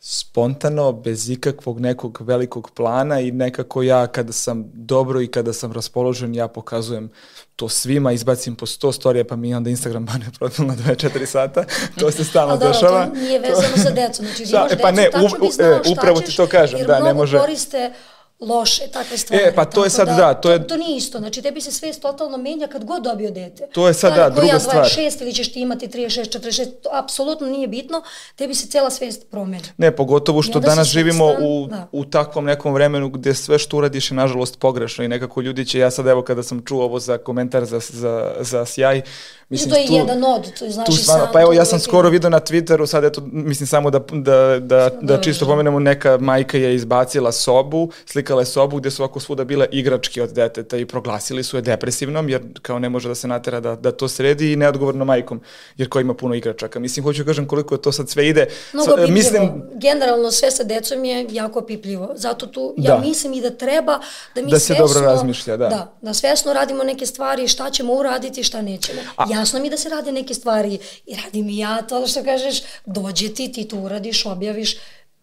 spontano, 0.00 0.92
bez 0.92 1.30
ikakvog 1.30 1.80
nekog 1.80 2.18
velikog 2.20 2.70
plana 2.70 3.20
i 3.20 3.32
nekako 3.32 3.82
ja 3.82 4.06
kada 4.06 4.32
sam 4.32 4.70
dobro 4.74 5.20
i 5.20 5.26
kada 5.26 5.52
sam 5.52 5.72
raspoložen, 5.72 6.34
ja 6.34 6.48
pokazujem 6.48 7.10
to 7.56 7.68
svima, 7.68 8.12
izbacim 8.12 8.56
po 8.56 8.66
100 8.66 8.92
storija, 8.92 9.24
pa 9.24 9.36
mi 9.36 9.54
onda 9.54 9.70
Instagram 9.70 10.06
bane 10.06 10.26
profil 10.38 10.66
na 10.66 10.76
24 10.76 11.26
sata, 11.26 11.64
to 11.98 12.10
se 12.10 12.24
stalno 12.24 12.56
dobro, 12.56 12.68
dešava. 12.68 13.06
to 13.06 13.14
nije 13.14 13.38
vezano 13.38 13.74
to... 13.74 13.80
za 13.82 13.90
decu, 13.90 14.22
znači 14.22 14.44
da 14.52 14.58
imaš 14.58 14.82
pa 14.82 14.92
decu, 14.92 15.02
ne, 15.02 15.10
tačno 15.10 15.38
bi 15.38 15.52
znao 15.52 15.70
e, 15.70 15.80
upravo 15.92 16.20
ti 16.20 16.36
to 16.36 16.46
kažem, 16.46 16.86
da, 16.86 17.00
ne 17.00 17.14
može. 17.14 17.38
koriste 17.38 17.92
loše, 18.40 18.82
takve 18.92 19.18
stvari. 19.18 19.42
E, 19.44 19.54
pa 19.54 19.64
to 19.64 19.84
je 19.84 19.90
sad, 19.90 20.08
da, 20.08 20.34
to 20.34 20.50
je- 20.50 20.66
To, 20.66 20.76
nije 20.76 20.96
isto, 20.96 21.18
znači 21.18 21.42
tebi 21.42 21.60
se 21.60 21.72
svest 21.72 22.02
totalno 22.02 22.36
menja 22.38 22.66
kad 22.66 22.84
god 22.84 23.02
dobio 23.02 23.30
dete. 23.30 23.66
To 23.72 23.88
je 23.88 23.94
sad, 23.94 24.14
da, 24.14 24.30
druga 24.30 24.52
ja, 24.52 24.60
stvar. 24.60 24.84
26 24.84 25.22
ili 25.22 25.34
ćeš 25.34 25.52
ti 25.52 25.60
imati 25.60 25.88
36, 25.88 26.38
46, 26.38 26.66
to 26.82 26.88
apsolutno 26.92 27.46
nije 27.46 27.68
bitno, 27.68 28.02
tebi 28.36 28.54
se 28.54 28.66
cela 28.66 28.90
svest 28.90 29.26
promeni. 29.30 29.64
Ne, 29.76 29.96
pogotovo 29.96 30.42
što 30.42 30.60
danas 30.60 30.88
živimo 30.88 31.24
u, 31.40 31.66
da. 31.70 31.88
u 31.92 32.04
takvom 32.04 32.44
nekom 32.44 32.74
vremenu 32.74 33.08
gde 33.08 33.34
sve 33.34 33.58
što 33.58 33.76
uradiš 33.76 34.10
je 34.10 34.14
nažalost 34.14 34.58
pogrešno 34.58 35.04
i 35.04 35.08
nekako 35.08 35.40
ljudi 35.40 35.66
će, 35.66 35.78
ja 35.78 35.90
sad 35.90 36.06
evo 36.06 36.22
kada 36.22 36.42
sam 36.42 36.62
čuo 36.64 36.84
ovo 36.84 36.98
za 37.00 37.18
komentar 37.18 37.64
za, 37.64 37.80
za, 37.88 38.34
za 38.40 38.66
sjaj, 38.66 39.02
Mislim, 39.50 39.70
to 39.70 39.76
je 39.76 39.86
tu- 39.86 39.92
jedan 39.92 40.24
od, 40.24 40.58
to 40.58 40.64
je 40.64 40.70
znači 40.70 40.86
tu 40.86 40.96
stvarno, 40.96 41.24
sam, 41.24 41.32
pa 41.32 41.40
evo 41.40 41.52
ja 41.52 41.64
sam 41.64 41.76
je- 41.76 41.80
skoro 41.80 42.08
video 42.08 42.30
na 42.30 42.40
Twitteru, 42.40 42.86
sad 42.86 43.04
eto, 43.04 43.20
mislim 43.24 43.66
samo 43.66 43.90
da, 43.90 43.98
da, 44.12 44.58
da, 44.60 44.90
da 45.02 45.20
čisto 45.20 45.46
pomenemo, 45.46 45.78
neka 45.80 46.18
majka 46.18 46.58
je 46.58 46.74
izbacila 46.74 47.32
sobu, 47.32 47.90
slikala 48.06 48.42
je 48.42 48.46
sobu 48.46 48.76
gde 48.76 48.90
su 48.90 49.02
ovako 49.02 49.20
svuda 49.20 49.44
bile 49.44 49.66
igračke 49.72 50.22
od 50.22 50.30
deteta 50.30 50.76
i 50.76 50.86
proglasili 50.86 51.44
su 51.44 51.56
je 51.56 51.62
depresivnom, 51.62 52.28
jer 52.28 52.42
kao 52.62 52.78
ne 52.78 52.88
može 52.88 53.08
da 53.08 53.14
se 53.14 53.28
natera 53.28 53.60
da, 53.60 53.76
da 53.76 53.92
to 53.92 54.08
sredi 54.08 54.52
i 54.52 54.56
neodgovorno 54.56 55.04
majkom, 55.04 55.40
jer 55.76 55.88
ko 55.88 56.00
ima 56.00 56.14
puno 56.14 56.34
igračaka. 56.34 56.78
Mislim, 56.78 57.04
hoću 57.04 57.22
da 57.22 57.26
kažem 57.26 57.46
koliko 57.46 57.76
to 57.76 57.92
sad 57.92 58.08
sve 58.08 58.28
ide. 58.28 58.46
Mnogo 58.72 58.86
Sa- 58.86 58.96
pipljivo. 58.96 59.14
mislim, 59.14 59.62
Generalno 59.74 60.30
sve 60.30 60.50
sa 60.50 60.64
decom 60.64 61.04
je 61.04 61.26
jako 61.30 61.60
pipljivo. 61.60 62.12
Zato 62.14 62.46
tu 62.46 62.74
Da. 62.76 62.88
ja 62.88 62.98
mislim 62.98 63.32
i 63.32 63.40
da 63.40 63.50
treba 63.50 64.00
da 64.34 64.42
mi 64.42 64.50
Da 64.50 64.58
se 64.58 64.66
svesno, 64.66 64.86
dobro 64.86 65.00
razmišlja, 65.02 65.56
da. 65.56 65.68
Da, 65.68 65.92
da 66.02 66.14
svesno 66.14 66.52
radimo 66.52 66.84
neke 66.84 67.06
stvari, 67.06 67.48
šta 67.48 67.70
ćemo 67.70 67.94
uraditi, 67.94 68.44
šta 68.44 68.62
nećemo. 68.62 69.00
Jasno 69.38 69.60
mi 69.60 69.70
da 69.70 69.76
se 69.76 69.88
rade 69.88 70.12
neke 70.12 70.34
stvari 70.34 70.78
i 71.06 71.16
radim 71.16 71.48
i 71.48 71.58
ja 71.58 71.82
to 71.82 72.06
što 72.06 72.24
kažeš, 72.24 72.56
dođe 72.86 73.28
ti, 73.30 73.52
ti 73.52 73.64
to 73.64 73.76
uradiš, 73.78 74.26
objaviš, 74.26 74.76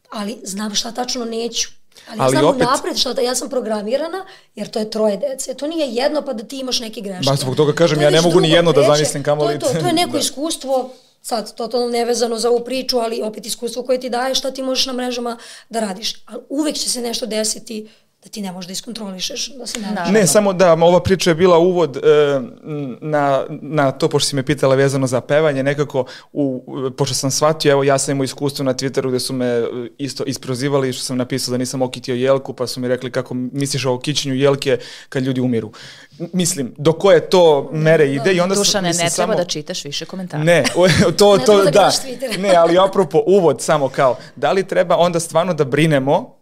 ali 0.10 0.38
znam 0.43 0.75
šta 0.75 0.91
tačno 0.91 1.25
neću. 1.25 1.69
Ali, 2.08 2.19
Ali 2.19 2.28
ja 2.28 2.39
znam 2.39 2.45
opet- 2.47 2.65
napred 2.65 2.97
šta 2.97 3.13
da 3.13 3.21
ja 3.21 3.36
sam 3.36 3.49
programirana, 3.49 4.25
jer 4.56 4.67
to 4.67 4.80
je 4.80 4.89
troje 4.89 5.17
dece. 5.19 5.54
To 5.54 5.67
nije 5.67 5.88
jedno 5.89 6.21
pa 6.21 6.34
da 6.34 6.43
ti 6.43 6.58
imaš 6.58 6.80
neke 6.80 7.01
greške. 7.01 7.25
Ba, 7.25 7.36
zbog 7.36 7.56
toga 7.56 7.73
kažem, 7.73 7.97
To 7.97 8.04
ja 8.04 8.10
ne 8.10 8.21
mogu 8.21 8.39
ni 8.39 8.49
jedno 8.49 8.71
da 8.71 8.75
treće. 8.75 8.88
zamislim 8.89 9.23
kamoli- 9.23 9.45
To 9.60 9.67
je, 9.67 9.73
to, 9.73 9.80
to 9.80 9.88
je 9.88 9.93
neko 10.01 10.12
Da. 10.12 10.17
iskustvo, 10.19 10.89
sad 11.21 11.56
totalno 11.56 11.88
nevezano 11.89 12.38
za 12.38 12.49
ovu 12.49 12.60
priču, 12.62 12.97
ali 12.97 13.21
opet 13.21 13.45
iskustvo 13.45 13.84
koje 13.84 13.99
ti 13.99 14.10
daje 14.10 14.36
šta 14.36 14.51
ti 14.51 14.63
možeš 14.63 14.86
na 14.86 14.93
mrežama 14.93 15.38
da 15.69 15.80
radiš. 15.80 16.13
Ali 16.25 16.41
uvek 16.49 16.75
će 16.75 16.89
se 16.89 17.01
nešto 17.01 17.25
desiti 17.25 17.89
da 18.25 18.29
ti 18.29 18.41
ne 18.41 18.51
možeš 18.51 18.67
da 18.67 18.71
iskontrolišeš, 18.71 19.49
da 19.49 19.65
se 19.67 19.79
ne 19.79 19.91
Da. 19.95 20.05
Ne, 20.05 20.27
samo 20.27 20.53
da, 20.53 20.73
ova 20.73 20.99
priča 20.99 21.29
je 21.29 21.35
bila 21.35 21.57
uvod 21.57 21.97
e, 21.97 21.99
na, 23.01 23.43
na 23.51 23.91
to, 23.91 24.09
pošto 24.09 24.29
si 24.29 24.35
me 24.35 24.43
pitala 24.43 24.75
vezano 24.75 25.07
za 25.07 25.21
pevanje, 25.21 25.63
nekako, 25.63 26.05
u, 26.33 26.63
pošto 26.91 27.15
sam 27.15 27.31
shvatio, 27.31 27.71
evo 27.71 27.83
ja 27.83 27.97
sam 27.97 28.11
imao 28.11 28.23
iskustvo 28.23 28.65
na 28.65 28.73
Twitteru 28.73 29.09
gde 29.09 29.19
su 29.19 29.33
me 29.33 29.45
e, 29.45 29.63
isto 29.97 30.23
isprozivali 30.23 30.93
što 30.93 31.03
sam 31.03 31.17
napisao 31.17 31.51
da 31.51 31.57
nisam 31.57 31.81
okitio 31.81 32.15
jelku, 32.15 32.53
pa 32.53 32.67
su 32.67 32.79
mi 32.79 32.88
rekli 32.88 33.11
kako 33.11 33.33
misliš 33.33 33.85
o 33.85 33.93
okićenju 33.93 34.35
jelke 34.35 34.77
kad 35.09 35.23
ljudi 35.23 35.41
umiru. 35.41 35.71
Mislim, 36.33 36.73
do 36.77 36.93
koje 36.93 37.29
to 37.29 37.69
mere 37.73 38.07
ide 38.07 38.33
i 38.33 38.39
onda 38.39 38.55
sam- 38.55 38.61
Dušane, 38.61 38.88
mislim, 38.88 39.05
ne 39.05 39.09
treba 39.09 39.27
samo- 39.27 39.38
da 39.38 39.45
čitaš 39.45 39.85
više 39.85 40.05
komentara. 40.05 40.43
Ne, 40.43 40.63
to, 41.17 41.38
Ne 41.38 41.45
to, 41.45 41.63
da 41.63 41.71
da. 41.71 41.91
Ne, 42.38 42.55
ali 42.55 42.77
apropo, 42.79 43.23
uvod 43.27 43.61
samo 43.61 43.89
kao, 43.89 44.17
da 44.35 44.51
li 44.51 44.67
treba 44.67 44.97
onda 44.97 45.19
stvarno 45.19 45.53
da 45.53 45.63
brinemo 45.63 46.35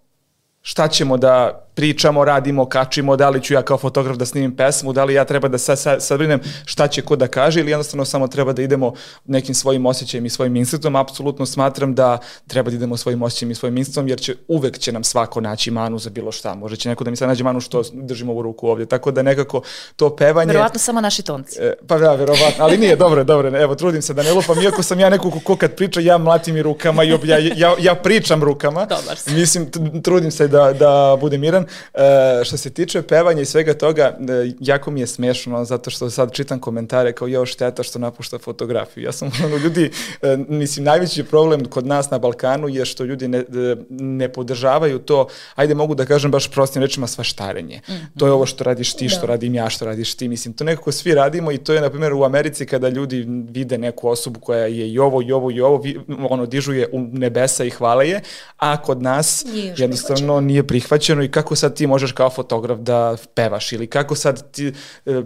šta 0.66 0.88
ćemo 0.88 1.18
da 1.18 1.60
pričamo, 1.76 2.26
radimo, 2.26 2.66
kačimo, 2.66 3.16
da 3.16 3.30
li 3.30 3.42
ću 3.42 3.54
ja 3.54 3.62
kao 3.62 3.78
fotograf 3.78 4.18
da 4.18 4.26
snimim 4.26 4.56
pesmu, 4.56 4.94
da 4.94 5.04
li 5.04 5.14
ja 5.14 5.26
treba 5.26 5.48
da 5.48 5.58
sad, 5.58 5.80
sad, 5.80 6.04
sad 6.04 6.18
brinem 6.18 6.40
šta 6.66 6.88
će 6.88 7.02
ko 7.02 7.16
da 7.16 7.28
kaže 7.28 7.60
ili 7.60 7.72
jednostavno 7.72 8.06
samo 8.06 8.28
treba 8.28 8.54
da 8.54 8.62
idemo 8.62 8.94
nekim 9.26 9.56
svojim 9.56 9.86
osjećajem 9.86 10.26
i 10.26 10.30
svojim 10.30 10.56
instinktom. 10.56 10.96
Apsolutno 10.96 11.46
smatram 11.46 11.96
da 11.96 12.18
treba 12.48 12.70
da 12.70 12.76
idemo 12.76 12.98
svojim 12.98 13.22
osjećajem 13.22 13.52
i 13.52 13.56
svojim 13.56 13.78
instinktom 13.78 14.08
jer 14.08 14.20
će 14.20 14.36
uvek 14.48 14.80
će 14.80 14.92
nam 14.92 15.04
svako 15.04 15.42
naći 15.42 15.72
manu 15.72 16.00
za 16.00 16.10
bilo 16.10 16.32
šta. 16.32 16.56
Možda 16.56 16.76
će 16.76 16.90
neko 16.90 17.04
da 17.04 17.10
mi 17.12 17.18
sad 17.18 17.28
nađe 17.28 17.44
manu 17.44 17.60
što 17.60 17.84
držim 17.94 18.30
ovu 18.30 18.42
ruku 18.42 18.68
ovdje. 18.68 18.86
Tako 18.86 19.12
da 19.12 19.22
nekako 19.22 19.62
to 19.96 20.16
pevanje... 20.16 20.48
Verovatno 20.48 20.80
samo 20.80 21.02
naši 21.02 21.24
tonci. 21.24 21.60
E, 21.62 21.74
pa 21.88 21.98
da, 21.98 22.16
verovatno, 22.16 22.64
ali 22.64 22.78
nije, 22.78 22.96
dobro, 22.96 23.24
dobro, 23.24 23.62
evo, 23.62 23.76
trudim 23.76 24.02
se 24.02 24.14
da 24.14 24.24
ne 24.24 24.34
lupam, 24.34 24.62
iako 24.62 24.84
sam 24.84 25.00
ja 25.00 25.10
neko 25.10 25.32
ko, 25.44 25.56
kad 25.56 25.76
priča, 25.76 26.00
ja 26.00 26.18
mlatim 26.18 26.58
i 26.58 26.64
rukama, 26.64 27.04
i 27.04 27.12
ob- 27.12 27.26
ja, 27.26 27.38
ja, 27.38 27.76
ja 27.80 27.96
pričam 27.96 28.44
rukama, 28.44 28.86
Dobar 28.86 29.18
si. 29.18 29.32
mislim, 29.32 29.72
trudim 30.04 30.32
se 30.32 30.48
da, 30.54 30.74
da 30.74 31.18
budem 31.20 31.42
miran. 31.42 31.66
E, 31.94 32.44
što 32.44 32.58
se 32.58 32.70
tiče 32.70 33.02
pevanja 33.02 33.42
i 33.42 33.46
svega 33.46 33.74
toga, 33.74 34.04
e, 34.04 34.52
jako 34.60 34.92
mi 34.92 35.00
je 35.00 35.08
smešno, 35.08 35.66
zato 35.66 35.90
što 35.90 36.10
sad 36.10 36.32
čitam 36.32 36.60
komentare 36.60 37.14
kao, 37.14 37.28
jo, 37.28 37.46
šteta 37.46 37.84
što 37.84 38.00
napušta 38.00 38.38
fotografiju. 38.38 39.04
Ja 39.04 39.12
sam, 39.12 39.32
ono, 39.46 39.58
ljudi, 39.58 39.92
e, 40.22 40.38
mislim, 40.48 40.86
najveći 40.86 41.24
problem 41.24 41.66
kod 41.66 41.88
nas 41.88 42.10
na 42.12 42.18
Balkanu 42.18 42.70
je 42.70 42.86
što 42.86 43.04
ljudi 43.04 43.28
ne, 43.28 43.38
e, 43.38 43.76
ne 43.90 44.30
podržavaju 44.30 45.00
to, 45.00 45.28
ajde 45.56 45.76
mogu 45.76 45.96
da 45.96 46.06
kažem 46.06 46.32
baš 46.32 46.52
prostim 46.52 46.82
rečima, 46.82 47.08
svaštarenje. 47.08 47.82
To 48.18 48.26
je 48.26 48.32
ovo 48.32 48.46
što 48.46 48.64
radiš 48.64 48.94
ti, 48.94 49.10
što 49.10 49.22
Da. 49.22 49.28
radim 49.28 49.56
ja, 49.56 49.70
što 49.70 49.86
radiš 49.86 50.16
ti, 50.16 50.28
mislim, 50.28 50.54
to 50.54 50.64
nekako 50.64 50.92
svi 50.92 51.14
radimo 51.14 51.52
i 51.52 51.58
to 51.58 51.74
je, 51.74 51.82
na 51.82 51.90
primjer, 51.90 52.14
u 52.14 52.24
Americi 52.24 52.66
kada 52.66 52.90
ljudi 52.90 53.26
vide 53.50 53.78
neku 53.78 54.10
osobu 54.10 54.40
koja 54.40 54.66
je 54.66 54.92
i 54.92 55.00
ovo, 55.00 55.22
i 55.22 55.32
ovo, 55.32 55.52
i 55.52 55.62
ovo, 55.62 55.84
ono, 56.30 56.46
dižu 56.46 56.74
je 56.74 56.88
u 56.92 57.00
nebesa 57.00 57.64
i 57.64 57.70
hvale 57.70 58.10
je, 58.10 58.22
a 58.58 58.82
kod 58.82 59.02
nas 59.02 59.46
još 59.54 59.80
jednostavno 59.80 60.42
nije 60.46 60.68
prihvaćeno 60.68 61.24
i 61.24 61.32
kako 61.32 61.56
sad 61.56 61.76
ti 61.76 61.88
možeš 61.88 62.12
kao 62.12 62.30
fotograf 62.30 62.80
da 62.80 63.16
pevaš 63.34 63.72
ili 63.72 63.88
kako 63.88 64.16
sad 64.16 64.52
ti, 64.52 64.74
e, 65.06 65.22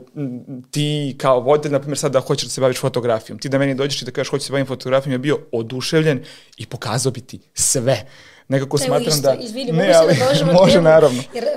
ti 0.72 1.16
kao 1.18 1.40
voditelj, 1.40 1.72
na 1.72 1.80
primjer, 1.80 1.98
sad 1.98 2.12
da 2.12 2.20
hoćeš 2.20 2.46
da 2.46 2.52
se 2.52 2.62
baviš 2.62 2.80
fotografijom, 2.80 3.40
ti 3.40 3.50
da 3.50 3.58
meni 3.58 3.76
dođeš 3.76 4.02
i 4.02 4.06
da 4.06 4.12
kažeš 4.12 4.30
hoćeš 4.30 4.44
da 4.44 4.48
se 4.48 4.52
bavim 4.52 4.68
fotografijom, 4.68 5.14
ja 5.14 5.18
bio 5.18 5.40
oduševljen 5.52 6.24
i 6.58 6.66
pokazao 6.66 7.12
bi 7.12 7.22
ti 7.22 7.40
sve. 7.54 8.06
Nekako 8.48 8.78
Evo 8.78 8.86
smatram 8.86 9.08
isto, 9.08 9.22
da... 9.22 9.36
izvini, 9.42 9.72
mogu 9.72 9.84
se 9.84 10.20
da 10.20 10.26
dođem 10.26 10.48
može, 10.62 10.82
naravno. 10.82 11.24
Jer 11.34 11.44
e, 11.44 11.48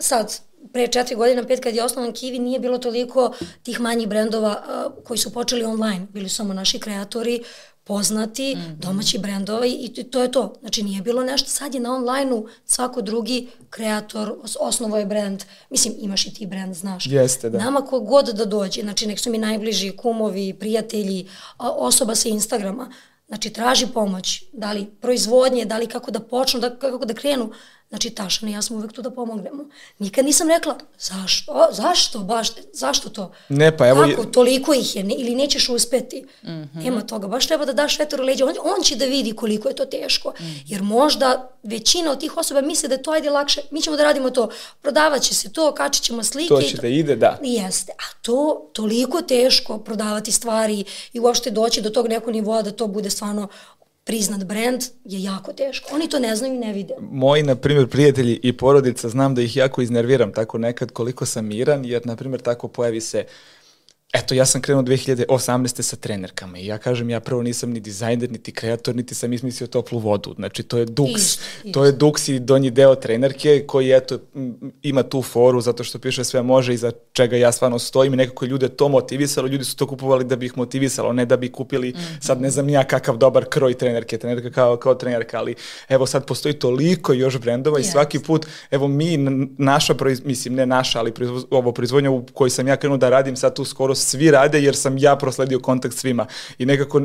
sad, 0.00 0.40
pre 0.72 0.86
četiri 0.86 1.16
godina, 1.16 1.44
pet, 1.46 1.60
kad 1.60 1.74
je 1.74 1.84
osnovan 1.84 2.12
Kiwi, 2.12 2.38
nije 2.38 2.60
bilo 2.60 2.78
toliko 2.78 3.32
tih 3.62 3.80
manjih 3.80 4.08
brendova 4.08 4.62
uh, 4.86 5.04
koji 5.04 5.18
su 5.18 5.32
počeli 5.32 5.64
online. 5.64 6.06
Bili 6.10 6.28
su 6.28 6.36
samo 6.36 6.54
naši 6.54 6.78
kreatori, 6.78 7.42
poznati, 7.90 8.54
Mhm. 8.56 8.74
domaći 8.78 9.18
brendovi 9.18 9.70
i 9.72 9.88
to- 9.90 10.02
to 10.04 10.22
je 10.22 10.32
to. 10.32 10.54
Znači 10.60 10.82
nije 10.82 11.02
bilo 11.02 11.22
nešto, 11.22 11.48
sad 11.50 11.74
je 11.74 11.80
na 11.80 11.94
online-u 11.94 12.46
svako 12.66 13.02
drugi 13.02 13.38
kreator, 13.70 14.34
os- 14.42 14.56
osnovo 14.60 14.96
je 14.96 15.06
brend, 15.06 15.40
mislim 15.70 15.94
imaš 15.98 16.26
i 16.26 16.34
ti 16.34 16.46
brend, 16.46 16.74
znaš. 16.74 17.06
Jeste, 17.06 17.50
da. 17.50 17.58
Nama 17.58 17.80
ko 17.82 18.00
god 18.02 18.26
da 18.28 18.44
dođe, 18.46 18.82
znači 18.82 19.06
nek 19.06 19.18
su 19.18 19.30
mi 19.30 19.38
najbliži 19.40 19.90
kumovi, 19.92 20.54
prijatelji, 20.54 21.28
osoba 21.58 22.14
sa 22.14 22.28
Instagrama, 22.28 22.90
znači 23.28 23.50
traži 23.50 23.86
pomoć, 23.88 24.26
da 24.52 24.72
li 24.72 24.86
proizvodnje, 24.96 25.64
da 25.64 25.78
li 25.78 25.86
kako 25.88 26.10
da 26.10 26.20
počnu, 26.20 26.60
da, 26.60 26.70
kako 26.72 27.04
da 27.04 27.14
krenu, 27.14 27.50
znači 27.90 28.10
Tašana 28.10 28.50
i 28.50 28.54
ja 28.54 28.62
smo 28.62 28.76
uvek 28.76 28.92
tu 28.92 29.02
da 29.02 29.10
pomognemo. 29.10 29.64
Nikad 29.98 30.24
nisam 30.24 30.48
rekla, 30.48 30.74
zašto, 30.98 31.52
o, 31.52 31.72
zašto 31.72 32.18
baš, 32.18 32.48
zašto 32.72 33.08
to? 33.10 33.32
Ne, 33.48 33.76
pa 33.76 33.88
evo- 33.88 34.06
Kako, 34.06 34.24
toliko 34.24 34.74
ih 34.74 34.96
je, 34.96 35.04
ne, 35.04 35.14
ili 35.14 35.34
nećeš 35.34 35.68
uspeti. 35.68 36.26
Nema 36.74 37.00
toga, 37.02 37.28
baš 37.28 37.46
treba 37.46 37.64
da 37.64 37.72
daš 37.74 37.98
vetar 37.98 38.20
u 38.20 38.24
leđa, 38.24 38.44
on, 38.44 38.52
on 38.76 38.84
će 38.84 38.96
da 38.96 39.04
vidi 39.04 39.32
koliko 39.32 39.68
je 39.68 39.74
to 39.74 39.84
teško, 39.86 40.32
jer 40.66 40.82
možda 40.82 41.28
većina 41.62 42.10
od 42.10 42.20
tih 42.20 42.36
osoba 42.36 42.60
misle 42.60 42.88
da 42.88 42.94
je 42.94 43.02
to 43.02 43.10
ajde 43.10 43.30
lakše, 43.30 43.60
mi 43.70 43.82
ćemo 43.82 43.96
da 43.96 44.04
radimo 44.04 44.30
to, 44.30 44.48
prodavat 44.82 45.22
će 45.22 45.34
se 45.34 45.52
to, 45.52 45.72
kačit 45.72 46.02
ćemo 46.04 46.22
slike. 46.22 46.48
To 46.48 46.62
će 46.62 46.76
da 46.76 46.88
ide, 46.88 47.16
da. 47.16 47.38
Jeste, 47.42 47.92
a 47.92 48.20
to 48.22 48.70
toliko 48.72 49.22
teško 49.22 49.78
prodavati 49.78 50.32
stvari 50.32 50.84
i 51.12 51.20
uopšte 51.20 51.50
doći 51.50 51.80
do 51.82 51.90
tog 51.90 52.08
nekog 52.08 52.32
nivoa 52.32 52.62
da 52.62 52.70
to 52.70 52.86
bude 52.86 53.10
stvarno 53.10 53.48
priznat 54.04 54.44
brand 54.44 54.82
je 55.04 55.22
jako 55.22 55.52
teško. 55.52 55.94
Oni 55.94 56.08
to 56.08 56.18
ne 56.18 56.36
znaju 56.36 56.54
i 56.54 56.58
ne 56.58 56.72
vide. 56.72 56.94
moji, 57.00 57.42
na 57.42 57.54
primjer, 57.54 57.88
prijatelji 57.88 58.40
i 58.42 58.56
porodica, 58.56 59.08
znam 59.08 59.34
da 59.34 59.42
ih 59.42 59.56
jako 59.56 59.82
iznerviram 59.82 60.32
tako 60.32 60.58
nekad 60.58 60.90
koliko 60.90 61.26
sam 61.26 61.46
miran, 61.46 61.84
jer, 61.84 62.06
na 62.06 62.16
primjer, 62.16 62.40
tako 62.40 62.68
pojavi 62.68 63.00
se 63.00 63.24
Eto, 64.12 64.34
ja 64.34 64.46
sam 64.46 64.62
krenuo 64.62 64.82
2018. 64.82 65.82
sa 65.82 65.96
trenerkama 65.96 66.58
i 66.58 66.66
ja 66.66 66.78
kažem, 66.78 67.10
ja 67.10 67.20
prvo 67.20 67.42
nisam 67.42 67.70
ni 67.70 67.80
dizajner, 67.80 68.30
niti 68.30 68.52
kreator, 68.52 68.96
niti 68.96 69.14
sam 69.14 69.32
izmislio 69.32 69.66
toplu 69.66 69.98
vodu. 69.98 70.34
Znači, 70.34 70.62
to 70.62 70.78
je 70.78 70.84
duks. 70.84 71.20
Isto, 71.20 71.42
To 71.72 71.84
je 71.84 71.92
duks 71.92 72.28
i 72.28 72.38
donji 72.38 72.70
deo 72.70 72.94
trenerke 72.94 73.64
koji, 73.66 73.92
eto, 73.92 74.18
ima 74.82 75.02
tu 75.02 75.22
foru 75.22 75.60
zato 75.60 75.84
što 75.84 75.98
piše 75.98 76.24
sve 76.24 76.42
može 76.42 76.74
i 76.74 76.76
za 76.76 76.92
čega 77.12 77.36
ja 77.36 77.52
stvarno 77.52 77.78
stojim 77.78 78.14
i 78.14 78.16
nekako 78.16 78.44
ljude 78.44 78.68
to 78.68 78.88
motivisalo, 78.88 79.46
ljudi 79.48 79.64
su 79.64 79.76
to 79.76 79.86
kupovali 79.86 80.24
da 80.24 80.36
bi 80.36 80.46
ih 80.46 80.58
motivisalo, 80.58 81.12
ne 81.12 81.24
da 81.26 81.36
bi 81.36 81.52
kupili 81.52 81.94
sad 82.20 82.40
ne 82.40 82.50
znam 82.50 82.68
ja 82.68 82.84
kakav 82.84 83.16
dobar 83.16 83.44
kroj 83.44 83.74
trenerke, 83.74 84.18
trenerka 84.18 84.50
kao, 84.50 84.76
kao 84.76 84.94
trenerka, 84.94 85.38
ali 85.38 85.54
evo 85.88 86.06
sad 86.06 86.26
postoji 86.26 86.54
toliko 86.54 87.12
još 87.12 87.38
brendova 87.38 87.78
i 87.78 87.80
Jeste. 87.80 87.92
svaki 87.92 88.18
put, 88.18 88.46
evo 88.70 88.88
mi, 88.88 89.16
naša, 89.58 89.94
proiz, 89.94 90.24
mislim 90.24 90.54
ne 90.54 90.66
naša, 90.66 90.98
ali 90.98 91.12
proizvo, 91.12 91.42
ovo 91.50 91.72
proizvodnja 91.72 92.10
u 92.10 92.24
kojoj 92.34 92.50
sam 92.50 92.68
ja 92.68 92.76
krenuo 92.76 92.98
da 92.98 93.10
radim 93.10 93.36
sad 93.36 93.56
tu 93.56 93.64
skoro 93.64 93.94
svi 94.00 94.30
rade 94.30 94.62
jer 94.62 94.76
sam 94.76 94.98
ja 94.98 95.16
prosledio 95.16 95.60
kontakt 95.60 95.96
svima. 95.96 96.26
I 96.58 96.66
nekako 96.66 96.98
e, 96.98 97.04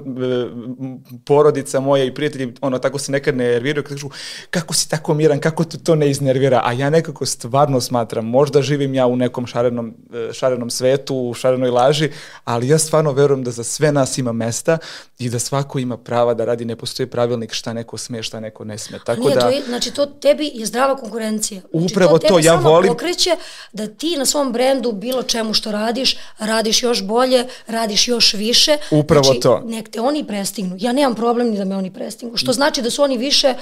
porodica 1.25 1.79
moja 1.79 2.03
i 2.03 2.13
prijatelji, 2.13 2.53
ono, 2.61 2.79
tako 2.79 2.99
se 2.99 3.11
nekad 3.11 3.37
nerviraju, 3.37 3.83
kažu, 3.83 4.09
kako 4.49 4.73
si 4.73 4.89
tako 4.89 5.13
miran, 5.13 5.39
kako 5.39 5.63
te 5.63 5.77
to 5.77 5.95
ne 5.95 6.09
iznervira? 6.09 6.61
A 6.63 6.71
ja 6.71 6.89
nekako 6.89 7.25
stvarno 7.25 7.81
smatram, 7.81 8.25
možda 8.25 8.61
živim 8.61 8.93
ja 8.93 9.07
u 9.07 9.15
nekom 9.15 9.47
šarenom, 9.47 9.93
e, 10.13 10.33
šarenom 10.33 10.69
svetu, 10.69 11.15
u 11.15 11.33
šarenoj 11.33 11.69
laži, 11.69 12.09
ali 12.43 12.67
ja 12.67 12.77
stvarno 12.77 13.11
verujem 13.11 13.43
da 13.43 13.51
za 13.51 13.63
sve 13.63 13.91
nas 13.91 14.17
ima 14.17 14.31
mesta 14.31 14.77
i 15.19 15.29
da 15.29 15.39
svako 15.39 15.79
ima 15.79 15.97
prava 15.97 16.33
da 16.33 16.45
radi, 16.45 16.65
ne 16.65 16.75
postoji 16.75 17.07
pravilnik 17.07 17.53
šta 17.53 17.73
neko 17.73 17.97
sme, 17.97 18.23
šta 18.23 18.39
neko 18.39 18.65
ne 18.65 18.77
sme. 18.77 18.99
Tako 19.05 19.21
Nije, 19.21 19.35
da, 19.35 19.41
to 19.41 19.49
je, 19.49 19.61
znači 19.61 19.91
to 19.91 20.05
tebi 20.05 20.51
je 20.53 20.65
zdrava 20.65 20.95
konkurencija. 20.97 21.61
Znači, 21.61 21.93
upravo 21.93 22.19
to, 22.19 22.27
to 22.27 22.39
ja 22.39 22.55
volim. 22.55 22.91
pokreće 22.91 23.35
da 23.73 23.87
ti 23.87 24.17
na 24.17 24.25
svom 24.25 24.51
brendu 24.51 24.91
bilo 24.91 25.23
čemu 25.23 25.53
što 25.53 25.71
radiš, 25.71 26.17
radiš 26.39 26.83
još 26.85 27.03
bolje, 27.03 27.45
radiš 27.67 28.07
još 28.07 28.33
više. 28.33 28.77
Upravo 28.91 29.23
znači, 29.23 29.39
to. 29.39 29.61
Nek 29.65 29.89
te 29.89 30.01
oni 30.01 30.27
prestignu. 30.27 30.75
Ja 30.79 30.91
nemam 30.91 31.15
problem 31.15 31.49
ni 31.49 31.57
da 31.57 31.65
me 31.65 31.75
oni 31.75 31.93
prestignu. 31.93 32.37
Što 32.37 32.53
znači 32.53 32.81
da 32.81 32.89
su 32.89 33.03
oni 33.03 33.17
više 33.17 33.53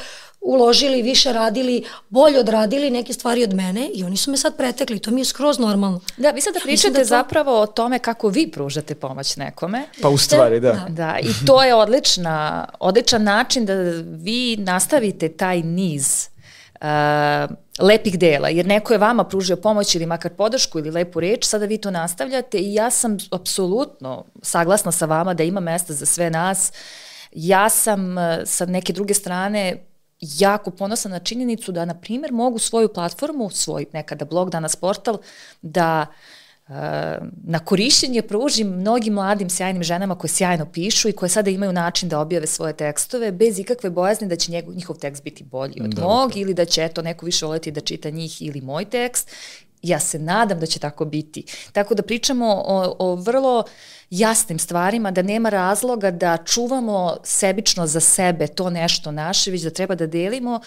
uložili, 0.43 1.01
više 1.01 1.33
radili, 1.33 1.83
bolje 2.09 2.39
odradili 2.39 2.89
neke 2.89 3.13
stvari 3.13 3.43
od 3.43 3.53
mene 3.53 3.89
i 3.93 4.03
oni 4.03 4.17
su 4.17 4.31
me 4.31 4.37
sad 4.37 4.57
pretekli. 4.57 4.99
To 4.99 5.11
mi 5.11 5.21
je 5.21 5.25
skroz 5.25 5.59
normalno. 5.59 5.99
Da, 6.17 6.31
vi 6.31 6.41
sada 6.41 6.59
pričate 6.63 6.93
da 6.93 6.99
to... 6.99 7.05
zapravo 7.05 7.61
o 7.61 7.65
tome 7.65 7.99
kako 7.99 8.27
vi 8.27 8.51
pružate 8.51 8.95
pomoć 8.95 9.35
nekome. 9.35 9.83
Pa 10.01 10.09
u 10.09 10.17
stvari, 10.17 10.59
da. 10.59 10.71
Da, 10.71 10.85
da 10.89 11.19
i 11.21 11.45
to 11.45 11.63
je 11.63 11.75
odlična, 11.75 12.67
odličan 12.79 13.23
način 13.23 13.65
da 13.65 13.73
vi 14.03 14.57
nastavite 14.57 15.29
taj 15.29 15.61
niz 15.61 16.32
uh, 16.83 17.55
lepih 17.79 18.19
dela, 18.19 18.49
jer 18.49 18.65
neko 18.65 18.93
je 18.93 18.99
vama 18.99 19.23
pružio 19.23 19.55
pomoć 19.55 19.95
ili 19.95 20.05
makar 20.05 20.31
podršku 20.33 20.79
ili 20.79 20.91
lepu 20.91 21.19
reč, 21.19 21.45
sada 21.45 21.65
vi 21.65 21.77
to 21.77 21.91
nastavljate 21.91 22.57
i 22.57 22.73
ja 22.73 22.89
sam 22.89 23.17
apsolutno 23.31 24.25
saglasna 24.41 24.91
sa 24.91 25.05
vama 25.05 25.33
da 25.33 25.43
ima 25.43 25.59
mesta 25.59 25.93
za 25.93 26.05
sve 26.05 26.29
nas. 26.29 26.71
Ja 27.31 27.69
sam 27.69 28.17
uh, 28.17 28.23
sa 28.45 28.65
neke 28.65 28.93
druge 28.93 29.13
strane 29.13 29.85
jako 30.19 30.71
ponosna 30.71 31.11
na 31.11 31.19
činjenicu 31.19 31.71
da, 31.71 31.85
na 31.85 31.93
primjer, 31.93 32.31
mogu 32.31 32.59
svoju 32.59 32.93
platformu, 32.93 33.49
svoj 33.49 33.85
nekada 33.93 34.25
blog, 34.25 34.49
danas 34.49 34.75
portal, 34.75 35.17
da 35.61 36.05
uh, 36.09 36.15
na 37.43 37.59
korišćenje 37.59 38.21
pružim 38.21 38.67
mnogim 38.67 39.13
mladim 39.13 39.49
sjajnim 39.49 39.83
ženama 39.83 40.15
koje 40.15 40.29
sjajno 40.29 40.65
pišu 40.65 41.09
i 41.09 41.13
koje 41.13 41.29
sada 41.29 41.49
imaju 41.49 41.73
način 41.73 42.09
da 42.09 42.19
objave 42.19 42.47
svoje 42.47 42.73
tekstove 42.73 43.31
bez 43.31 43.59
ikakve 43.59 43.89
bojazni 43.89 44.27
da 44.27 44.35
će 44.35 44.51
njegov, 44.51 44.75
njihov 44.75 44.95
tekst 44.95 45.23
biti 45.23 45.43
bolji 45.43 45.81
od 45.81 45.89
da, 45.93 46.01
mog 46.01 46.33
da. 46.33 46.39
ili 46.39 46.53
da 46.53 46.65
će 46.65 46.83
eto 46.83 47.01
neko 47.01 47.25
više 47.25 47.45
voleti 47.45 47.71
da 47.71 47.81
čita 47.81 48.09
njih 48.09 48.41
ili 48.41 48.61
moj 48.61 48.85
tekst. 48.85 49.31
Ja 49.81 49.99
se 49.99 50.19
nadam 50.19 50.59
da 50.59 50.65
će 50.65 50.79
tako 50.79 51.05
biti. 51.05 51.45
Tako 51.71 51.95
da 51.95 52.03
pričamo 52.03 52.63
o, 52.65 52.95
o 52.99 53.15
vrlo 53.15 53.63
jasnim 54.09 54.59
stvarima, 54.59 55.11
da 55.11 55.21
nema 55.21 55.49
razloga 55.49 56.11
da 56.11 56.37
čuvamo 56.45 57.17
sebično 57.23 57.87
za 57.87 57.99
sebe 57.99 58.47
to 58.47 58.69
nešto 58.69 59.11
naše, 59.11 59.51
već 59.51 59.61
da 59.61 59.69
treba 59.69 59.95
da 59.95 60.07
delimo 60.07 60.59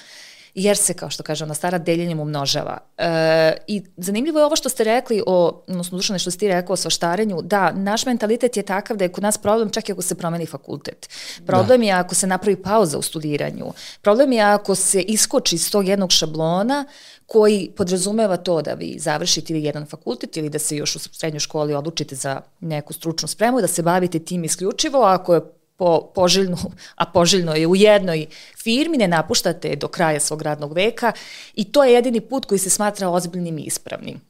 jer 0.56 0.76
se, 0.76 0.94
kao 0.94 1.10
što 1.10 1.22
kaže 1.22 1.44
ona 1.44 1.54
stara, 1.54 1.78
deljenjem 1.78 2.20
umnožava. 2.20 2.78
E, 2.98 3.56
I 3.66 3.82
zanimljivo 3.96 4.38
je 4.38 4.44
ovo 4.44 4.56
što 4.56 4.68
ste 4.68 4.84
rekli, 4.84 5.22
o, 5.26 5.62
odnosno 5.68 5.98
dušane 5.98 6.18
što 6.18 6.30
ste 6.30 6.38
ti 6.38 6.48
rekao 6.48 6.72
o 6.72 6.76
svaštarenju, 6.76 7.42
da, 7.42 7.72
naš 7.72 8.06
mentalitet 8.06 8.56
je 8.56 8.62
takav 8.62 8.96
da 8.96 9.04
je 9.04 9.12
kod 9.12 9.22
nas 9.22 9.38
problem 9.38 9.70
čak 9.70 9.88
i 9.88 9.92
ako 9.92 10.02
se 10.02 10.14
promeni 10.14 10.46
fakultet. 10.46 11.08
Problem 11.46 11.80
da. 11.80 11.86
je 11.86 11.92
ako 11.92 12.14
se 12.14 12.26
napravi 12.26 12.62
pauza 12.62 12.98
u 12.98 13.02
studiranju. 13.02 13.72
Problem 14.02 14.32
je 14.32 14.40
ako 14.40 14.74
se 14.74 15.02
iskoči 15.02 15.54
iz 15.54 15.70
tog 15.70 15.88
jednog 15.88 16.12
šablona 16.12 16.84
koji 17.26 17.70
podrazumeva 17.76 18.36
to 18.36 18.62
da 18.62 18.74
vi 18.74 18.96
završite 18.98 19.52
ili 19.52 19.64
jedan 19.64 19.86
fakultet 19.86 20.36
ili 20.36 20.48
da 20.48 20.58
se 20.58 20.76
još 20.76 20.96
u 20.96 20.98
srednjoj 20.98 21.40
školi 21.40 21.74
odlučite 21.74 22.14
za 22.14 22.40
neku 22.60 22.92
stručnu 22.92 23.28
spremu, 23.28 23.60
da 23.60 23.66
se 23.66 23.82
bavite 23.82 24.18
tim 24.18 24.44
isključivo, 24.44 25.02
ako 25.02 25.34
je 25.34 25.40
po, 25.76 26.10
poželjno, 26.14 26.56
a 26.94 27.06
poželjno 27.06 27.54
je 27.54 27.66
u 27.66 27.76
jednoj 27.76 28.26
firmi, 28.62 28.96
ne 28.96 29.08
napuštate 29.08 29.76
do 29.76 29.88
kraja 29.88 30.20
svog 30.20 30.42
radnog 30.42 30.72
veka 30.72 31.12
i 31.54 31.64
to 31.64 31.84
je 31.84 31.92
jedini 31.92 32.20
put 32.20 32.44
koji 32.44 32.58
se 32.58 32.70
smatra 32.70 33.08
ozbiljnim 33.08 33.58
i 33.58 33.62
ispravnim. 33.62 34.20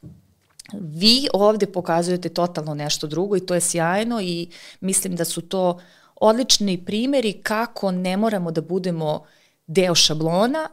Vi 0.73 1.27
ovde 1.33 1.65
pokazujete 1.65 2.29
totalno 2.29 2.73
nešto 2.73 3.07
drugo 3.07 3.37
i 3.37 3.45
to 3.45 3.53
je 3.53 3.61
sjajno 3.61 4.21
i 4.21 4.47
mislim 4.79 5.15
da 5.15 5.25
su 5.25 5.41
to 5.41 5.79
odlični 6.15 6.85
primeri 6.85 7.33
kako 7.33 7.91
ne 7.91 8.17
moramo 8.17 8.51
da 8.51 8.61
budemo 8.61 9.23
deo 9.67 9.95
šablona, 9.95 10.69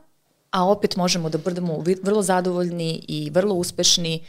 a 0.51 0.65
opet 0.65 0.97
možemo 0.97 1.29
da 1.29 1.39
budemo 1.39 1.85
vrlo 2.03 2.23
zadovoljni 2.23 3.05
i 3.09 3.31
vrlo 3.31 3.55
uspešni 3.55 4.25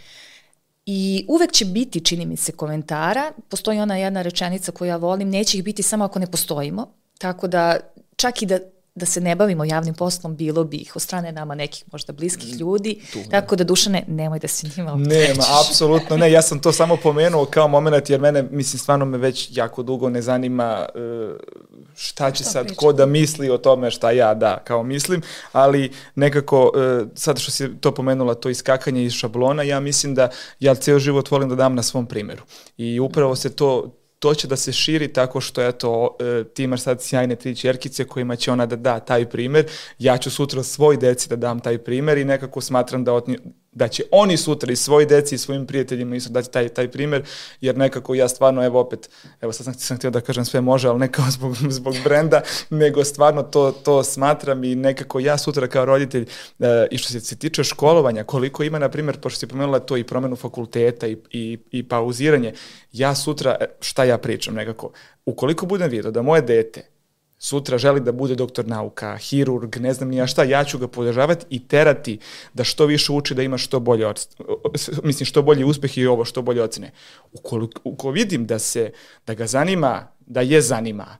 I 0.85 1.25
uvek 1.27 1.51
će 1.51 1.65
biti, 1.65 2.05
čini 2.05 2.25
mi 2.25 2.37
se, 2.37 2.51
komentara. 2.51 3.31
Postoji 3.49 3.79
ona 3.79 3.97
jedna 3.97 4.21
rečenica 4.21 4.71
koju 4.71 4.87
ja 4.87 4.97
volim, 4.97 5.29
neće 5.29 5.57
ih 5.57 5.63
biti 5.63 5.83
samo 5.83 6.05
ako 6.05 6.19
ne 6.19 6.27
postojimo. 6.27 6.87
Tako 7.17 7.47
da 7.47 7.79
čak 8.15 8.41
i 8.41 8.45
da 8.45 8.59
da 8.95 9.05
se 9.05 9.21
ne 9.21 9.35
bavimo 9.35 9.65
javnim 9.65 9.93
poslom, 9.93 10.35
bilo 10.35 10.63
bi 10.63 10.77
ih 10.77 10.95
od 10.95 11.01
strane 11.01 11.31
nama 11.31 11.55
nekih 11.55 11.83
možda 11.91 12.13
bliskih 12.13 12.55
mm, 12.55 12.57
ljudi, 12.57 13.01
tu, 13.13 13.19
tako 13.31 13.55
da 13.55 13.63
Dušane, 13.63 14.03
nemoj 14.07 14.39
da 14.39 14.47
se 14.47 14.67
njima 14.77 14.93
opterećiš. 14.93 15.27
Nema, 15.27 15.43
apsolutno 15.61 16.17
ne, 16.17 16.31
ja 16.31 16.41
sam 16.41 16.59
to 16.59 16.71
samo 16.71 16.97
pomenuo 17.03 17.45
kao 17.45 17.67
moment, 17.67 18.09
jer 18.09 18.21
mene, 18.21 18.43
mislim, 18.51 18.79
stvarno 18.79 19.05
me 19.05 19.17
već 19.17 19.49
jako 19.57 19.83
dugo 19.83 20.09
ne 20.09 20.21
zanima 20.21 20.85
uh, 20.95 21.01
šta 21.95 22.31
će 22.31 22.43
šta 22.43 22.51
sad 22.51 22.65
pričam. 22.65 22.77
ko 22.77 22.93
da 22.93 23.05
misli 23.05 23.49
o 23.49 23.57
tome 23.57 23.91
šta 23.91 24.11
ja 24.11 24.33
da 24.33 24.63
kao 24.63 24.83
mislim, 24.83 25.21
ali 25.51 25.91
nekako 26.15 26.71
uh, 26.75 27.07
sad 27.15 27.39
što 27.39 27.51
si 27.51 27.69
to 27.79 27.91
pomenula, 27.91 28.33
to 28.33 28.49
iskakanje 28.49 29.03
iz 29.03 29.13
šablona, 29.13 29.63
ja 29.63 29.79
mislim 29.79 30.15
da 30.15 30.29
ja 30.59 30.75
ceo 30.75 30.99
život 30.99 31.31
volim 31.31 31.49
da 31.49 31.55
dam 31.55 31.75
na 31.75 31.83
svom 31.83 32.05
primeru. 32.05 32.43
I 32.77 32.99
upravo 32.99 33.35
se 33.35 33.55
to 33.55 33.95
to 34.19 34.33
će 34.33 34.47
da 34.47 34.55
se 34.55 34.71
širi 34.71 35.13
tako 35.13 35.41
što 35.41 35.61
eto 35.61 36.17
e, 36.19 36.43
ti 36.43 36.63
imaš 36.63 36.81
sad 36.81 37.01
sjajne 37.01 37.35
tri 37.35 37.55
čerkice 37.55 38.03
kojima 38.03 38.35
će 38.35 38.51
ona 38.51 38.65
da 38.65 38.75
da 38.75 38.99
taj 38.99 39.29
primer, 39.29 39.65
ja 39.99 40.17
ću 40.17 40.31
sutra 40.31 40.63
svoj 40.63 40.97
deci 40.97 41.29
da 41.29 41.35
dam 41.35 41.59
taj 41.59 41.77
primer 41.77 42.17
i 42.17 42.25
nekako 42.25 42.61
smatram 42.61 43.03
da 43.03 43.13
od, 43.13 43.25
da 43.75 43.87
će 43.87 44.03
oni 44.11 44.37
sutra 44.37 44.71
i 44.71 44.75
svoj 44.75 45.05
deci 45.05 45.35
i 45.35 45.37
svojim 45.37 45.65
prijateljima 45.65 46.15
isto 46.15 46.29
dati 46.29 46.51
taj, 46.51 46.69
taj 46.69 46.91
primer, 46.91 47.23
jer 47.61 47.77
nekako 47.77 48.15
ja 48.15 48.27
stvarno, 48.27 48.65
evo 48.65 48.79
opet, 48.79 49.09
evo 49.41 49.51
sad 49.51 49.65
sam, 49.65 49.73
sam 49.73 49.97
htio 49.97 50.09
da 50.09 50.21
kažem 50.21 50.45
sve 50.45 50.61
može, 50.61 50.87
ali 50.87 50.99
ne 50.99 51.11
kao 51.11 51.25
zbog, 51.29 51.55
zbog 51.79 51.95
brenda, 52.03 52.41
nego 52.69 53.03
stvarno 53.03 53.43
to, 53.43 53.71
to 53.71 54.03
smatram 54.03 54.63
i 54.63 54.75
nekako 54.75 55.19
ja 55.19 55.37
sutra 55.37 55.67
kao 55.67 55.85
roditelj, 55.85 56.25
e, 56.59 56.87
i 56.91 56.97
što 56.97 57.11
se, 57.11 57.19
se 57.19 57.35
tiče 57.35 57.63
školovanja, 57.63 58.23
koliko 58.23 58.63
ima, 58.63 58.79
na 58.79 58.89
primjer, 58.89 59.19
pošto 59.19 59.39
si 59.39 59.47
pomenula 59.47 59.79
to 59.79 59.97
i 59.97 60.03
promenu 60.03 60.35
fakulteta 60.35 61.07
i, 61.07 61.17
i, 61.31 61.57
i 61.71 61.83
pauziranje, 61.87 62.53
ja 62.91 63.15
sutra, 63.15 63.57
e, 63.59 63.65
šta 63.81 64.03
ja 64.03 64.17
pričam 64.17 64.55
nekako, 64.55 64.91
ukoliko 65.25 65.65
budem 65.65 65.89
vidio 65.89 66.11
da 66.11 66.21
moje 66.21 66.41
dete 66.41 66.94
sutra 67.45 67.77
želi 67.77 67.99
da 68.01 68.11
bude 68.11 68.35
doktor 68.35 68.67
nauka, 68.67 69.17
hirurg, 69.17 69.77
ne 69.77 69.93
znam 69.93 70.09
ni 70.09 70.17
ja 70.17 70.27
šta, 70.27 70.43
ja 70.43 70.63
ću 70.63 70.77
ga 70.77 70.87
podržavati 70.87 71.45
i 71.49 71.67
terati 71.67 72.19
da 72.53 72.63
što 72.63 72.85
više 72.85 73.11
uči, 73.11 73.35
da 73.35 73.43
ima 73.43 73.57
što 73.57 73.79
bolje, 73.79 74.07
mislim, 75.03 75.25
što 75.25 75.41
bolji 75.41 75.63
uspeh 75.63 75.97
i 75.97 76.05
ovo, 76.05 76.25
što 76.25 76.41
bolje 76.41 76.63
ocene. 76.63 76.91
Ukoliko, 77.33 77.81
ukoliko 77.83 78.11
vidim 78.11 78.45
da 78.45 78.59
se, 78.59 78.91
da 79.27 79.33
ga 79.33 79.47
zanima, 79.47 80.07
da 80.25 80.41
je 80.41 80.61
zanima, 80.61 81.17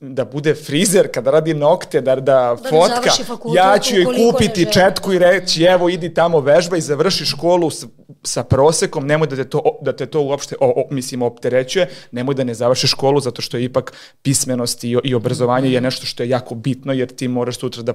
da 0.00 0.24
bude 0.24 0.54
frizer 0.54 1.08
kada 1.12 1.30
radi 1.30 1.54
nokte, 1.54 2.00
da, 2.00 2.14
da, 2.14 2.20
da 2.20 2.56
fotka, 2.70 3.10
ja 3.54 3.78
ću 3.78 3.96
joj 3.96 4.04
kupiti 4.04 4.72
četku 4.72 5.12
i 5.12 5.18
reći 5.18 5.62
evo 5.62 5.88
idi 5.88 6.14
tamo 6.14 6.40
vežba 6.40 6.76
i 6.76 6.80
završi 6.80 7.24
školu 7.24 7.70
s, 7.70 7.84
sa 8.22 8.44
prosekom, 8.44 9.06
nemoj 9.06 9.28
da 9.28 9.36
te 9.36 9.44
to, 9.44 9.62
da 9.82 9.96
te 9.96 10.06
to 10.06 10.20
uopšte, 10.20 10.56
o, 10.60 10.72
o, 10.76 10.86
mislim, 10.90 11.22
opterećuje, 11.22 11.88
nemoj 12.12 12.34
da 12.34 12.44
ne 12.44 12.54
završi 12.54 12.86
školu 12.86 13.20
zato 13.20 13.42
što 13.42 13.56
je 13.56 13.64
ipak 13.64 13.92
pismenost 14.22 14.84
i, 14.84 14.96
i 15.04 15.14
obrazovanje 15.14 15.70
je 15.70 15.80
nešto 15.80 16.06
što 16.06 16.22
je 16.22 16.28
jako 16.28 16.54
bitno 16.54 16.92
jer 16.92 17.08
ti 17.08 17.28
moraš 17.28 17.58
sutra 17.58 17.82
da 17.82 17.92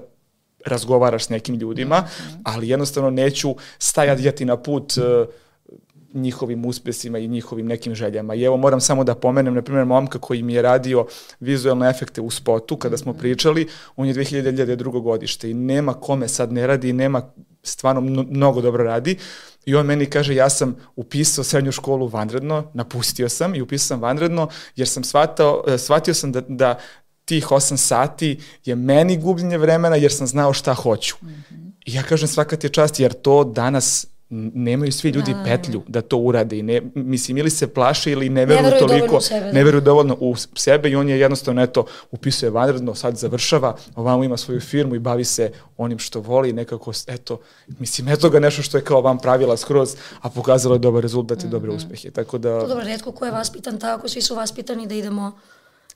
razgovaraš 0.66 1.26
s 1.26 1.30
nekim 1.30 1.56
ljudima, 1.56 2.00
mhm. 2.00 2.42
ali 2.44 2.70
jednostavno 2.70 3.10
neću 3.10 3.56
stajati 3.80 4.46
na 4.46 4.58
put 4.58 4.94
uh, 4.98 5.28
njihovim 6.14 6.66
uspesima 6.66 7.18
i 7.18 7.28
njihovim 7.28 7.66
nekim 7.66 7.96
željama. 7.96 8.36
I 8.36 8.44
evo 8.44 8.58
moram 8.58 8.82
samo 8.82 9.04
da 9.04 9.16
pomenem, 9.16 9.54
na 9.54 9.62
primjer, 9.62 9.86
momka 9.86 10.20
koji 10.20 10.44
mi 10.44 10.54
je 10.54 10.62
radio 10.62 11.06
vizualne 11.40 11.90
efekte 11.90 12.22
u 12.22 12.32
spotu 12.32 12.78
kada 12.78 12.98
smo 12.98 13.12
mhm. 13.12 13.20
pričali, 13.20 13.68
on 13.96 14.08
je 14.08 14.14
2002. 14.14 15.02
godište 15.02 15.52
i 15.52 15.54
nema 15.54 15.94
kome 15.94 16.28
sad 16.28 16.52
ne 16.52 16.68
radi, 16.68 16.94
nema 16.94 17.32
stvarno 17.64 18.02
mnogo 18.30 18.62
dobro 18.62 18.84
radi. 18.84 19.18
I 19.66 19.76
on 19.76 19.86
meni 19.86 20.06
kaže, 20.06 20.36
ja 20.36 20.50
sam 20.50 20.76
upisao 20.96 21.44
srednju 21.44 21.72
školu 21.72 22.08
vanredno, 22.08 22.72
napustio 22.74 23.30
sam 23.30 23.56
i 23.56 23.62
upisao 23.62 23.88
sam 23.88 24.02
vanredno, 24.02 24.48
jer 24.76 24.88
sam 24.88 25.04
shvatao, 25.04 25.64
e, 25.68 25.78
shvatio 25.78 26.14
sam 26.14 26.32
da, 26.32 26.42
da 26.48 26.80
tih 27.26 27.48
8 27.48 27.78
sati 27.78 28.40
je 28.66 28.76
meni 28.76 29.18
gubljenje 29.18 29.58
vremena 29.58 29.96
jer 29.96 30.12
sam 30.12 30.28
znao 30.28 30.54
šta 30.54 30.74
hoću. 30.74 31.16
Mm 31.22 31.28
-hmm. 31.28 31.72
I 31.86 31.94
ja 31.94 32.04
kažem 32.04 32.28
svaka 32.28 32.56
ti 32.56 32.68
je 32.68 32.72
čast 32.72 33.00
jer 33.00 33.14
to 33.14 33.44
danas 33.44 34.08
nemaju 34.30 34.92
svi 34.92 35.10
ljudi 35.10 35.34
Da. 35.34 35.44
petlju 35.44 35.82
da 35.88 36.02
to 36.02 36.18
urade 36.18 36.58
i 36.58 36.62
ne, 36.62 36.82
mislim 36.96 37.38
ili 37.38 37.50
se 37.50 37.68
plaše 37.68 38.12
ili 38.12 38.30
ne 38.30 38.46
veruju, 38.46 38.64
veruju 38.64 38.80
dovoljno 38.80 39.00
toliko, 39.00 39.18
u 39.18 39.22
sebe, 39.22 39.46
da. 39.46 39.52
ne 39.52 39.64
veruju 39.64 39.82
dovoljno 39.82 40.18
u 40.20 40.36
sebe 40.56 40.90
i 40.90 40.96
on 40.96 41.10
je 41.10 41.20
jednostavno 41.20 41.62
eto 41.62 41.86
upisuje 42.12 42.50
vanredno, 42.50 42.96
sad 42.96 43.18
završava, 43.18 43.76
ovamo 43.96 44.24
ima 44.24 44.38
svoju 44.38 44.60
firmu 44.60 44.96
i 44.96 45.00
bavi 45.00 45.26
se 45.26 45.52
onim 45.78 46.00
što 46.00 46.20
voli, 46.20 46.54
nekako 46.54 46.92
eto, 47.08 47.40
mislim 47.68 48.08
eto 48.08 48.30
ga 48.30 48.40
nešto 48.40 48.62
što 48.62 48.78
je 48.78 48.84
kao 48.84 49.02
vam 49.02 49.18
pravila 49.18 49.58
skroz, 49.58 49.96
a 50.22 50.30
pokazalo 50.30 50.76
je 50.76 50.80
dobar 50.80 51.02
rezultat 51.02 51.44
i 51.44 51.48
dobre 51.48 51.72
uspehe, 51.72 52.12
tako 52.12 52.38
da 52.38 52.60
To 52.60 52.68
dobro, 52.68 52.84
redko 52.86 53.12
ko 53.12 53.26
je 53.26 53.32
vaspitan 53.32 53.80
tako, 53.80 54.08
svi 54.08 54.22
su 54.22 54.36
vaspitani 54.36 54.88
da 54.88 54.96
idemo 54.96 55.32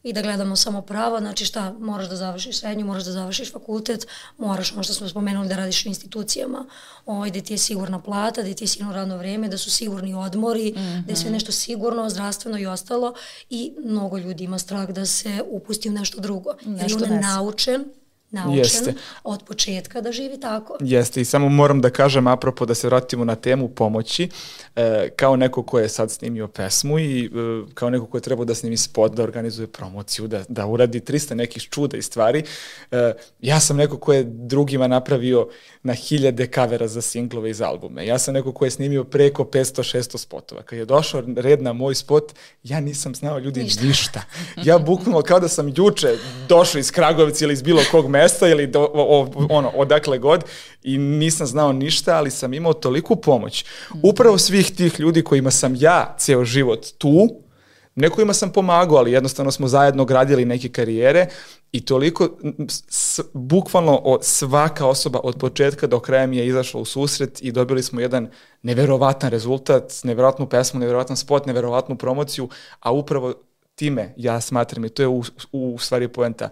i 0.04 0.14
da 0.14 0.22
gledamo 0.22 0.56
samo 0.56 0.82
pravo, 0.82 1.20
znači 1.20 1.46
šta, 1.46 1.74
moraš 1.80 2.10
da 2.10 2.16
završiš 2.16 2.60
srednju, 2.60 2.86
moraš 2.86 3.04
da 3.04 3.12
završiš 3.12 3.52
fakultet, 3.52 4.08
moraš, 4.38 4.74
ono 4.74 4.84
što 4.84 4.94
smo 4.94 5.10
spomenuli, 5.10 5.48
da 5.48 5.56
radiš 5.56 5.86
u 5.86 5.90
institucijama, 5.90 6.66
ovaj, 7.06 7.30
gde 7.30 7.42
ti 7.42 7.54
je 7.54 7.58
sigurna 7.58 8.00
plata, 8.00 8.42
gde 8.42 8.54
ti 8.54 8.64
je 8.64 8.68
sigurno 8.68 8.94
radno 8.94 9.18
vreme, 9.18 9.50
da 9.50 9.58
su 9.58 9.72
sigurni 9.72 10.14
odmori, 10.14 10.74
mm 10.76 10.80
-hmm. 10.80 11.06
da 11.06 11.12
je 11.12 11.16
sve 11.16 11.32
nešto 11.32 11.52
sigurno, 11.52 12.10
zdravstveno 12.10 12.60
i 12.60 12.66
ostalo 12.66 13.14
i 13.50 13.74
mnogo 13.86 14.18
ljudi 14.18 14.44
ima 14.44 14.60
strah 14.60 14.90
da 14.90 15.06
se 15.06 15.44
upusti 15.50 15.90
u 15.90 15.94
nešto 15.94 16.22
drugo. 16.22 16.54
Jer 16.62 16.82
Nešto 16.82 17.06
on 17.06 17.12
je 17.12 17.20
naučen, 17.20 17.86
naučen 18.34 18.58
Jeste. 18.58 18.94
od 19.24 19.44
početka 19.44 20.02
da 20.02 20.12
živi 20.12 20.40
tako. 20.40 20.78
Jeste 20.80 21.22
i 21.22 21.26
samo 21.26 21.50
moram 21.50 21.82
da 21.82 21.90
kažem 21.90 22.28
apropo 22.28 22.66
da 22.66 22.76
se 22.76 22.88
vratimo 22.88 23.26
na 23.26 23.36
temu 23.36 23.70
pomoći, 23.70 24.30
e, 24.76 25.10
kao 25.16 25.36
neko 25.36 25.64
ko 25.64 25.80
je 25.80 25.90
sad 25.90 26.12
snimio 26.12 26.48
pesmu 26.48 27.00
i 27.00 27.26
e, 27.26 27.30
kao 27.74 27.90
neko 27.90 28.06
ko 28.06 28.18
je 28.18 28.22
trebao 28.22 28.46
da 28.46 28.56
snimi 28.56 28.78
spot, 28.78 29.16
da 29.16 29.24
organizuje 29.24 29.68
promociju, 29.68 30.28
da, 30.28 30.44
da 30.48 30.66
uradi 30.66 31.00
300 31.00 31.34
nekih 31.34 31.64
čuda 31.64 31.98
i 31.98 32.02
stvari, 32.02 32.44
e, 32.92 33.14
ja 33.42 33.60
sam 33.60 33.78
neko 33.78 33.98
ko 33.98 34.14
je 34.14 34.24
drugima 34.24 34.88
napravio 34.88 35.50
na 35.84 35.94
hiljade 35.94 36.48
kavera 36.48 36.88
za 36.88 37.02
singlove 37.02 37.50
iz 37.50 37.62
albume. 37.62 38.06
Ja 38.06 38.20
sam 38.20 38.34
neko 38.34 38.52
ko 38.52 38.66
je 38.66 38.72
snimio 38.72 39.04
preko 39.04 39.44
500-600 39.44 40.18
spotova. 40.18 40.62
Kad 40.62 40.80
je 40.80 40.86
došao 40.86 41.24
red 41.36 41.62
na 41.62 41.74
moj 41.74 41.96
spot, 41.96 42.34
ja 42.64 42.80
nisam 42.80 43.16
znao 43.16 43.40
ljudi 43.40 43.64
ništa. 43.64 43.84
ništa. 43.84 44.22
Ja 44.64 44.78
bukvalno 44.78 45.22
kao 45.22 45.40
da 45.40 45.48
sam 45.48 45.74
juče 45.76 46.18
došao 46.50 46.80
iz 46.80 46.92
Kragovica 46.92 47.46
ili 47.46 47.54
iz 47.54 47.62
bilo 47.62 47.82
kog 47.92 48.10
mesta 48.10 48.23
ili 48.52 48.68
do, 48.68 48.90
o, 48.94 49.28
ono, 49.50 49.72
odakle 49.76 50.18
god 50.18 50.44
i 50.84 50.98
nisam 50.98 51.48
znao 51.48 51.74
ništa, 51.74 52.16
ali 52.16 52.32
sam 52.32 52.54
imao 52.54 52.74
toliku 52.74 53.16
pomoć. 53.16 53.66
Upravo 54.04 54.38
svih 54.38 54.72
tih 54.76 55.00
ljudi 55.00 55.24
kojima 55.24 55.52
sam 55.52 55.76
ja 55.78 56.16
ceo 56.18 56.46
život 56.46 56.86
tu, 56.98 57.44
nekojima 57.96 58.34
sam 58.34 58.52
pomagao, 58.52 58.98
ali 58.98 59.12
jednostavno 59.12 59.52
smo 59.52 59.68
zajedno 59.68 60.06
gradili 60.06 60.46
neke 60.46 60.70
karijere 60.70 61.28
i 61.72 61.86
toliko, 61.86 62.30
s, 62.90 63.20
bukvalno 63.34 63.96
od 63.96 64.24
svaka 64.24 64.88
osoba 64.88 65.20
od 65.24 65.38
početka 65.38 65.88
do 65.88 66.00
kraja 66.00 66.28
mi 66.28 66.38
je 66.38 66.48
izašla 66.48 66.82
u 66.82 66.86
susret 66.86 67.42
i 67.42 67.52
dobili 67.52 67.84
smo 67.84 68.02
jedan 68.02 68.30
neverovatan 68.62 69.30
rezultat, 69.30 69.94
neverovatnu 70.04 70.50
pesmu, 70.50 70.80
neverovatan 70.80 71.18
spot, 71.18 71.46
neverovatnu 71.46 71.98
promociju, 71.98 72.50
a 72.80 72.92
upravo 72.92 73.34
time 73.76 74.14
ja 74.18 74.42
smatram 74.42 74.86
i 74.86 74.90
to 74.90 75.04
je 75.04 75.08
u, 75.08 75.24
u 75.52 75.78
stvari 75.80 76.08
poenta 76.08 76.50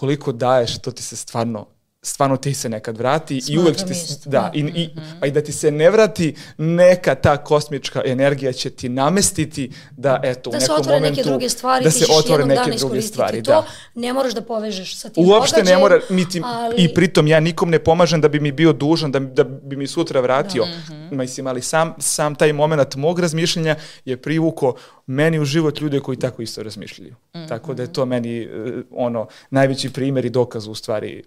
koliko 0.00 0.32
daješ, 0.32 0.78
to 0.78 0.90
ti 0.90 1.02
se 1.02 1.16
stvarno 1.16 1.66
stvarno 2.02 2.36
ti 2.36 2.54
se 2.54 2.68
nekad 2.68 2.98
vrati 2.98 3.36
i 3.36 3.40
Smatram 3.40 3.62
uvek 3.64 3.76
će 3.76 3.84
ti, 3.84 3.94
s- 3.94 4.10
isto, 4.10 4.30
da, 4.30 4.40
da. 4.40 4.50
i, 4.54 4.60
i, 4.60 4.90
a 5.20 5.26
i 5.26 5.30
da 5.30 5.40
ti 5.40 5.52
se 5.52 5.70
ne 5.70 5.90
vrati 5.90 6.34
neka 6.58 7.14
ta 7.14 7.36
kosmička 7.36 8.02
energija 8.04 8.52
će 8.52 8.70
ti 8.70 8.88
namestiti 8.88 9.70
da 9.90 10.20
eto 10.24 10.50
da 10.50 10.56
u 10.56 10.60
se 10.60 10.66
nekom 10.68 10.86
momentu 10.86 11.10
neke 11.10 11.22
druge 11.22 11.48
stvari, 11.48 11.84
da 11.84 11.90
se 11.90 12.06
otvore 12.10 12.44
neke 12.46 12.70
druge 12.70 13.02
stvari, 13.02 13.42
to, 13.42 13.50
da. 13.50 13.66
ne 13.94 14.12
moraš 14.12 14.32
da 14.32 14.42
povežeš 14.42 14.96
sa 14.96 15.08
tim 15.08 15.28
Uopšte 15.28 15.62
ne 15.62 15.76
mora, 15.78 16.00
niti, 16.10 16.42
ali... 16.44 16.74
i 16.78 16.94
pritom 16.94 17.26
ja 17.26 17.40
nikom 17.40 17.70
ne 17.70 17.78
pomažem 17.78 18.20
da 18.20 18.28
bi 18.28 18.40
mi 18.40 18.52
bio 18.52 18.72
dužan, 18.72 19.12
da, 19.12 19.18
da 19.18 19.44
bi 19.44 19.76
mi 19.76 19.86
sutra 19.86 20.20
vratio. 20.20 20.64
Da. 20.64 20.94
Da. 21.10 21.16
Mislim, 21.16 21.46
ali 21.46 21.62
sam, 21.62 21.94
sam 21.98 22.34
taj 22.34 22.52
moment 22.52 22.94
mog 22.96 23.18
razmišljanja 23.18 23.76
je 24.04 24.16
privuko 24.16 24.74
meni 25.06 25.38
u 25.38 25.44
život 25.44 25.80
ljude 25.80 26.00
koji 26.00 26.18
tako 26.18 26.42
isto 26.42 26.62
razmišljaju. 26.62 27.14
Tako 27.48 27.74
da 27.74 27.82
je 27.82 27.92
to 27.92 28.06
meni 28.06 28.42
eh, 28.42 28.48
ono, 28.90 29.26
najveći 29.50 29.92
primjer 29.92 30.24
i 30.24 30.30
dokaz 30.30 30.66
u 30.66 30.74
stvari 30.74 31.22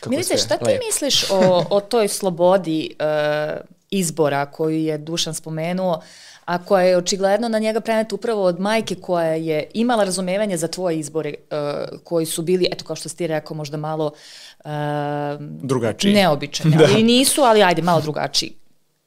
kako 0.00 0.10
Milice, 0.10 0.28
sve 0.28 0.38
šta 0.38 0.56
ti 0.56 0.64
lepo. 0.64 0.84
misliš 0.86 1.30
o, 1.30 1.64
o 1.70 1.80
toj 1.80 2.08
slobodi 2.08 2.94
e, 2.98 3.04
izbora 3.90 4.46
koju 4.46 4.78
je 4.78 4.98
Dušan 4.98 5.34
spomenuo, 5.34 6.00
a 6.44 6.58
koja 6.58 6.82
je 6.82 6.96
očigledno 6.96 7.48
na 7.48 7.58
njega 7.58 7.80
prenet 7.80 8.12
upravo 8.12 8.42
od 8.44 8.60
majke 8.60 8.94
koja 8.94 9.26
je 9.26 9.70
imala 9.74 10.04
razumevanje 10.04 10.56
za 10.56 10.68
tvoje 10.68 10.98
izbore 10.98 11.30
e, 11.30 11.34
koji 12.04 12.26
su 12.26 12.42
bili, 12.42 12.68
eto 12.72 12.84
kao 12.84 12.96
što 12.96 13.08
si 13.08 13.16
ti 13.16 13.26
rekao, 13.26 13.56
možda 13.56 13.76
malo 13.76 14.12
e, 14.60 14.68
Drugačiji. 15.40 16.14
neobičani, 16.14 16.76
Da. 16.76 16.84
ali 16.84 17.02
nisu, 17.02 17.42
ali 17.42 17.62
ajde, 17.62 17.82
malo 17.82 18.00
drugačiji. 18.00 18.52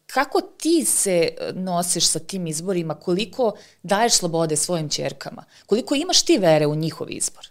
Kako 0.07 0.41
ti 0.41 0.85
se 0.85 1.27
nosiš 1.53 2.07
sa 2.07 2.19
tim 2.19 2.47
izborima? 2.47 2.95
Koliko 2.95 3.51
daješ 3.83 4.13
slobode 4.13 4.55
svojim 4.55 4.89
čerkama? 4.89 5.43
Koliko 5.65 5.95
imaš 5.95 6.21
ti 6.21 6.37
vere 6.37 6.65
u 6.67 6.75
njihov 6.75 7.11
izbor? 7.11 7.47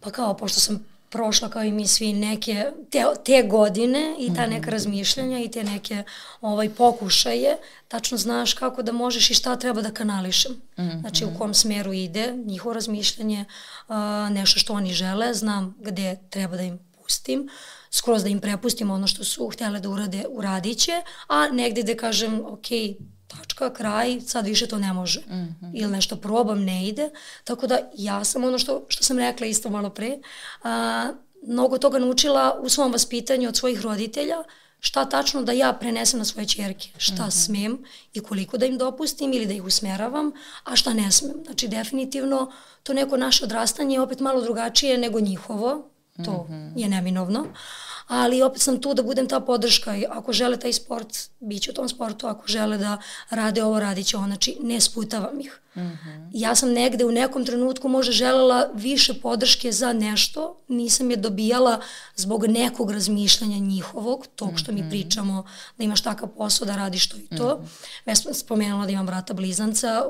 Pa 0.00 0.10
kao, 0.10 0.34
pošto 0.36 0.60
sam 0.60 0.86
prošla 1.10 1.48
kao 1.48 1.62
i 1.62 1.72
mi 1.72 1.86
svi 1.86 2.12
neke 2.12 2.72
te, 2.90 3.04
te 3.24 3.42
godine 3.42 4.14
i 4.18 4.34
ta 4.34 4.46
neka 4.46 4.70
razmišljanja 4.70 5.38
i 5.38 5.50
te 5.50 5.64
neke 5.64 6.02
ovaj, 6.40 6.70
pokušaje, 6.70 7.56
tačno 7.88 8.18
znaš 8.18 8.54
kako 8.54 8.82
da 8.82 8.92
možeš 8.92 9.30
i 9.30 9.34
šta 9.34 9.56
treba 9.56 9.82
da 9.82 9.90
kanališem. 9.90 10.52
Znači 11.00 11.24
u 11.24 11.38
kom 11.38 11.54
smeru 11.54 11.92
ide 11.92 12.32
njihovo 12.46 12.74
razmišljanje, 12.74 13.44
a, 13.88 14.28
nešto 14.32 14.58
što 14.58 14.72
oni 14.72 14.92
žele, 14.92 15.34
znam 15.34 15.76
gde 15.80 16.16
treba 16.30 16.56
da 16.56 16.62
im 16.62 16.78
pustim, 16.98 17.48
skroz 17.90 18.22
da 18.22 18.28
im 18.28 18.40
prepustim 18.40 18.90
ono 18.90 19.06
što 19.06 19.24
su 19.24 19.48
htjele 19.48 19.80
da 19.80 19.88
urade, 19.88 20.24
uradit 20.30 20.78
će, 20.78 21.02
a 21.28 21.48
negde 21.48 21.82
da 21.82 21.96
kažem, 21.96 22.40
ok, 22.46 22.66
tačka, 23.36 23.72
kraj, 23.72 24.20
sad 24.20 24.46
više 24.46 24.66
to 24.66 24.78
ne 24.78 24.92
može. 24.92 25.20
Mm 25.20 25.56
-hmm. 25.60 25.70
Ili 25.74 25.92
nešto 25.92 26.16
probam, 26.16 26.64
ne 26.64 26.88
ide. 26.88 27.10
Tako 27.44 27.66
da 27.66 27.78
ja 27.96 28.24
sam 28.24 28.44
ono 28.44 28.58
što, 28.58 28.84
što 28.88 29.04
sam 29.04 29.18
rekla 29.18 29.46
isto 29.46 29.70
malo 29.70 29.90
pre, 29.90 30.18
a, 30.62 31.12
mnogo 31.42 31.78
toga 31.78 31.98
naučila 31.98 32.60
u 32.62 32.68
svom 32.68 32.92
vaspitanju 32.92 33.48
od 33.48 33.56
svojih 33.56 33.80
roditelja, 33.80 34.36
šta 34.80 35.04
tačno 35.04 35.42
da 35.42 35.52
ja 35.52 35.72
prenesem 35.72 36.18
na 36.18 36.24
svoje 36.24 36.48
čerke, 36.48 36.88
šta 36.96 37.22
mm 37.22 37.26
-hmm. 37.26 37.44
smem 37.44 37.84
i 38.14 38.20
koliko 38.20 38.58
da 38.58 38.66
im 38.66 38.78
dopustim 38.78 39.32
ili 39.32 39.46
da 39.46 39.52
ih 39.52 39.64
usmeravam, 39.64 40.32
a 40.64 40.76
šta 40.76 40.92
ne 40.92 41.12
smem. 41.12 41.32
Znači 41.44 41.68
definitivno 41.68 42.52
to 42.82 42.92
neko 42.92 43.16
naše 43.16 43.44
odrastanje 43.44 43.94
je 43.94 44.00
opet 44.00 44.20
malo 44.20 44.42
drugačije 44.42 44.98
nego 44.98 45.20
njihovo, 45.20 45.90
to 46.24 46.46
mm 46.48 46.52
-hmm. 46.52 46.72
je 46.76 46.88
neminovno, 46.88 47.46
ali 48.10 48.42
opet 48.42 48.62
sam 48.62 48.80
tu 48.80 48.94
da 48.94 49.02
budem 49.02 49.28
ta 49.28 49.40
podrška 49.40 49.96
i 49.96 50.04
ako 50.10 50.32
žele 50.32 50.56
taj 50.56 50.72
sport, 50.72 51.18
bit 51.40 51.62
ću 51.62 51.70
u 51.70 51.74
tom 51.74 51.88
sportu, 51.88 52.26
ako 52.26 52.46
žele 52.46 52.78
da 52.78 52.98
rade 53.30 53.64
ovo, 53.64 53.80
radit 53.80 54.06
će 54.06 54.16
ovo, 54.16 54.26
znači 54.26 54.56
ne 54.62 54.80
sputavam 54.80 55.40
ih. 55.40 55.60
Mm 55.76 55.80
-hmm. 55.80 56.30
Ja 56.32 56.54
sam 56.54 56.72
negde 56.72 57.04
u 57.04 57.12
nekom 57.12 57.44
trenutku 57.46 57.88
možda 57.88 58.12
želela 58.12 58.70
više 58.74 59.14
podrške 59.14 59.72
za 59.72 59.92
nešto, 59.92 60.56
nisam 60.68 61.10
je 61.10 61.16
dobijala 61.16 61.80
zbog 62.16 62.46
nekog 62.46 62.90
razmišljanja 62.90 63.58
njihovog, 63.58 64.26
tog 64.36 64.50
što 64.56 64.72
mi 64.72 64.90
pričamo 64.90 65.44
da 65.78 65.84
imaš 65.84 66.02
takav 66.02 66.28
posao, 66.28 66.66
da 66.66 66.76
radiš 66.76 67.08
to 67.08 67.16
i 67.16 67.36
to. 67.36 67.54
Mm 67.54 67.62
-hmm. 67.62 68.06
Već 68.06 68.22
sam 68.22 68.34
spomenula 68.34 68.86
da 68.86 68.92
imam 68.92 69.06
brata 69.06 69.34
blizanca, 69.34 70.04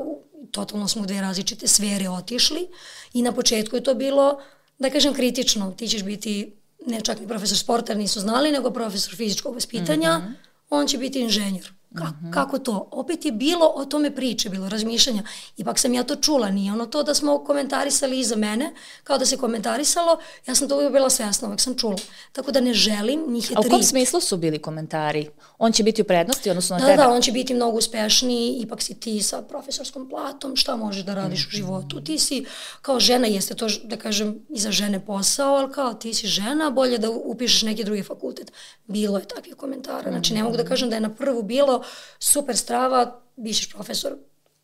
totalno 0.50 0.88
smo 0.88 1.02
u 1.02 1.06
dve 1.06 1.20
različite 1.20 1.66
sfere 1.66 2.08
otišli 2.08 2.68
i 3.12 3.22
na 3.22 3.32
početku 3.32 3.76
je 3.76 3.84
to 3.84 3.94
bilo 3.94 4.40
da 4.78 4.90
kažem 4.90 5.14
kritično, 5.14 5.72
ti 5.72 5.88
ćeš 5.88 6.02
biti 6.02 6.59
ne 6.86 7.00
čak 7.00 7.20
ni 7.20 7.28
profesor 7.28 7.58
sporta 7.58 7.94
nisu 7.94 8.20
znali, 8.20 8.52
nego 8.52 8.70
profesor 8.70 9.16
fizičkog 9.16 9.54
vaspitanja, 9.54 10.18
mm 10.18 10.22
-hmm. 10.22 10.34
on 10.70 10.86
će 10.86 10.98
biti 10.98 11.20
inženjer. 11.20 11.72
Ka, 11.98 12.04
mm 12.04 12.18
-hmm. 12.22 12.32
Kako 12.32 12.58
to? 12.58 12.88
Opet 12.90 13.24
je 13.24 13.32
bilo 13.32 13.72
o 13.74 13.84
tome 13.84 14.10
priče, 14.14 14.48
bilo 14.48 14.68
razmišljanja. 14.68 15.22
Ipak 15.56 15.78
sam 15.78 15.94
ja 15.94 16.02
to 16.04 16.16
čula, 16.16 16.50
nije 16.50 16.72
ono 16.72 16.86
to 16.86 17.02
da 17.02 17.14
smo 17.14 17.44
komentarisali 17.44 18.18
iza 18.20 18.36
mene, 18.36 18.74
kao 19.04 19.18
da 19.18 19.26
se 19.26 19.36
komentarisalo, 19.36 20.18
ja 20.46 20.54
sam 20.54 20.68
to 20.68 20.76
uvijek 20.76 20.92
bila 20.92 21.10
svjesna, 21.10 21.48
uvijek 21.48 21.60
sam 21.60 21.78
čula. 21.78 21.96
Tako 22.32 22.50
da 22.52 22.60
ne 22.60 22.74
želim, 22.74 23.24
njih 23.28 23.50
je 23.50 23.56
A 23.56 23.60
u 23.60 23.62
tri. 23.62 23.70
kom 23.70 23.82
smislu 23.82 24.20
su 24.20 24.36
bili 24.36 24.58
komentari? 24.58 25.28
On 25.58 25.72
će 25.72 25.82
biti 25.82 26.02
u 26.02 26.04
prednosti, 26.04 26.50
odnosno 26.50 26.76
na 26.76 26.80
Da, 26.80 26.86
tebe? 26.86 27.02
da, 27.02 27.08
on 27.08 27.22
će 27.22 27.32
biti 27.32 27.54
mnogo 27.54 27.78
uspešniji, 27.78 28.52
ipak 28.60 28.82
si 28.82 29.00
ti 29.00 29.22
sa 29.22 29.42
profesorskom 29.42 30.08
platom, 30.08 30.56
šta 30.56 30.76
možeš 30.76 31.04
da 31.04 31.14
radiš 31.14 31.46
u 31.46 31.50
životu. 31.50 32.00
Ti 32.00 32.18
si, 32.18 32.44
kao 32.82 33.00
žena, 33.00 33.26
jeste 33.26 33.54
to, 33.54 33.66
da 33.84 33.96
kažem, 33.96 34.46
i 34.48 34.58
za 34.60 34.70
žene 34.70 35.06
posao, 35.06 35.54
ali 35.54 35.72
kao 35.72 35.94
ti 35.94 36.14
si 36.14 36.26
žena, 36.26 36.70
bolje 36.70 36.98
da 36.98 37.10
upišeš 37.10 37.62
neki 37.62 37.84
drugi 37.84 38.02
fakultet. 38.02 38.52
Bilo 38.86 39.18
je 39.18 39.24
takvih 39.24 39.54
komentara. 39.54 40.10
Znači, 40.10 40.34
ne 40.34 40.42
mogu 40.42 40.56
da 40.56 40.64
kažem 40.64 40.88
da 40.90 40.94
je 40.96 41.00
na 41.00 41.14
prvu 41.14 41.42
bilo 41.42 41.79
super 42.18 42.56
strava, 42.56 43.22
bićeš 43.36 43.70
profesor, 43.70 44.16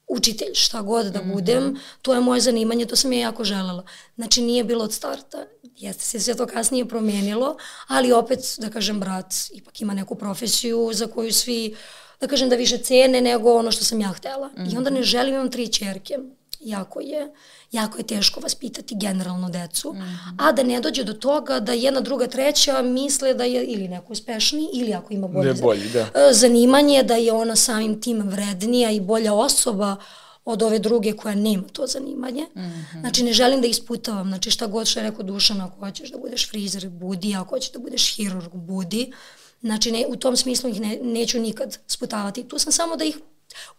učitelj, 0.08 0.54
šta 0.54 0.82
god 0.82 1.06
da 1.06 1.22
budem, 1.22 1.80
to 2.02 2.14
je 2.14 2.20
moje 2.20 2.40
zanimanje, 2.40 2.86
to 2.86 2.96
sam 2.96 3.12
ja 3.12 3.20
jako 3.20 3.44
želela. 3.44 3.84
Znači, 4.14 4.42
nije 4.42 4.64
bilo 4.64 4.84
od 4.84 4.92
starta. 4.92 5.46
Jeste 5.76 6.04
se 6.04 6.20
sve 6.20 6.34
to 6.34 6.46
kasnije 6.46 6.88
promenilo, 6.88 7.56
ali 7.86 8.12
opet, 8.12 8.40
da 8.58 8.70
kažem, 8.70 9.00
brat 9.00 9.34
ipak 9.52 9.80
ima 9.80 9.94
neku 9.94 10.14
profesiju 10.14 10.90
za 10.92 11.06
koju 11.06 11.32
svi, 11.32 11.76
da 12.20 12.26
kažem, 12.26 12.48
da 12.48 12.56
više 12.56 12.78
cene 12.78 13.20
nego 13.20 13.54
ono 13.54 13.72
što 13.72 13.84
sam 13.84 14.00
ja 14.00 14.08
htela. 14.08 14.50
I 14.72 14.76
onda 14.76 14.90
ne 14.90 15.02
želim, 15.02 15.34
imam 15.34 15.50
tri 15.50 15.68
čerke. 15.68 16.18
Jako 16.60 17.00
je, 17.00 17.32
jako 17.72 17.98
je 17.98 18.06
teško 18.06 18.40
vaspitati 18.40 18.96
generalno 19.00 19.50
decu, 19.50 19.92
mm 19.92 19.98
-hmm. 19.98 20.34
a 20.38 20.52
da 20.52 20.62
ne 20.62 20.80
dođe 20.80 21.04
do 21.04 21.12
toga 21.12 21.60
da 21.60 21.72
jedna, 21.72 22.00
druga, 22.00 22.26
treća 22.26 22.82
misle 22.82 23.34
da 23.34 23.44
je 23.44 23.64
ili 23.64 23.88
neko 23.88 24.12
uspešniji 24.12 24.68
ili 24.72 24.94
ako 24.94 25.14
ima 25.14 25.28
bolje, 25.28 25.54
bolji, 25.54 25.88
da. 25.88 26.00
E, 26.00 26.32
zanimanje, 26.32 27.02
da 27.02 27.14
je 27.14 27.32
ona 27.32 27.56
samim 27.56 28.00
tim 28.00 28.22
vrednija 28.22 28.90
i 28.90 29.00
bolja 29.00 29.34
osoba 29.34 29.96
od 30.44 30.62
ove 30.62 30.78
druge 30.78 31.12
koja 31.12 31.34
nema 31.34 31.62
to 31.72 31.86
zanimanje. 31.86 32.42
Mm 32.54 32.60
-hmm. 32.60 33.00
Znači, 33.00 33.22
ne 33.22 33.32
želim 33.32 33.60
da 33.60 33.66
isputavam. 33.66 34.28
Znači, 34.28 34.50
šta 34.50 34.66
god 34.66 34.86
što 34.86 35.00
je 35.00 35.10
rekao 35.10 35.22
Dušan, 35.22 35.60
ako 35.60 35.80
hoćeš 35.80 36.10
da 36.10 36.18
budeš 36.18 36.50
frizer, 36.50 36.88
budi, 36.88 37.34
ako 37.36 37.48
hoćeš 37.48 37.72
da 37.72 37.78
budeš 37.78 38.16
hirurg, 38.16 38.54
budi. 38.54 39.12
Znači, 39.60 39.92
ne, 39.92 40.04
u 40.08 40.16
tom 40.16 40.36
smislu 40.36 40.70
ih 40.70 40.80
ne, 40.80 40.98
neću 41.02 41.40
nikad 41.40 41.78
sputavati. 41.86 42.44
Tu 42.44 42.58
sam 42.58 42.72
samo 42.72 42.96
da 42.96 43.04
ih 43.04 43.18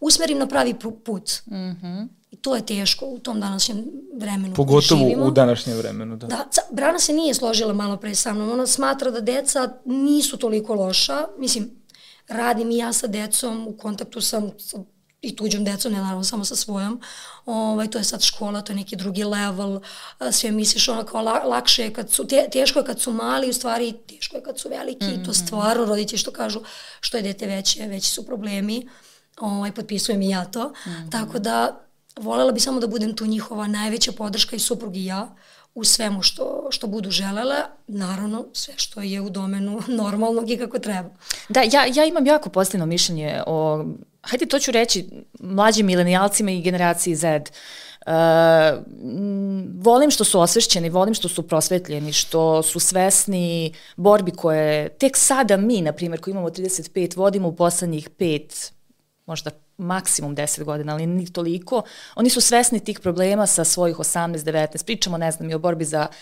usmerim 0.00 0.38
na 0.38 0.46
pravi 0.46 0.74
put. 1.04 1.30
Mm 1.46 1.54
-hmm. 1.54 2.08
I 2.30 2.36
to 2.36 2.56
je 2.56 2.66
teško 2.66 3.06
u 3.06 3.18
tom 3.18 3.40
današnjem 3.40 3.84
vremenu. 4.14 4.54
Pogotovo 4.54 5.06
u 5.26 5.30
današnjem 5.30 5.78
vremenu, 5.78 6.16
da. 6.16 6.26
Da, 6.26 6.44
Brana 6.70 6.98
se 6.98 7.12
nije 7.12 7.34
složila 7.34 7.72
malo 7.72 7.96
pre 7.96 8.14
sa 8.14 8.34
mnom. 8.34 8.50
Ona 8.50 8.66
smatra 8.66 9.10
da 9.10 9.20
deca 9.20 9.68
nisu 9.84 10.36
toliko 10.36 10.74
loša. 10.74 11.26
Mislim, 11.38 11.70
radim 12.28 12.70
i 12.70 12.76
ja 12.76 12.92
sa 12.92 13.06
decom, 13.06 13.68
u 13.68 13.76
kontaktu 13.76 14.20
sam 14.20 14.50
sa 14.58 14.78
i 15.22 15.36
tuđom 15.36 15.64
decom, 15.64 15.92
ne 15.92 15.98
naravno 15.98 16.24
samo 16.24 16.44
sa 16.44 16.56
svojom. 16.56 17.00
Ovaj, 17.46 17.90
to 17.90 17.98
je 17.98 18.04
sad 18.04 18.22
škola, 18.22 18.60
to 18.60 18.72
je 18.72 18.76
neki 18.76 18.96
drugi 18.96 19.24
level. 19.24 19.80
Sve 20.30 20.50
misliš 20.50 20.88
ono 20.88 21.04
kao 21.04 21.22
la, 21.22 21.42
lakše 21.44 21.82
je 21.82 21.92
kad 21.92 22.10
su, 22.10 22.26
te, 22.26 22.48
teško 22.52 22.78
je 22.78 22.84
kad 22.84 23.00
su 23.00 23.12
mali, 23.12 23.50
u 23.50 23.52
stvari 23.52 23.94
teško 24.08 24.36
je 24.36 24.42
kad 24.42 24.58
su 24.58 24.68
veliki. 24.68 25.06
Mm 25.06 25.08
-hmm. 25.08 25.24
To 25.24 25.32
stvarno 25.32 25.84
roditelji 25.84 26.18
što 26.18 26.30
kažu, 26.30 26.60
što 27.00 27.16
je 27.16 27.22
dete 27.22 27.46
veće, 27.46 27.86
veći 27.86 28.10
su 28.10 28.26
problemi. 28.26 28.88
Ovaj, 29.40 29.72
potpisujem 29.72 30.22
i 30.22 30.28
ja 30.28 30.44
to. 30.44 30.68
Mm 30.68 30.90
-hmm. 30.90 31.10
Tako 31.10 31.38
da 31.38 31.80
volela 32.16 32.52
bi 32.52 32.60
samo 32.60 32.80
da 32.80 32.86
budem 32.86 33.16
tu 33.16 33.26
njihova 33.26 33.66
najveća 33.66 34.12
podrška 34.12 34.56
i 34.56 34.58
suprug 34.58 34.96
i 34.96 35.04
ja 35.04 35.34
u 35.74 35.84
svemu 35.84 36.22
što, 36.22 36.66
što 36.70 36.86
budu 36.86 37.10
želele, 37.10 37.56
naravno 37.86 38.46
sve 38.52 38.74
što 38.76 39.00
je 39.00 39.20
u 39.20 39.30
domenu 39.30 39.82
normalnog 40.02 40.50
i 40.50 40.56
kako 40.56 40.78
treba. 40.78 41.08
Da, 41.48 41.60
ja, 41.60 41.86
ja 41.94 42.04
imam 42.04 42.26
jako 42.26 42.48
pozitivno 42.48 42.86
mišljenje 42.86 43.42
o, 43.46 43.84
hajde 44.22 44.46
to 44.46 44.58
ću 44.58 44.70
reći, 44.70 45.08
mlađim 45.40 45.86
milenijalcima 45.86 46.50
i 46.50 46.62
generaciji 46.62 47.14
Z. 47.14 47.40
Uh, 48.06 48.12
volim 49.74 50.10
što 50.10 50.24
su 50.24 50.40
osvešćeni, 50.40 50.90
volim 50.90 51.14
što 51.14 51.28
su 51.28 51.42
prosvetljeni, 51.42 52.12
što 52.12 52.62
su 52.62 52.80
svesni 52.80 53.74
borbi 53.96 54.30
koje 54.30 54.88
tek 54.88 55.16
sada 55.16 55.56
mi, 55.56 55.80
na 55.80 55.92
primjer, 55.92 56.20
koji 56.20 56.32
imamo 56.32 56.48
35, 56.48 57.16
vodimo 57.16 57.48
u 57.48 57.56
poslednjih 57.56 58.10
pet, 58.10 58.72
možda 59.28 59.50
maksimum 59.78 60.36
10 60.36 60.64
godina, 60.64 60.92
ali 60.92 61.06
ni 61.06 61.32
toliko. 61.32 61.82
Oni 62.14 62.30
su 62.30 62.40
svesni 62.40 62.80
tih 62.84 63.00
problema 63.00 63.46
sa 63.46 63.64
svojih 63.64 63.96
18-19. 63.96 64.84
Pričamo, 64.84 65.18
ne 65.18 65.30
znam, 65.30 65.50
i 65.50 65.54
o 65.54 65.58
borbi 65.58 65.84
za 65.84 66.06
uh, 66.10 66.16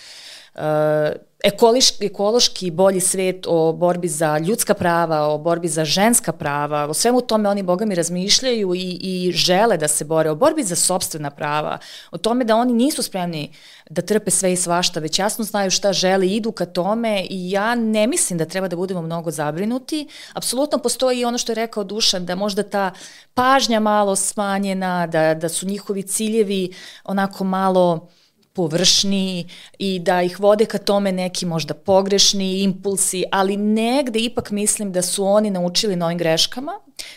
ekološki, 1.44 2.06
ekološki 2.06 2.70
bolji 2.70 3.00
svet, 3.00 3.46
o 3.48 3.72
borbi 3.72 4.08
za 4.08 4.38
ljudska 4.38 4.74
prava, 4.74 5.20
o 5.28 5.38
borbi 5.38 5.68
za 5.68 5.84
ženska 5.84 6.32
prava, 6.32 6.86
o 6.88 6.94
svemu 6.94 7.20
tome 7.20 7.48
oni, 7.48 7.62
boga 7.62 7.86
mi, 7.86 7.94
razmišljaju 7.94 8.74
i, 8.74 8.98
i 9.00 9.32
žele 9.32 9.76
da 9.76 9.88
se 9.88 10.04
bore, 10.04 10.30
o 10.30 10.34
borbi 10.34 10.62
za 10.62 10.76
sobstvena 10.76 11.30
prava, 11.30 11.78
o 12.10 12.18
tome 12.18 12.44
da 12.44 12.56
oni 12.56 12.72
nisu 12.72 13.02
spremni 13.02 13.50
da 13.90 14.02
trpe 14.02 14.30
sve 14.30 14.52
i 14.52 14.56
svašta, 14.56 15.00
već 15.00 15.18
jasno 15.18 15.44
znaju 15.44 15.70
šta 15.70 15.92
žele, 15.92 16.26
idu 16.26 16.52
ka 16.52 16.66
tome 16.66 17.26
i 17.30 17.50
ja 17.50 17.74
ne 17.74 18.06
mislim 18.06 18.38
da 18.38 18.44
treba 18.44 18.68
da 18.68 18.76
budemo 18.76 19.02
mnogo 19.02 19.30
zabrinuti. 19.30 20.08
Apsolutno 20.32 20.78
postoji 20.78 21.24
ono 21.24 21.38
što 21.38 21.52
je 21.52 21.56
rekao 21.56 21.84
Dušan, 21.84 22.26
da 22.26 22.34
možda 22.34 22.62
ta 22.62 22.90
pažnja 23.34 23.80
malo 23.80 24.16
smanjena, 24.16 25.06
da, 25.06 25.34
da 25.34 25.48
su 25.48 25.66
njihovi 25.66 26.02
ciljevi 26.02 26.72
onako 27.04 27.44
malo 27.44 28.08
površniji 28.56 29.48
i 29.78 29.98
da 29.98 30.22
ih 30.22 30.40
vode 30.40 30.66
ka 30.66 30.78
tome 30.78 31.12
neki 31.12 31.46
možda 31.46 31.74
pogrešni 31.74 32.62
impulsi, 32.62 33.24
ali 33.32 33.56
negde 33.56 34.18
ipak 34.18 34.50
mislim 34.50 34.92
da 34.92 35.02
su 35.02 35.24
oni 35.24 35.50
naučili 35.50 35.96
na 35.96 36.06
ovim 36.06 36.18
greškama 36.18 36.72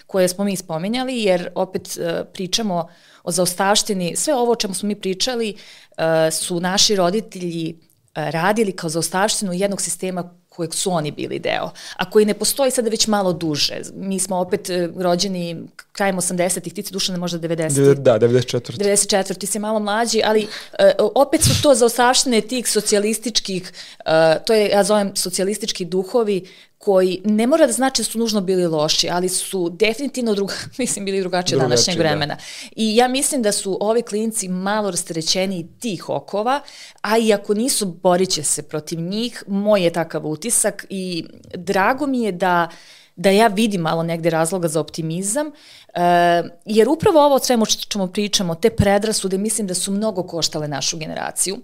koje 0.07 0.27
smo 0.27 0.43
mi 0.43 0.55
spominjali, 0.55 1.23
jer 1.23 1.49
opet 1.55 1.87
uh, 1.97 2.27
pričamo 2.33 2.87
o 3.23 3.31
zaostavštini, 3.31 4.15
sve 4.15 4.35
ovo 4.35 4.51
o 4.51 4.55
čemu 4.55 4.73
smo 4.73 4.87
mi 4.87 4.95
pričali 4.95 5.55
uh, 5.55 6.03
su 6.31 6.59
naši 6.59 6.95
roditelji 6.95 7.73
uh, 7.73 7.79
radili 8.15 8.71
kao 8.71 8.89
zaostavštinu 8.89 9.53
jednog 9.53 9.81
sistema 9.81 10.38
kojeg 10.59 10.73
su 10.73 10.91
oni 10.91 11.11
bili 11.11 11.39
deo, 11.39 11.69
a 11.95 12.09
koji 12.09 12.25
ne 12.25 12.33
postoji 12.33 12.71
sada 12.71 12.89
već 12.89 13.07
malo 13.07 13.33
duže. 13.33 13.81
Mi 13.95 14.19
smo 14.19 14.37
opet 14.37 14.69
e, 14.69 14.89
rođeni 14.95 15.63
krajem 15.91 16.17
80-ih, 16.17 16.73
ti 16.73 16.83
si 16.83 16.93
duša 16.93 17.11
ne 17.11 17.17
možda 17.17 17.39
90 17.39 17.93
Da, 17.95 18.19
94. 18.19 18.77
94. 18.77 19.37
Ti 19.37 19.47
si 19.47 19.59
malo 19.59 19.79
mlađi, 19.79 20.21
ali 20.25 20.43
uh, 20.43 21.09
opet 21.15 21.43
su 21.43 21.61
to 21.63 21.75
zaostavštine 21.75 22.41
tih 22.41 22.67
socijalističkih, 22.69 23.71
uh, 23.99 24.43
to 24.45 24.53
je, 24.53 24.69
ja 24.69 24.83
zovem, 24.83 25.15
socijalistički 25.15 25.85
duhovi 25.85 26.45
koji 26.79 27.21
ne 27.25 27.47
mora 27.47 27.67
da 27.67 27.73
znači 27.73 28.01
da 28.01 28.03
su 28.03 28.19
nužno 28.19 28.41
bili 28.41 28.67
loši, 28.67 29.09
ali 29.09 29.29
su 29.29 29.69
definitivno 29.69 30.33
druga, 30.33 30.53
mislim, 30.77 31.05
bili 31.05 31.19
drugačije 31.19 31.57
od 31.57 31.61
današnjeg 31.61 31.97
da. 31.97 32.03
vremena. 32.03 32.35
Da. 32.35 32.41
I 32.75 32.95
ja 32.95 33.07
mislim 33.07 33.41
da 33.41 33.51
su 33.51 33.77
ovi 33.81 34.01
klinci 34.01 34.47
malo 34.47 34.91
rasterećeni 34.91 35.67
tih 35.79 36.09
okova, 36.09 36.61
a 37.01 37.17
i 37.17 37.33
ako 37.33 37.53
nisu, 37.53 37.85
borit 37.85 38.29
će 38.29 38.43
se 38.43 38.63
protiv 38.63 38.99
njih. 38.99 39.43
Moj 39.47 39.83
je 39.83 39.93
takav 39.93 40.27
utisak 40.27 40.85
i 40.89 41.25
drago 41.55 42.07
mi 42.07 42.21
je 42.21 42.31
da 42.31 42.69
da 43.15 43.29
ja 43.29 43.47
vidim 43.47 43.81
malo 43.81 44.03
negde 44.03 44.29
razloga 44.29 44.67
za 44.67 44.79
optimizam, 44.79 45.47
uh, 45.47 45.53
jer 46.65 46.89
upravo 46.89 47.25
ovo 47.25 47.35
o 47.35 47.39
svemu 47.39 47.65
što 47.65 47.85
čemu 47.89 48.07
pričamo, 48.07 48.55
te 48.55 48.69
predrasude, 48.69 49.37
mislim 49.37 49.67
da 49.67 49.73
su 49.73 49.91
mnogo 49.91 50.23
koštale 50.23 50.67
našu 50.67 50.97
generaciju 50.97 51.57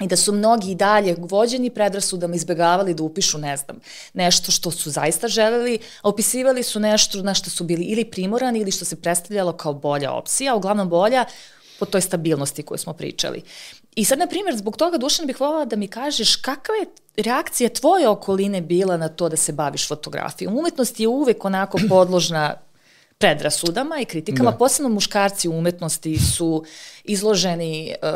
i 0.00 0.06
da 0.06 0.16
su 0.16 0.32
mnogi 0.32 0.70
i 0.70 0.74
dalje 0.74 1.16
vođeni 1.18 1.70
predrasudama 1.70 2.34
izbegavali 2.34 2.94
da 2.94 3.02
upišu, 3.02 3.38
ne 3.38 3.56
znam, 3.56 3.80
nešto 4.14 4.52
što 4.52 4.70
su 4.70 4.90
zaista 4.90 5.28
želeli, 5.28 5.78
a 6.02 6.08
opisivali 6.08 6.62
su 6.62 6.80
nešto 6.80 7.22
na 7.22 7.34
što 7.34 7.50
su 7.50 7.64
bili 7.64 7.84
ili 7.84 8.04
primorani 8.04 8.60
ili 8.60 8.70
što 8.70 8.84
se 8.84 8.96
predstavljalo 8.96 9.52
kao 9.52 9.74
bolja 9.74 10.12
opcija, 10.12 10.54
uglavnom 10.54 10.88
bolja 10.88 11.24
po 11.78 11.86
toj 11.86 12.00
stabilnosti 12.00 12.62
koju 12.62 12.78
smo 12.78 12.92
pričali. 12.92 13.42
I 13.96 14.04
sad, 14.04 14.18
na 14.18 14.26
primjer, 14.26 14.56
zbog 14.56 14.76
toga, 14.76 14.98
Dušan, 14.98 15.26
bih 15.26 15.40
volala 15.40 15.64
da 15.64 15.76
mi 15.76 15.88
kažeš 15.88 16.36
kakva 16.36 16.74
je 16.74 16.86
reakcija 17.22 17.68
tvoje 17.68 18.08
okoline 18.08 18.60
bila 18.60 18.96
na 18.96 19.08
to 19.08 19.28
da 19.28 19.36
se 19.36 19.52
baviš 19.52 19.88
fotografijom. 19.88 20.58
Umetnost 20.58 21.00
je 21.00 21.08
uvek 21.08 21.44
onako 21.44 21.78
podložna 21.88 22.54
predrasudama 23.18 24.00
i 24.00 24.04
kritikama, 24.04 24.50
da. 24.50 24.56
posebno 24.56 24.88
muškarci 24.88 25.48
u 25.48 25.58
umetnosti 25.58 26.18
su 26.18 26.64
izloženi 27.04 27.94
uh, 28.02 28.08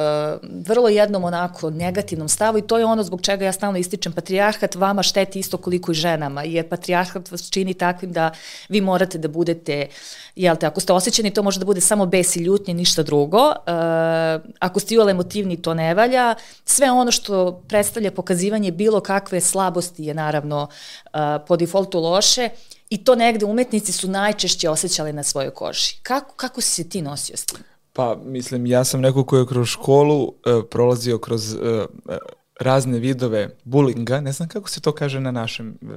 vrlo 0.66 0.88
jednom 0.88 1.24
onako 1.24 1.70
negativnom 1.70 2.28
stavu 2.28 2.58
i 2.58 2.62
to 2.62 2.78
je 2.78 2.84
ono 2.84 3.02
zbog 3.02 3.22
čega 3.22 3.44
ja 3.44 3.52
stalno 3.52 3.78
ističem. 3.78 4.12
Patrijarhat 4.12 4.74
vama 4.74 5.02
šteti 5.02 5.38
isto 5.38 5.56
koliko 5.56 5.92
i 5.92 5.94
ženama, 5.94 6.42
jer 6.42 6.68
patrijarhat 6.68 7.30
vas 7.30 7.50
čini 7.50 7.74
takvim 7.74 8.12
da 8.12 8.30
vi 8.68 8.80
morate 8.80 9.18
da 9.18 9.28
budete, 9.28 9.86
jel 10.36 10.56
te, 10.56 10.66
ako 10.66 10.80
ste 10.80 10.92
osjećani 10.92 11.30
to 11.30 11.42
može 11.42 11.58
da 11.58 11.64
bude 11.64 11.80
samo 11.80 12.06
bes 12.06 12.36
i 12.36 12.40
ljutnje, 12.40 12.74
ništa 12.74 13.02
drugo, 13.02 13.48
uh, 13.48 13.54
ako 14.58 14.80
ste 14.80 14.94
iole 14.94 15.10
emotivni 15.10 15.62
to 15.62 15.74
ne 15.74 15.94
valja, 15.94 16.34
sve 16.64 16.90
ono 16.90 17.10
što 17.10 17.62
predstavlja 17.68 18.10
pokazivanje 18.10 18.72
bilo 18.72 19.00
kakve 19.00 19.40
slabosti 19.40 20.04
je 20.04 20.14
naravno 20.14 20.62
uh, 20.62 21.20
po 21.48 21.56
defaultu 21.56 22.00
loše, 22.00 22.48
I 22.92 23.04
to 23.04 23.14
negde 23.14 23.44
umetnici 23.44 23.92
su 23.92 24.08
najčešće 24.08 24.68
osjećali 24.68 25.12
na 25.12 25.22
svojoj 25.22 25.50
koži. 25.50 25.94
Kako, 26.02 26.34
kako 26.34 26.60
si 26.60 26.70
se 26.70 26.88
ti 26.88 27.02
nosio 27.02 27.36
s 27.36 27.46
tim? 27.46 27.58
Pa, 27.92 28.16
mislim, 28.24 28.66
ja 28.66 28.84
sam 28.84 29.00
neko 29.00 29.24
ko 29.24 29.36
je 29.38 29.46
kroz 29.46 29.68
školu 29.68 30.22
uh, 30.22 30.34
prolazio 30.70 31.18
kroz 31.18 31.52
uh, 31.52 31.60
razne 32.60 32.98
vidove 32.98 33.56
bulinga, 33.64 34.20
ne 34.20 34.32
znam 34.32 34.48
kako 34.48 34.70
se 34.70 34.80
to 34.80 34.92
kaže 34.92 35.20
na 35.20 35.30
našem... 35.30 35.78
Uh, 35.82 35.88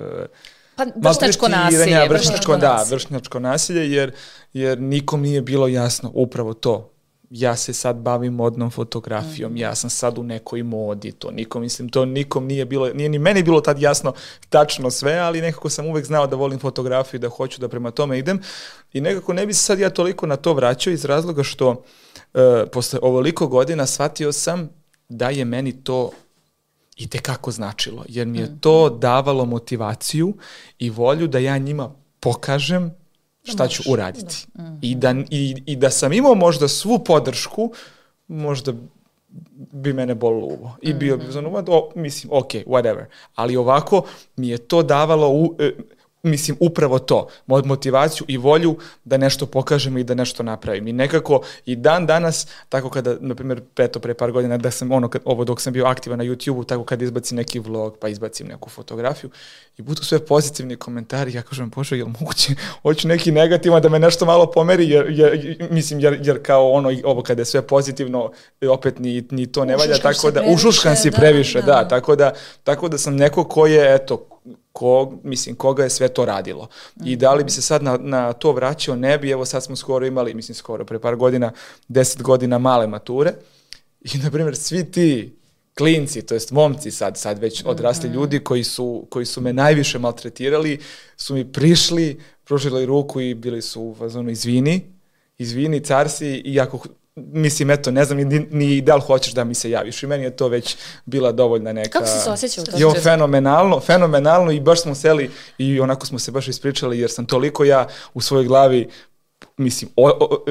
Pa 0.75 0.85
vršnjačko 0.95 1.47
nasilje. 1.47 2.07
Vršnjačko, 2.09 2.57
da, 2.57 2.85
vršnjačko 2.89 3.39
nasilje, 3.39 3.91
jer, 3.91 4.11
jer 4.53 4.81
nikom 4.81 5.21
nije 5.21 5.41
bilo 5.41 5.67
jasno 5.67 6.11
upravo 6.13 6.53
to 6.53 6.94
ja 7.37 7.55
se 7.55 7.73
sad 7.73 7.95
bavim 7.95 8.33
modnom 8.33 8.71
fotografijom, 8.71 9.53
mm. 9.53 9.57
ja 9.57 9.75
sam 9.75 9.89
sad 9.89 10.17
u 10.17 10.23
nekoj 10.23 10.63
modi, 10.63 11.11
to 11.11 11.31
nikom, 11.31 11.61
mislim, 11.61 11.89
to 11.89 12.05
nikom 12.05 12.45
nije 12.45 12.65
bilo, 12.65 12.89
nije 12.93 13.09
ni 13.09 13.19
meni 13.19 13.43
bilo 13.43 13.61
tad 13.61 13.79
jasno 13.79 14.13
tačno 14.49 14.91
sve, 14.91 15.13
ali 15.17 15.41
nekako 15.41 15.69
sam 15.69 15.85
uvek 15.85 16.05
znao 16.05 16.27
da 16.27 16.35
volim 16.35 16.59
fotografiju, 16.59 17.19
da 17.19 17.29
hoću 17.29 17.61
da 17.61 17.67
prema 17.67 17.91
tome 17.91 18.19
idem 18.19 18.41
i 18.93 19.01
nekako 19.01 19.33
ne 19.33 19.45
bi 19.45 19.53
se 19.53 19.63
sad 19.63 19.79
ja 19.79 19.89
toliko 19.89 20.27
na 20.27 20.35
to 20.35 20.53
vraćao 20.53 20.91
iz 20.91 21.05
razloga 21.05 21.43
što 21.43 21.69
uh, 21.69 22.41
posle 22.71 22.99
ovoliko 23.01 23.47
godina 23.47 23.85
shvatio 23.85 24.31
sam 24.31 24.69
da 25.09 25.29
je 25.29 25.45
meni 25.45 25.83
to 25.83 26.11
i 26.95 27.07
tekako 27.07 27.51
značilo, 27.51 28.05
jer 28.07 28.27
mi 28.27 28.37
je 28.37 28.45
mm. 28.45 28.59
to 28.59 28.89
davalo 28.89 29.45
motivaciju 29.45 30.33
i 30.79 30.89
volju 30.89 31.27
da 31.27 31.39
ja 31.39 31.57
njima 31.57 31.91
pokažem 32.19 33.04
šta 33.45 33.67
ću 33.67 33.83
uraditi. 33.87 34.47
Da. 34.53 34.63
Mm. 34.63 34.79
I, 34.81 34.95
da, 34.95 35.15
i, 35.29 35.63
I 35.65 35.75
da 35.75 35.89
sam 35.89 36.13
imao 36.13 36.35
možda 36.35 36.67
svu 36.67 36.99
podršku, 36.99 37.71
možda 38.27 38.73
bi 39.71 39.93
mene 39.93 40.15
bolilo 40.15 40.45
uvo. 40.45 40.77
I 40.81 40.93
bio 40.93 41.17
bi 41.17 41.25
mm. 41.25 41.65
o, 41.67 41.91
mislim, 41.95 42.33
ok, 42.33 42.51
whatever. 42.53 43.05
Ali 43.35 43.57
ovako 43.57 44.05
mi 44.35 44.47
je 44.47 44.57
to 44.57 44.83
davalo 44.83 45.29
u, 45.29 45.55
e, 45.59 45.71
mislim, 46.25 46.57
upravo 46.59 46.99
to, 46.99 47.27
motivaciju 47.47 48.25
i 48.27 48.37
volju 48.37 48.77
da 49.03 49.17
nešto 49.17 49.45
pokažem 49.45 49.97
i 49.97 50.03
da 50.03 50.13
nešto 50.13 50.43
napravim. 50.43 50.87
I 50.87 50.93
nekako 50.93 51.41
i 51.65 51.75
dan 51.75 52.05
danas, 52.05 52.47
tako 52.69 52.89
kada, 52.89 53.15
na 53.19 53.35
primjer, 53.35 53.61
eto, 53.77 53.99
pre 53.99 54.13
par 54.13 54.31
godina, 54.31 54.57
da 54.57 54.71
sam 54.71 54.91
ono, 54.91 55.09
kad, 55.09 55.21
ovo 55.25 55.43
dok 55.43 55.61
sam 55.61 55.73
bio 55.73 55.85
aktivan 55.85 56.19
na 56.19 56.25
YouTube-u, 56.25 56.63
tako 56.63 56.83
kada 56.83 57.03
izbacim 57.03 57.37
neki 57.37 57.59
vlog, 57.59 57.97
pa 58.01 58.07
izbacim 58.07 58.47
neku 58.47 58.69
fotografiju, 58.69 59.29
i 59.77 59.81
budu 59.81 60.03
sve 60.03 60.19
pozitivni 60.25 60.75
komentari, 60.75 61.33
ja 61.33 61.41
kažem, 61.41 61.69
bože, 61.69 61.97
jel 61.97 62.07
moguće, 62.07 62.55
hoću 62.83 63.07
neki 63.07 63.31
negativan 63.31 63.81
da 63.81 63.89
me 63.89 63.99
nešto 63.99 64.25
malo 64.25 64.51
pomeri, 64.51 64.89
jer, 64.89 65.05
jer 65.09 65.57
mislim, 65.71 65.99
jer, 65.99 66.19
jer 66.23 66.43
kao 66.43 66.71
ono, 66.71 66.91
ovo 67.03 67.21
kada 67.21 67.41
je 67.41 67.45
sve 67.45 67.61
pozitivno, 67.61 68.31
opet 68.69 68.99
ni, 68.99 69.23
ni 69.31 69.51
to 69.51 69.65
ne 69.65 69.75
valja, 69.75 69.97
tako 69.97 70.31
da, 70.31 70.43
ušuškan 70.53 70.95
si 70.95 71.11
previše, 71.11 71.61
da, 71.61 71.65
da, 71.65 71.83
da, 71.83 71.87
tako 71.87 72.15
da, 72.15 72.33
tako 72.63 72.89
da 72.89 72.97
sam 72.97 73.15
neko 73.15 73.43
ko 73.43 73.67
je, 73.67 73.95
eto, 73.95 74.34
ko, 74.71 75.13
mislim, 75.23 75.55
koga 75.55 75.83
je 75.83 75.89
sve 75.89 76.07
to 76.07 76.25
radilo. 76.25 76.67
I 77.05 77.15
da 77.15 77.33
li 77.33 77.43
bi 77.43 77.51
se 77.51 77.61
sad 77.61 77.83
na, 77.83 77.97
na 77.97 78.33
to 78.33 78.51
vraćao, 78.51 78.95
ne 78.95 79.17
bi, 79.17 79.29
evo 79.29 79.45
sad 79.45 79.63
smo 79.63 79.75
skoro 79.75 80.05
imali, 80.05 80.33
mislim 80.33 80.55
skoro, 80.55 80.85
pre 80.85 80.99
par 80.99 81.15
godina, 81.15 81.51
deset 81.87 82.21
godina 82.21 82.57
male 82.57 82.87
mature 82.87 83.33
i, 84.01 84.17
na 84.17 84.31
primjer, 84.31 84.55
svi 84.55 84.91
ti 84.91 85.35
klinci, 85.77 86.21
to 86.21 86.33
jest 86.33 86.51
momci 86.51 86.91
sad, 86.91 87.17
sad 87.17 87.39
već 87.39 87.63
odrasli 87.65 88.09
mhm. 88.09 88.17
ljudi 88.17 88.39
koji 88.39 88.63
su, 88.63 89.07
koji 89.09 89.25
su 89.25 89.41
me 89.41 89.53
najviše 89.53 89.99
maltretirali, 89.99 90.79
su 91.17 91.33
mi 91.33 91.51
prišli, 91.51 92.19
pružili 92.43 92.85
ruku 92.85 93.21
i 93.21 93.33
bili 93.33 93.61
su 93.61 93.81
u 93.81 93.95
fazonu 93.95 94.29
izvini, 94.29 94.81
izvini 95.37 95.79
carsi 95.79 96.27
i 96.27 96.59
ako 96.59 96.87
mislim, 97.15 97.71
eto, 97.71 97.91
ne 97.91 98.05
znam 98.05 98.17
ni, 98.17 98.47
ni 98.51 98.81
da 98.81 98.95
li 98.95 99.01
hoćeš 99.01 99.33
da 99.33 99.43
mi 99.43 99.53
se 99.53 99.69
javiš 99.69 100.03
i 100.03 100.07
meni 100.07 100.23
je 100.23 100.35
to 100.35 100.47
već 100.47 100.77
bila 101.05 101.31
dovoljna 101.31 101.73
neka... 101.73 101.89
Kako 101.89 102.05
si 102.05 102.19
se 102.23 102.29
osjećao? 102.29 102.63
Jo, 102.77 102.93
fenomenalno, 103.03 103.79
fenomenalno 103.79 104.51
i 104.51 104.59
baš 104.59 104.81
smo 104.81 104.95
seli 104.95 105.31
i 105.57 105.79
onako 105.79 106.05
smo 106.05 106.19
se 106.19 106.31
baš 106.31 106.47
ispričali 106.47 106.99
jer 106.99 107.11
sam 107.11 107.25
toliko 107.25 107.63
ja 107.63 107.87
u 108.13 108.21
svojoj 108.21 108.45
glavi, 108.45 108.89
mislim, 109.57 109.91
o, 109.95 110.09
o, 110.09 110.13
o, 110.19 110.45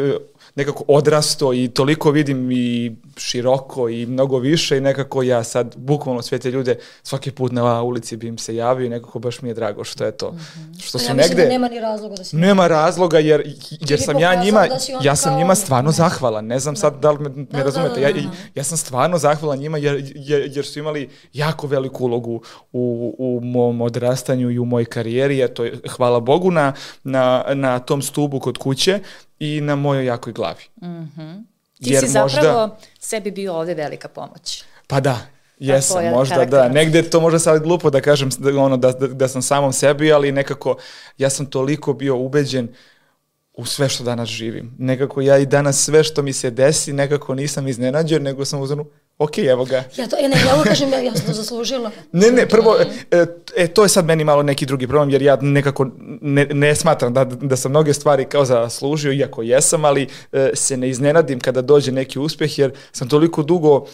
nekako 0.54 0.84
odrasto 0.88 1.52
i 1.52 1.68
toliko 1.68 2.10
vidim 2.10 2.50
i 2.52 2.96
široko 3.16 3.88
i 3.88 4.06
mnogo 4.06 4.38
više 4.38 4.78
i 4.78 4.80
nekako 4.80 5.22
ja 5.22 5.44
sad 5.44 5.74
bukvalno 5.76 6.22
sve 6.22 6.38
te 6.38 6.50
ljude 6.50 6.78
svaki 7.02 7.30
put 7.30 7.52
na 7.52 7.82
ulici 7.82 8.16
bi 8.16 8.26
im 8.26 8.38
se 8.38 8.56
javio 8.56 8.86
i 8.86 8.88
nekako 8.88 9.18
baš 9.18 9.42
mi 9.42 9.48
je 9.48 9.54
drago 9.54 9.84
što 9.84 10.04
je 10.04 10.12
to. 10.12 10.30
Mm 10.30 10.36
-hmm. 10.36 10.82
Što 10.82 10.98
su 10.98 11.10
ja 11.10 11.14
negde... 11.14 11.42
Da 11.42 11.48
nema 11.48 11.68
ni 11.68 11.80
razloga 11.80 12.14
da 12.14 12.24
se... 12.24 12.36
Nema 12.36 12.66
razloga 12.66 13.18
jer, 13.18 13.54
jer 13.80 14.00
sam 14.00 14.18
ja 14.18 14.34
njima, 14.34 14.66
da 14.66 14.78
ja 15.02 15.16
sam 15.16 15.38
njima 15.38 15.54
stvarno 15.54 15.90
ne. 15.90 15.96
zahvalan. 15.96 16.46
Ne 16.46 16.58
znam 16.58 16.74
da. 16.74 16.80
sad 16.80 17.00
da 17.00 17.10
li 17.10 17.18
me, 17.18 17.28
me 17.28 17.44
da, 17.44 17.62
razumete. 17.62 18.00
Da, 18.00 18.06
da, 18.06 18.12
da, 18.12 18.18
ja, 18.18 18.30
ja 18.54 18.64
sam 18.64 18.78
stvarno 18.78 19.18
zahvalan 19.18 19.58
njima 19.58 19.78
jer, 19.78 20.12
jer, 20.14 20.50
jer 20.54 20.64
su 20.64 20.78
imali 20.78 21.08
jako 21.32 21.66
veliku 21.66 22.04
ulogu 22.04 22.42
u, 22.72 23.14
u 23.18 23.40
mom 23.40 23.80
odrastanju 23.80 24.50
i 24.50 24.58
u 24.58 24.64
mojoj 24.64 24.84
karijeri. 24.84 25.42
Eto, 25.42 25.66
hvala 25.90 26.20
Bogu 26.20 26.50
na, 26.50 26.72
na, 27.04 27.44
na 27.54 27.78
tom 27.78 28.02
stubu 28.02 28.40
kod 28.40 28.58
kuće 28.58 29.00
i 29.44 29.60
na 29.60 29.76
mojoj 29.76 30.04
jakoj 30.04 30.32
glavi. 30.32 30.62
Mm 30.82 30.86
-hmm. 30.86 31.44
Ti 31.84 31.92
Jer 31.92 32.04
si 32.04 32.08
zapravo 32.08 32.60
možda... 32.60 32.76
sebi 32.98 33.30
bio 33.30 33.54
ovde 33.54 33.74
velika 33.74 34.08
pomoć. 34.08 34.64
Pa 34.86 35.00
da, 35.00 35.26
Jesam, 35.58 36.04
možda 36.04 36.44
da. 36.44 36.68
Negde 36.68 37.02
to 37.02 37.20
možda 37.20 37.38
sad 37.38 37.62
glupo 37.62 37.90
da 37.90 38.00
kažem 38.00 38.30
da, 38.38 38.60
ono, 38.60 38.76
da, 38.76 38.92
da, 38.92 39.06
da 39.06 39.28
sam 39.28 39.42
samom 39.42 39.72
sebi, 39.72 40.12
ali 40.12 40.32
nekako 40.32 40.76
ja 41.18 41.30
sam 41.30 41.46
toliko 41.46 41.92
bio 41.92 42.16
ubeđen 42.16 42.68
u 43.52 43.64
sve 43.64 43.88
što 43.88 44.04
danas 44.04 44.28
živim. 44.28 44.74
Nekako 44.78 45.20
ja 45.20 45.38
i 45.38 45.46
danas 45.46 45.84
sve 45.84 46.04
što 46.04 46.22
mi 46.22 46.32
se 46.32 46.50
desi, 46.50 46.92
nekako 46.92 47.34
nisam 47.34 47.68
iznenađen, 47.68 48.22
nego 48.22 48.44
sam 48.44 48.60
uzmano, 48.60 48.84
ok, 49.18 49.38
evo 49.38 49.64
ga. 49.64 49.84
Ja 49.96 50.06
to, 50.06 50.16
ja 50.16 50.28
ne, 50.28 50.36
ja 50.46 50.54
ovo 50.54 50.64
kažem, 50.64 50.92
ja, 50.92 50.98
ja 50.98 51.14
sam 51.14 51.26
to 51.26 51.32
zaslužila. 51.32 51.90
ne, 52.12 52.30
ne, 52.30 52.48
prvo, 52.48 52.76
e, 53.10 53.26
e, 53.56 53.66
to 53.66 53.82
je 53.82 53.88
sad 53.88 54.04
meni 54.04 54.24
malo 54.24 54.42
neki 54.42 54.66
drugi 54.66 54.86
problem, 54.86 55.10
jer 55.10 55.22
ja 55.22 55.36
nekako 55.40 55.90
ne, 56.20 56.46
ne 56.46 56.74
smatram 56.74 57.14
da, 57.14 57.24
da 57.24 57.56
sam 57.56 57.70
mnoge 57.70 57.94
stvari 57.94 58.24
kao 58.24 58.44
zaslužio, 58.44 59.12
iako 59.12 59.42
jesam, 59.42 59.84
ali 59.84 60.08
e, 60.32 60.50
se 60.54 60.76
ne 60.76 60.88
iznenadim 60.88 61.40
kada 61.40 61.62
dođe 61.62 61.92
neki 61.92 62.18
uspeh, 62.18 62.58
jer 62.58 62.72
sam 62.92 63.08
toliko 63.08 63.42
dugo 63.42 63.86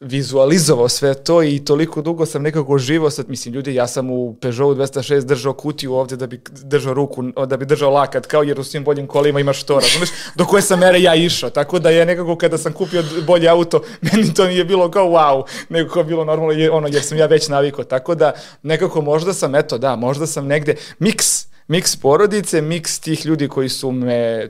vizualizovao 0.00 0.88
sve 0.88 1.14
to 1.14 1.42
i 1.42 1.64
toliko 1.64 2.02
dugo 2.02 2.26
sam 2.26 2.42
nekako 2.42 2.78
živo 2.78 3.10
sad, 3.10 3.28
mislim, 3.28 3.54
ljudi, 3.54 3.74
ja 3.74 3.86
sam 3.86 4.10
u 4.10 4.34
Peugeotu 4.40 4.80
206 4.80 5.20
držao 5.20 5.52
kutiju 5.52 5.94
ovde 5.94 6.16
da 6.16 6.26
bi 6.26 6.40
držao 6.62 6.94
ruku, 6.94 7.22
da 7.46 7.56
bi 7.56 7.66
držao 7.66 7.90
lakat, 7.90 8.26
kao 8.26 8.42
jer 8.42 8.60
u 8.60 8.64
svim 8.64 8.84
boljim 8.84 9.06
kolima 9.06 9.40
imaš 9.40 9.62
to, 9.62 9.80
razumeš, 9.80 10.08
do 10.34 10.44
koje 10.44 10.62
sam 10.62 10.78
mere 10.78 11.02
ja 11.02 11.14
išao, 11.14 11.50
tako 11.50 11.78
da 11.78 11.90
je 11.90 12.06
nekako 12.06 12.36
kada 12.36 12.58
sam 12.58 12.72
kupio 12.72 13.04
bolje 13.26 13.48
auto, 13.48 13.82
meni 14.12 14.34
to 14.34 14.46
nije 14.46 14.64
bilo 14.64 14.90
kao 14.90 15.08
wow, 15.08 15.42
nego 15.68 15.90
kao 15.92 16.04
bilo 16.04 16.24
normalno, 16.24 16.52
je, 16.52 16.70
ono, 16.70 16.88
jer 16.88 17.02
sam 17.02 17.18
ja 17.18 17.26
već 17.26 17.48
navikao, 17.48 17.84
tako 17.84 18.14
da 18.14 18.32
nekako 18.62 19.00
možda 19.00 19.32
sam, 19.32 19.54
eto 19.54 19.78
da, 19.78 19.96
možda 19.96 20.26
sam 20.26 20.46
negde, 20.46 20.76
miks, 20.98 21.46
miks 21.68 21.96
porodice, 21.96 22.60
miks 22.60 23.00
tih 23.00 23.26
ljudi 23.26 23.48
koji 23.48 23.68
su 23.68 23.92
me 23.92 24.48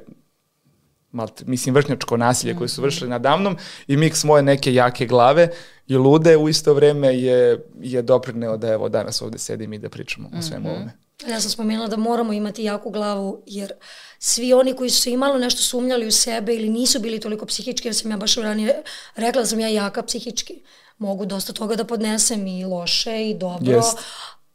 malte, 1.12 1.44
mislim 1.46 1.74
vršnjačko 1.74 2.16
nasilje 2.16 2.56
koje 2.56 2.68
su 2.68 2.80
mhm. 2.80 2.86
vršili 2.86 3.10
nadamnom 3.10 3.56
i 3.86 3.96
miks 3.96 4.24
moje 4.24 4.42
neke 4.42 4.74
jake 4.74 5.06
glave 5.06 5.48
i 5.86 5.96
lude 5.96 6.36
u 6.36 6.48
isto 6.48 6.74
vreme 6.74 7.18
je, 7.18 7.64
je 7.80 8.02
doprineo 8.02 8.56
da 8.56 8.68
evo 8.68 8.88
danas 8.88 9.22
ovde 9.22 9.38
sedim 9.38 9.72
i 9.72 9.78
da 9.78 9.88
pričamo 9.88 10.28
mm 10.28 10.32
-hmm. 10.32 10.38
o 10.38 10.42
svemu 10.42 10.68
mhm. 10.68 10.74
ovome. 10.76 10.92
Ja 11.28 11.40
sam 11.40 11.50
spomenula 11.50 11.88
da 11.88 11.96
moramo 11.96 12.32
imati 12.32 12.64
jaku 12.64 12.90
glavu 12.90 13.42
jer 13.46 13.72
svi 14.18 14.52
oni 14.52 14.76
koji 14.76 14.90
su 14.90 15.08
imalo 15.08 15.38
nešto 15.38 15.62
sumnjali 15.62 16.06
u 16.06 16.12
sebe 16.12 16.54
ili 16.54 16.68
nisu 16.68 17.00
bili 17.00 17.20
toliko 17.20 17.46
psihički, 17.46 17.88
jer 17.88 17.94
sam 17.94 18.10
ja 18.10 18.16
baš 18.16 18.34
ranije 18.36 18.82
rekla 19.16 19.42
da 19.42 19.46
sam 19.46 19.60
ja 19.60 19.68
jaka 19.68 20.02
psihički. 20.02 20.62
Mogu 20.98 21.26
dosta 21.26 21.52
toga 21.52 21.76
da 21.76 21.84
podnesem 21.84 22.46
i 22.46 22.64
loše 22.64 23.30
i 23.30 23.34
dobro, 23.34 23.72
Jest. 23.72 23.98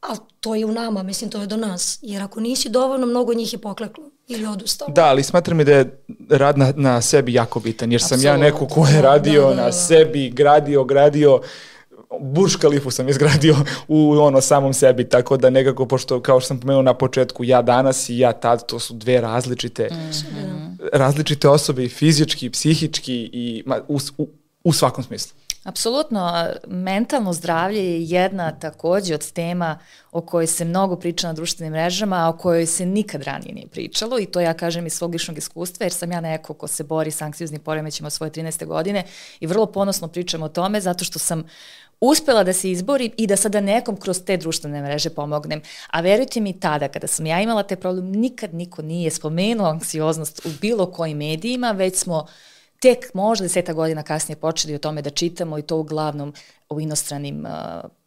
Ali 0.08 0.20
to 0.40 0.56
je 0.56 0.66
u 0.66 0.72
nama, 0.72 1.04
mislim 1.04 1.30
to 1.30 1.42
je 1.42 1.48
do 1.48 1.58
nas. 1.58 2.00
Jer 2.02 2.22
ako 2.22 2.40
nisi 2.40 2.70
dovoljno, 2.70 3.06
mnogo 3.06 3.34
njih 3.34 3.54
je 3.54 3.60
pokleklo 3.60 4.04
ili 4.28 4.46
odustao. 4.46 4.88
Da, 4.88 5.06
ali 5.06 5.24
smatram 5.24 5.58
da 5.58 5.72
je 5.72 6.04
rad 6.30 6.58
na, 6.58 6.74
na 6.76 7.02
sebi 7.02 7.34
jako 7.34 7.60
bitan, 7.60 7.92
jer 7.92 8.02
sam 8.02 8.06
Absolutno. 8.06 8.30
ja 8.30 8.38
neko 8.38 8.68
ko 8.68 8.88
je 8.88 9.02
radio 9.02 9.42
da, 9.42 9.50
da, 9.50 9.56
da, 9.56 9.66
na 9.66 9.72
sebi, 9.72 10.30
gradio, 10.30 10.84
gradio, 10.84 11.42
Burj 12.20 12.52
Khalifu 12.60 12.92
sam 12.92 13.10
izgradio 13.10 13.56
u 13.88 14.12
ono 14.12 14.42
samom 14.42 14.74
sebi, 14.74 15.10
tako 15.10 15.38
da 15.38 15.50
nekako, 15.50 15.86
pošto 15.86 16.22
kao 16.22 16.40
što 16.40 16.48
sam 16.48 16.60
pomenuo 16.60 16.82
na 16.82 16.94
početku, 16.94 17.44
ja 17.44 17.62
danas 17.62 18.10
i 18.10 18.18
ja 18.18 18.34
tad, 18.34 18.66
to 18.66 18.80
su 18.80 18.94
dve 18.94 19.22
različite, 19.22 19.88
mm 19.92 19.96
-hmm. 19.96 20.90
različite 20.94 21.50
osobe 21.50 21.84
i 21.84 21.90
fizički, 21.90 22.46
i 22.46 22.50
psihički 22.50 23.30
i 23.34 23.64
ma, 23.66 23.80
u, 23.88 24.00
u, 24.18 24.28
u 24.64 24.74
svakom 24.74 25.04
smislu. 25.04 25.38
Apsolutno, 25.66 26.48
mentalno 26.68 27.34
zdravlje 27.34 27.86
je 27.86 28.04
jedna 28.04 28.52
takođe 28.52 29.14
od 29.16 29.32
tema 29.32 29.80
o 30.12 30.22
kojoj 30.22 30.48
se 30.48 30.66
mnogo 30.66 30.96
priča 30.96 31.28
na 31.28 31.34
društvenim 31.34 31.74
mrežama, 31.74 32.16
a 32.16 32.30
o 32.30 32.38
kojoj 32.38 32.66
se 32.66 32.86
nikad 32.86 33.24
ranije 33.24 33.54
nije 33.54 33.68
pričalo 33.68 34.20
i 34.20 34.26
to 34.26 34.40
ja 34.40 34.54
kažem 34.54 34.86
iz 34.86 34.94
svog 34.94 35.12
ličnog 35.12 35.38
iskustva, 35.38 35.84
jer 35.84 35.94
sam 35.94 36.12
ja 36.12 36.22
neko 36.22 36.54
ko 36.54 36.68
se 36.68 36.84
bori 36.84 37.12
s 37.12 37.22
anksioznim 37.22 37.62
poremećima 37.62 38.08
od 38.08 38.14
svoje 38.14 38.32
13. 38.32 38.66
godine 38.66 39.04
i 39.40 39.48
vrlo 39.48 39.66
ponosno 39.66 40.08
pričam 40.08 40.44
o 40.44 40.50
tome 40.50 40.82
zato 40.82 41.06
što 41.06 41.20
sam 41.20 41.44
uspela 42.02 42.44
da 42.44 42.54
se 42.54 42.72
izborim 42.72 43.12
i 43.18 43.28
da 43.28 43.36
sada 43.36 43.62
nekom 43.62 43.98
kroz 43.98 44.22
te 44.26 44.38
društvene 44.38 44.82
mreže 44.82 45.10
pomognem. 45.10 45.62
A 45.90 46.02
verujte 46.02 46.42
mi 46.42 46.60
tada, 46.60 46.88
kada 46.88 47.08
sam 47.08 47.26
ja 47.26 47.42
imala 47.42 47.64
te 47.64 47.76
problem, 47.76 48.12
nikad 48.12 48.54
niko 48.54 48.82
nije 48.82 49.12
spomenuo 49.12 49.68
anksioznost 49.68 50.46
u 50.46 50.50
bilo 50.62 50.92
kojim 50.92 51.18
medijima, 51.18 51.72
već 51.72 51.96
smo 51.96 52.18
uh, 52.18 52.30
tek 52.80 53.14
možda 53.14 53.44
deseta 53.44 53.74
godina 53.74 54.04
kasnije 54.04 54.36
počeli 54.36 54.76
o 54.76 54.80
tome 54.80 55.02
da 55.02 55.10
čitamo 55.10 55.58
i 55.58 55.62
to 55.62 55.78
uglavnom 55.78 56.34
u 56.70 56.82
inostranim, 56.82 57.46
uh, 57.46 57.52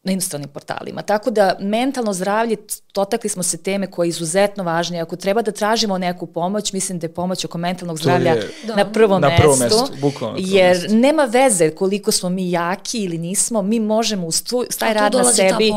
na 0.02 0.12
inostranim 0.12 0.48
portalima. 0.48 1.02
Tako 1.02 1.30
da 1.30 1.56
mentalno 1.60 2.12
zdravlje, 2.12 2.56
dotakli 2.94 3.30
smo 3.30 3.42
se 3.42 3.56
teme 3.56 3.86
koje 3.90 4.06
je 4.06 4.08
izuzetno 4.08 4.64
važne. 4.64 5.00
Ako 5.00 5.16
treba 5.16 5.42
da 5.42 5.52
tražimo 5.52 5.98
neku 5.98 6.26
pomoć, 6.26 6.72
mislim 6.72 6.98
da 6.98 7.04
je 7.04 7.14
pomoć 7.14 7.44
oko 7.44 7.58
mentalnog 7.58 7.98
zdravlja 7.98 8.32
je, 8.32 8.50
na 8.76 8.92
prvom 8.92 9.20
na 9.20 9.36
prvo 9.36 9.56
mestu. 9.56 9.80
mestu 9.80 9.96
bukvalno 10.00 10.36
jer 10.40 10.76
mestu. 10.76 10.96
nema 10.96 11.24
veze 11.24 11.70
koliko 11.70 12.12
smo 12.12 12.28
mi 12.28 12.50
jaki 12.50 13.02
ili 13.02 13.18
nismo, 13.18 13.62
mi 13.62 13.80
možemo 13.80 14.26
uz 14.26 14.42
taj 14.78 14.94
rad 14.94 15.14
na 15.14 15.24
sebi, 15.24 15.72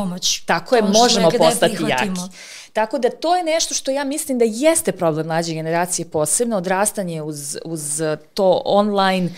tako 0.46 0.76
je, 0.76 0.82
možemo 0.82 1.30
postati 1.38 1.76
jaki. 1.88 2.20
Tako 2.72 2.98
da 2.98 3.10
to 3.10 3.36
je 3.36 3.44
nešto 3.44 3.74
što 3.74 3.90
ja 3.90 4.04
mislim 4.04 4.38
da 4.38 4.44
jeste 4.48 4.92
problem 4.92 5.26
mlađe 5.26 5.54
generacije 5.54 6.08
posebno, 6.08 6.56
odrastanje 6.56 7.22
uz, 7.22 7.58
uz 7.64 8.02
to 8.34 8.62
online 8.64 9.30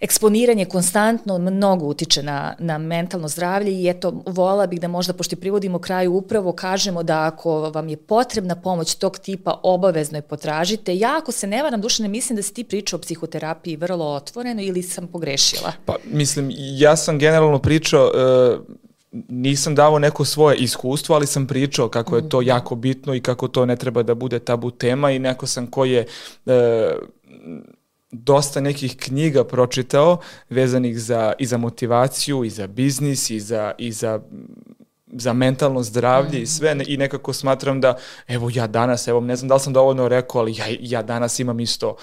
eksponiranje 0.00 0.64
konstantno 0.64 1.38
mnogo 1.38 1.86
utiče 1.86 2.22
na, 2.22 2.54
na 2.58 2.78
mentalno 2.78 3.28
zdravlje 3.28 3.72
i 3.72 3.88
eto, 3.88 4.22
vola 4.26 4.66
bih 4.66 4.80
da 4.80 4.88
možda, 4.88 5.12
pošto 5.12 5.36
privodimo 5.36 5.78
kraju, 5.78 6.12
upravo 6.12 6.52
kažemo 6.52 7.02
da 7.02 7.24
ako 7.24 7.70
vam 7.70 7.88
je 7.88 7.96
potrebna 7.96 8.56
pomoć 8.56 8.94
tog 8.94 9.18
tipa, 9.18 9.60
obavezno 9.62 10.18
je 10.18 10.22
potražite. 10.22 10.96
Ja, 10.96 11.18
ako 11.18 11.32
se 11.32 11.46
ne 11.46 11.62
varam, 11.62 11.80
duše, 11.80 12.02
ne 12.02 12.08
mislim 12.08 12.36
da 12.36 12.42
si 12.42 12.54
ti 12.54 12.64
pričao 12.64 12.96
o 12.96 13.00
psihoterapiji 13.00 13.76
vrlo 13.76 14.06
otvoreno 14.06 14.62
ili 14.62 14.82
sam 14.82 15.06
pogrešila? 15.06 15.72
Pa, 15.84 15.96
mislim, 16.04 16.50
ja 16.56 16.96
sam 16.96 17.18
generalno 17.18 17.58
pričao, 17.58 18.12
uh, 18.58 18.76
nisam 19.28 19.74
davao 19.74 19.98
neko 19.98 20.24
svoje 20.24 20.56
iskustvo, 20.56 21.14
ali 21.14 21.26
sam 21.26 21.46
pričao 21.46 21.88
kako 21.88 22.16
je 22.16 22.28
to 22.28 22.40
mhm. 22.40 22.48
jako 22.48 22.74
bitno 22.74 23.14
i 23.14 23.20
kako 23.20 23.48
to 23.48 23.66
ne 23.66 23.76
treba 23.76 24.02
da 24.02 24.14
bude 24.14 24.38
tabu 24.38 24.70
tema 24.70 25.10
i 25.10 25.18
neko 25.18 25.46
sam 25.46 25.66
koji 25.66 25.92
je 25.92 26.06
e, 26.46 26.92
dosta 28.10 28.60
nekih 28.60 28.96
knjiga 28.96 29.44
pročitao 29.44 30.18
vezanih 30.50 31.00
za, 31.00 31.32
i 31.38 31.46
za 31.46 31.56
motivaciju 31.56 32.44
i 32.44 32.50
za 32.50 32.66
biznis 32.66 33.30
i 33.30 33.40
za, 33.40 33.72
i 33.78 33.92
za 33.92 34.20
za 35.12 35.32
mentalno 35.32 35.82
zdravlje 35.82 36.38
mm. 36.38 36.42
i 36.42 36.46
sve 36.46 36.76
i 36.86 36.96
nekako 36.96 37.32
smatram 37.32 37.80
da 37.80 37.96
evo 38.28 38.50
ja 38.54 38.66
danas, 38.66 39.08
evo 39.08 39.20
ne 39.20 39.36
znam 39.36 39.48
da 39.48 39.54
li 39.54 39.60
sam 39.60 39.72
dovoljno 39.72 40.08
rekao, 40.08 40.40
ali 40.40 40.56
ja, 40.56 40.64
ja 40.80 41.02
danas 41.02 41.38
imam 41.38 41.60
isto 41.60 41.96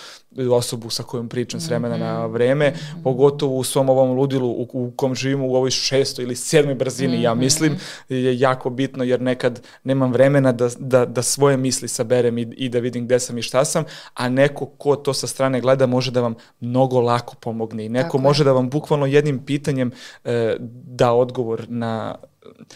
osobu 0.52 0.90
sa 0.90 1.04
kojom 1.04 1.30
pričam 1.30 1.60
s 1.60 1.68
vremena 1.68 1.96
mm 1.96 2.00
-hmm. 2.00 2.04
na 2.04 2.26
vreme, 2.26 2.70
mm 2.70 2.74
-hmm. 2.74 3.04
pogotovo 3.04 3.56
u 3.56 3.64
svom 3.64 3.90
ovom 3.90 4.12
ludilu 4.12 4.50
u, 4.50 4.68
u 4.74 4.92
kom 4.96 5.16
živimo 5.16 5.48
u 5.48 5.56
ovoj 5.56 5.72
šestoj 5.72 6.24
ili 6.24 6.36
sedmoj 6.36 6.76
brzini, 6.76 7.18
mm 7.18 7.20
-hmm. 7.20 7.24
ja 7.24 7.34
mislim, 7.34 7.78
je 8.10 8.40
jako 8.40 8.70
bitno 8.70 9.04
jer 9.04 9.22
nekad 9.22 9.62
nemam 9.84 10.12
vremena 10.12 10.52
da, 10.52 10.70
da, 10.78 11.06
da 11.06 11.22
svoje 11.22 11.58
misli 11.58 11.88
saberem 11.88 12.38
i, 12.38 12.42
i 12.42 12.70
da 12.70 12.80
vidim 12.80 13.06
gde 13.06 13.20
sam 13.20 13.38
i 13.38 13.42
šta 13.42 13.66
sam, 13.66 13.84
a 14.14 14.30
neko 14.30 14.66
ko 14.66 14.96
to 14.96 15.14
sa 15.14 15.28
strane 15.28 15.62
gleda 15.62 15.86
može 15.86 16.12
da 16.12 16.22
vam 16.22 16.36
mnogo 16.60 17.02
lako 17.02 17.36
pomogne 17.36 17.86
i 17.86 17.90
neko 17.90 18.04
Tako 18.04 18.18
može 18.18 18.44
da 18.44 18.52
vam 18.52 18.70
bukvalno 18.70 19.06
jednim 19.06 19.46
pitanjem 19.46 19.92
e, 20.24 20.58
da 20.86 21.14
odgovor 21.14 21.66
na 21.70 22.16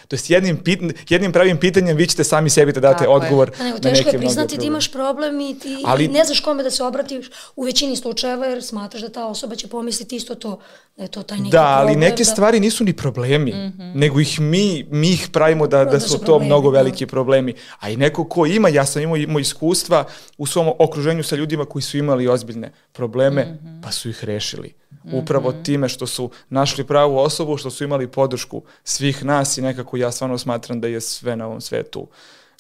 to 0.08 0.16
jest 0.16 0.30
jednim, 0.30 0.58
pit, 0.58 0.80
jednim 1.10 1.32
pravim 1.32 1.58
pitanjem 1.58 1.98
vi 1.98 2.08
ćete 2.08 2.24
sami 2.24 2.50
sebi 2.50 2.72
da 2.72 2.80
date 2.80 3.00
Tako 3.00 3.12
odgovor 3.12 3.52
je. 3.60 3.64
na 3.64 3.70
neke 3.70 3.82
Teško 3.82 4.10
je 4.10 4.18
priznati 4.18 4.58
ti 4.58 4.66
imaš 4.66 4.92
problem 4.92 5.40
i 5.40 5.60
ti 5.60 5.84
Ali, 5.86 6.08
ne 6.08 6.24
znaš 6.24 6.40
kome 6.40 6.64
da 6.64 6.72
se 6.72 6.84
obratiš 6.84 7.30
u 7.56 7.64
većini 7.64 7.96
slučajeva 7.96 8.46
jer 8.46 8.64
smatraš 8.64 9.02
da 9.02 9.10
ta 9.10 9.28
osoba 9.28 9.56
će 9.56 9.68
pomisliti 9.68 10.16
isto 10.16 10.36
to, 10.36 10.60
da 10.98 11.04
je 11.04 11.08
to 11.08 11.24
taj 11.24 11.38
neki 11.38 11.52
da, 11.52 11.58
problem. 11.58 11.88
ali 11.88 11.96
neke 11.96 12.24
da... 12.24 12.26
stvari 12.26 12.60
nisu 12.60 12.84
ni 12.84 12.94
problemi, 12.94 13.52
mm 13.52 13.74
-hmm. 13.78 13.96
nego 13.96 14.20
ih 14.20 14.40
mi, 14.40 14.86
mi 14.92 15.10
ih 15.10 15.30
pravimo 15.32 15.68
da, 15.68 15.86
da, 15.86 15.92
da 15.92 16.00
su, 16.00 16.10
su 16.10 16.18
problemi, 16.18 16.40
to 16.40 16.46
mnogo 16.46 16.72
da. 16.72 16.78
veliki 16.78 17.06
problemi. 17.06 17.54
A 17.80 17.90
i 17.90 17.98
neko 17.98 18.24
ko 18.24 18.46
ima, 18.46 18.70
ja 18.70 18.86
sam 18.86 19.02
imao, 19.02 19.18
imao 19.18 19.40
iskustva 19.40 20.06
u 20.38 20.46
svom 20.46 20.72
okruženju 20.80 21.24
sa 21.24 21.36
ljudima 21.36 21.66
koji 21.66 21.82
su 21.82 21.98
imali 21.98 22.28
ozbiljne 22.28 22.72
probleme, 22.92 23.46
mm 23.46 23.66
-hmm. 23.66 23.84
pa 23.84 23.92
su 23.92 24.10
ih 24.10 24.24
rešili 24.24 24.74
upravo 25.12 25.50
mm 25.50 25.54
-hmm. 25.54 25.66
time 25.66 25.90
što 25.90 26.08
su 26.08 26.30
našli 26.50 26.84
pravu 26.84 27.18
osobu, 27.18 27.58
što 27.58 27.70
su 27.70 27.84
imali 27.84 28.08
podršku 28.08 28.62
svih 28.84 29.26
nas 29.26 29.58
i 29.58 29.62
nekako 29.62 29.98
ja 29.98 30.12
stvarno 30.12 30.38
smatram 30.38 30.82
da 30.82 30.88
je 30.88 31.02
sve 31.02 31.36
na 31.36 31.46
ovom 31.46 31.62
svetu 31.62 32.08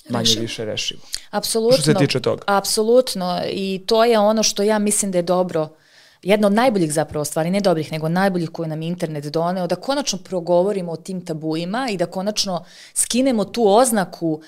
manje 0.09 0.23
Reši. 0.23 0.39
više 0.39 0.65
rešivo. 0.65 1.01
Apsolutno. 1.29 1.77
Što 1.77 1.83
se 1.83 1.93
tiče 1.93 2.19
toga. 2.19 2.43
Apsolutno 2.47 3.41
i 3.51 3.83
to 3.85 4.05
je 4.05 4.19
ono 4.19 4.43
što 4.43 4.63
ja 4.63 4.79
mislim 4.79 5.11
da 5.11 5.17
je 5.17 5.21
dobro 5.21 5.69
jedna 6.21 6.47
od 6.47 6.53
najboljih 6.53 6.93
zapravo 6.93 7.25
stvari, 7.25 7.51
ne 7.51 7.61
dobrih, 7.61 7.91
nego 7.91 8.09
najboljih 8.09 8.49
koje 8.49 8.67
nam 8.69 8.81
internet 8.81 9.25
doneo, 9.25 9.67
da 9.67 9.75
konačno 9.75 10.19
progovorimo 10.19 10.91
o 10.91 10.95
tim 10.95 11.25
tabuima 11.25 11.87
i 11.91 11.97
da 11.97 12.05
konačno 12.05 12.65
skinemo 12.93 13.45
tu 13.45 13.67
oznaku 13.67 14.41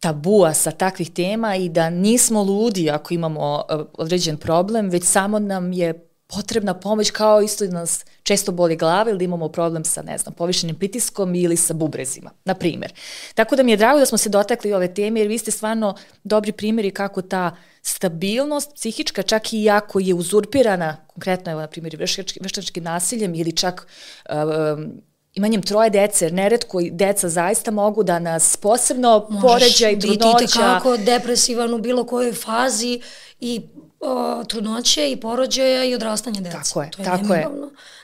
tabua 0.00 0.54
sa 0.54 0.70
takvih 0.70 1.10
tema 1.10 1.56
i 1.56 1.68
da 1.68 1.90
nismo 1.90 2.42
ludi 2.42 2.90
ako 2.90 3.14
imamo 3.14 3.64
uh, 3.70 3.80
određen 3.92 4.36
problem, 4.36 4.90
već 4.90 5.04
samo 5.04 5.38
nam 5.38 5.72
je 5.72 6.11
potrebna 6.34 6.74
pomoć 6.74 7.10
kao 7.10 7.42
isto 7.42 7.66
da 7.66 7.72
nas 7.72 8.04
često 8.22 8.52
boli 8.52 8.76
glava 8.76 9.10
ili 9.10 9.18
da 9.18 9.24
imamo 9.24 9.48
problem 9.48 9.84
sa, 9.84 10.02
ne 10.02 10.18
znam, 10.18 10.34
povišenim 10.34 10.76
pritiskom 10.76 11.34
ili 11.34 11.56
sa 11.56 11.74
bubrezima, 11.74 12.30
na 12.44 12.54
primer. 12.54 12.92
Tako 13.34 13.56
da 13.56 13.62
mi 13.62 13.70
je 13.70 13.76
drago 13.76 13.98
da 13.98 14.06
smo 14.06 14.18
se 14.18 14.28
dotakli 14.28 14.72
ove 14.72 14.94
teme 14.94 15.20
jer 15.20 15.28
vi 15.28 15.38
ste 15.38 15.50
stvarno 15.50 15.94
dobri 16.24 16.52
primjeri 16.52 16.90
kako 16.90 17.22
ta 17.22 17.56
stabilnost 17.82 18.74
psihička, 18.74 19.22
čak 19.22 19.52
i 19.52 19.62
jako 19.62 20.00
je 20.00 20.14
uzurpirana, 20.14 20.96
konkretno 21.06 21.52
evo 21.52 21.60
na 21.60 21.66
primjer 21.66 21.96
veštačkim 22.40 22.84
nasiljem 22.84 23.34
ili 23.34 23.52
čak 23.52 23.86
um, 24.28 25.02
imanjem 25.34 25.62
troje 25.62 25.90
dece, 25.90 26.30
neretko 26.30 26.80
deca 26.90 27.28
zaista 27.28 27.70
mogu 27.70 28.02
da 28.02 28.18
nas 28.18 28.56
posebno 28.56 29.28
poređa 29.42 29.90
i 29.90 29.98
trudnoća. 29.98 30.32
Možeš 30.32 30.40
biti 30.40 30.58
kako 30.58 30.96
depresivan 30.96 31.74
u 31.74 31.78
bilo 31.78 32.06
kojoj 32.06 32.32
fazi 32.32 33.00
i 33.40 33.60
o, 34.02 34.44
trudnoće 34.44 35.10
i 35.10 35.16
porođaja 35.16 35.84
i 35.84 35.94
odrastanja 35.94 36.40
dece. 36.40 36.56
Tako 36.56 36.82
je, 36.82 36.90
to 36.90 37.02
je 37.02 37.04
tako 37.04 37.34
je. 37.34 37.48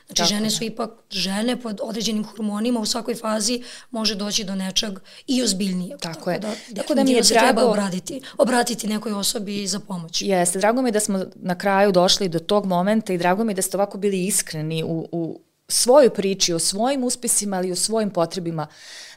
Znači, 0.05 0.17
tako 0.17 0.29
žene 0.29 0.49
su 0.49 0.63
ipak, 0.63 0.89
žene 1.11 1.61
pod 1.61 1.79
određenim 1.83 2.23
hormonima 2.23 2.79
u 2.79 2.85
svakoj 2.85 3.15
fazi 3.15 3.63
može 3.91 4.15
doći 4.15 4.43
do 4.43 4.55
nečeg 4.55 4.99
i 5.27 5.43
ozbiljnije. 5.43 5.97
Tako, 5.97 6.15
tako 6.15 6.31
je. 6.31 6.39
Da, 6.39 6.53
tako 6.75 6.95
da 6.95 7.03
mi 7.03 7.11
je 7.11 7.21
drago... 7.21 7.45
treba 7.45 7.65
obratiti, 7.65 8.21
obratiti 8.37 8.87
nekoj 8.87 9.11
osobi 9.11 9.67
za 9.67 9.79
pomoć. 9.79 10.21
Jeste, 10.21 10.59
drago 10.59 10.81
mi 10.81 10.87
je 10.87 10.91
da 10.91 10.99
smo 10.99 11.25
na 11.35 11.57
kraju 11.57 11.91
došli 11.91 12.29
do 12.29 12.39
tog 12.39 12.65
momenta 12.65 13.13
i 13.13 13.17
drago 13.17 13.43
mi 13.43 13.51
je 13.51 13.55
da 13.55 13.61
ste 13.61 13.77
ovako 13.77 13.97
bili 13.97 14.25
iskreni 14.25 14.83
u, 14.83 15.07
u 15.11 15.39
svojoj 15.67 16.09
priči, 16.09 16.53
o 16.53 16.59
svojim 16.59 17.03
uspesima, 17.03 17.57
ali 17.57 17.67
i 17.67 17.71
o 17.71 17.75
svojim 17.75 18.09
potrebima 18.09 18.67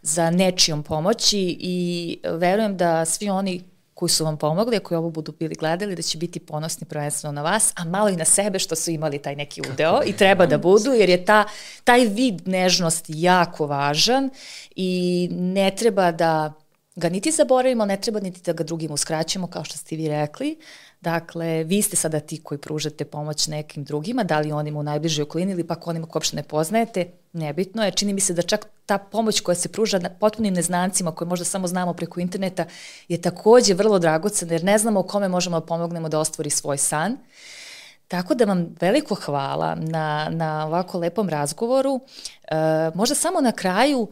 za 0.02 0.30
nečijom 0.30 0.82
pomoći 0.82 1.56
i 1.60 2.18
verujem 2.24 2.76
da 2.76 3.04
svi 3.04 3.30
oni 3.30 3.71
koji 4.02 4.10
su 4.10 4.24
vam 4.24 4.36
pomogli, 4.36 4.76
ako 4.76 4.96
ovo 4.96 5.10
budu 5.10 5.32
bili 5.38 5.54
gledali, 5.54 5.96
da 5.96 6.02
će 6.02 6.18
biti 6.18 6.40
ponosni 6.40 6.86
prvenstveno 6.86 7.32
na 7.32 7.42
vas, 7.42 7.72
a 7.76 7.84
malo 7.84 8.08
i 8.08 8.16
na 8.16 8.24
sebe 8.24 8.58
što 8.58 8.76
su 8.76 8.90
imali 8.90 9.18
taj 9.18 9.36
neki 9.36 9.62
udeo 9.72 10.00
i 10.06 10.12
treba 10.12 10.46
da 10.46 10.58
budu, 10.58 10.92
jer 10.92 11.08
je 11.08 11.24
ta, 11.24 11.44
taj 11.84 12.04
vid 12.04 12.48
nežnosti 12.48 13.12
jako 13.16 13.66
važan 13.66 14.30
i 14.76 15.28
ne 15.30 15.70
treba 15.76 16.10
da 16.12 16.52
ga 16.96 17.08
niti 17.08 17.30
zaboravimo, 17.30 17.84
ne 17.84 17.96
treba 17.96 18.20
niti 18.20 18.42
da 18.42 18.52
ga 18.52 18.64
drugim 18.64 18.92
uskraćujemo, 18.92 19.46
kao 19.46 19.64
što 19.64 19.78
ste 19.78 19.96
vi 19.96 20.08
rekli. 20.08 20.56
Dakle, 21.02 21.64
vi 21.64 21.82
ste 21.82 21.96
sada 21.96 22.20
ti 22.20 22.42
koji 22.42 22.58
pružate 22.58 23.04
pomoć 23.04 23.46
nekim 23.46 23.84
drugima, 23.84 24.24
da 24.24 24.38
li 24.38 24.52
onima 24.52 24.80
u 24.80 24.82
najbližoj 24.82 25.22
okolini 25.22 25.52
ili 25.52 25.66
pak 25.66 25.86
onima 25.86 26.06
ko 26.06 26.18
uopšte 26.18 26.36
ne 26.36 26.42
poznajete, 26.42 27.06
nebitno 27.32 27.84
je. 27.84 27.90
Čini 27.90 28.12
mi 28.12 28.20
se 28.20 28.34
da 28.34 28.42
čak 28.42 28.66
ta 28.86 28.98
pomoć 28.98 29.40
koja 29.40 29.54
se 29.54 29.68
pruža 29.68 30.00
potpunim 30.20 30.54
neznancima, 30.54 31.14
koje 31.14 31.28
možda 31.28 31.44
samo 31.44 31.66
znamo 31.66 31.94
preko 31.94 32.20
interneta, 32.20 32.64
je 33.08 33.20
takođe 33.20 33.74
vrlo 33.74 33.98
dragocena, 33.98 34.52
jer 34.52 34.64
ne 34.64 34.78
znamo 34.78 35.00
o 35.00 35.02
kome 35.02 35.28
možemo 35.28 35.60
da 35.60 35.66
pomognemo 35.66 36.08
da 36.08 36.18
ostvari 36.18 36.50
svoj 36.50 36.78
san. 36.78 37.16
Tako 38.08 38.34
da 38.34 38.44
vam 38.44 38.74
veliko 38.80 39.14
hvala 39.14 39.74
na, 39.74 40.28
na 40.30 40.66
ovako 40.66 40.98
lepom 40.98 41.28
razgovoru. 41.28 42.00
E, 42.42 42.56
možda 42.94 43.14
samo 43.14 43.40
na 43.40 43.52
kraju 43.52 44.08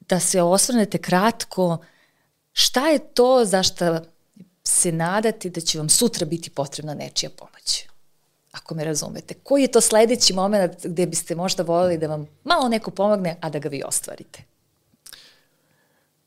da 0.00 0.20
se 0.20 0.42
osvrnete 0.42 0.98
kratko 0.98 1.78
šta 2.52 2.88
je 2.88 2.98
to 2.98 3.44
za 3.44 3.62
šta 3.62 4.00
se 4.64 4.92
nadate 4.92 5.50
da 5.50 5.60
će 5.60 5.78
vam 5.78 5.88
sutra 5.88 6.26
biti 6.26 6.50
potrebna 6.50 6.94
nečija 6.94 7.30
pomoć? 7.36 7.84
Ako 8.52 8.74
me 8.74 8.84
razumete. 8.84 9.34
Koji 9.34 9.62
je 9.62 9.72
to 9.72 9.80
sledeći 9.80 10.32
moment 10.32 10.86
gde 10.86 11.06
biste 11.06 11.34
možda 11.34 11.62
volili 11.62 11.98
da 11.98 12.06
vam 12.06 12.26
malo 12.44 12.68
neko 12.68 12.90
pomogne, 12.90 13.36
a 13.40 13.50
da 13.50 13.58
ga 13.58 13.68
vi 13.68 13.82
ostvarite? 13.86 14.42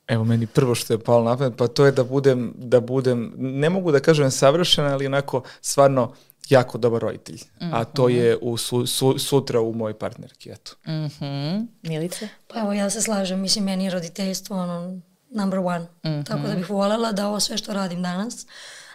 Evo 0.08 0.24
meni 0.24 0.48
prvo 0.48 0.76
što 0.76 0.94
je 0.94 1.00
palo 1.00 1.24
na 1.24 1.38
pamet, 1.38 1.54
pa 1.58 1.68
to 1.68 1.86
je 1.86 1.92
da 1.92 2.04
budem, 2.04 2.54
da 2.58 2.80
budem, 2.80 3.34
ne 3.38 3.70
mogu 3.70 3.92
da 3.92 4.00
kažem 4.00 4.32
savršen, 4.32 4.86
ali 4.86 5.06
onako 5.06 5.42
stvarno 5.62 6.14
jako 6.50 6.78
dobar 6.78 7.02
roditelj. 7.02 7.36
Mm 7.36 7.66
-hmm. 7.66 7.70
A 7.74 7.84
to 7.84 8.10
je 8.10 8.36
mhm. 8.36 8.48
u 8.48 8.58
su, 8.58 8.86
su, 8.86 9.20
sutra 9.20 9.62
u 9.62 9.74
mojoj 9.74 9.94
partnerki, 9.94 10.50
eto. 10.52 10.72
Mm 10.86 10.92
-hmm. 10.92 11.68
Milice? 11.82 12.30
Pa 12.48 12.60
evo 12.60 12.74
ja 12.74 12.90
se 12.90 13.02
slažem, 13.02 13.40
mislim 13.40 13.66
meni 13.66 13.84
je 13.84 13.92
roditeljstvo 13.92 14.58
ono 14.58 15.00
number 15.30 15.60
one. 15.60 15.80
Mm 15.80 15.88
-hmm. 16.04 16.26
Tako 16.26 16.48
da 16.48 16.56
bih 16.56 16.70
voljela 16.70 17.12
da 17.12 17.28
ovo 17.28 17.40
sve 17.40 17.58
što 17.58 17.74
radim 17.74 18.04
danas, 18.04 18.46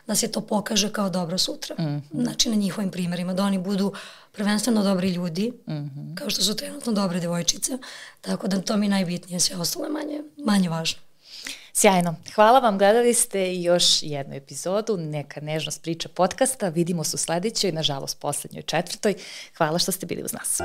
da 0.07 0.14
se 0.14 0.33
to 0.33 0.41
pokaže 0.41 0.93
kao 0.93 1.11
dobro 1.11 1.39
sutra. 1.39 1.76
Mm 1.78 1.83
-hmm. 1.83 2.22
Znači 2.22 2.49
na 2.49 2.57
njihovim 2.57 2.91
primerima, 2.91 3.35
da 3.35 3.45
oni 3.45 3.59
budu 3.59 3.93
prvenstveno 4.33 4.83
dobri 4.83 5.11
ljudi, 5.11 5.53
mm 5.68 5.72
-hmm. 5.72 6.14
kao 6.14 6.30
što 6.30 6.43
su 6.43 6.57
trenutno 6.57 6.93
dobre 6.93 7.20
devojčice. 7.20 7.78
Tako 8.20 8.49
da 8.49 8.61
to 8.61 8.76
mi 8.76 8.89
najbitnije, 8.89 9.41
sve 9.41 9.57
ostalo 9.57 9.85
je 9.85 9.91
manje, 9.91 10.22
manje 10.37 10.68
važno. 10.68 10.99
Sjajno. 11.74 12.14
Hvala 12.35 12.59
vam, 12.59 12.78
gledali 12.78 13.14
ste 13.14 13.55
još 13.55 14.03
jednu 14.03 14.35
epizodu 14.35 14.97
Neka 14.97 15.41
nežnost 15.41 15.83
priča 15.83 16.09
podcasta. 16.09 16.68
Vidimo 16.68 17.05
se 17.05 17.14
u 17.14 17.18
sledećoj, 17.18 17.72
nažalost 17.72 18.20
poslednjoj 18.20 18.62
četvrtoj. 18.62 19.14
Hvala 19.57 19.78
što 19.78 19.93
ste 19.93 20.07
bili 20.07 20.22
uz 20.22 20.33
nas. 20.33 20.61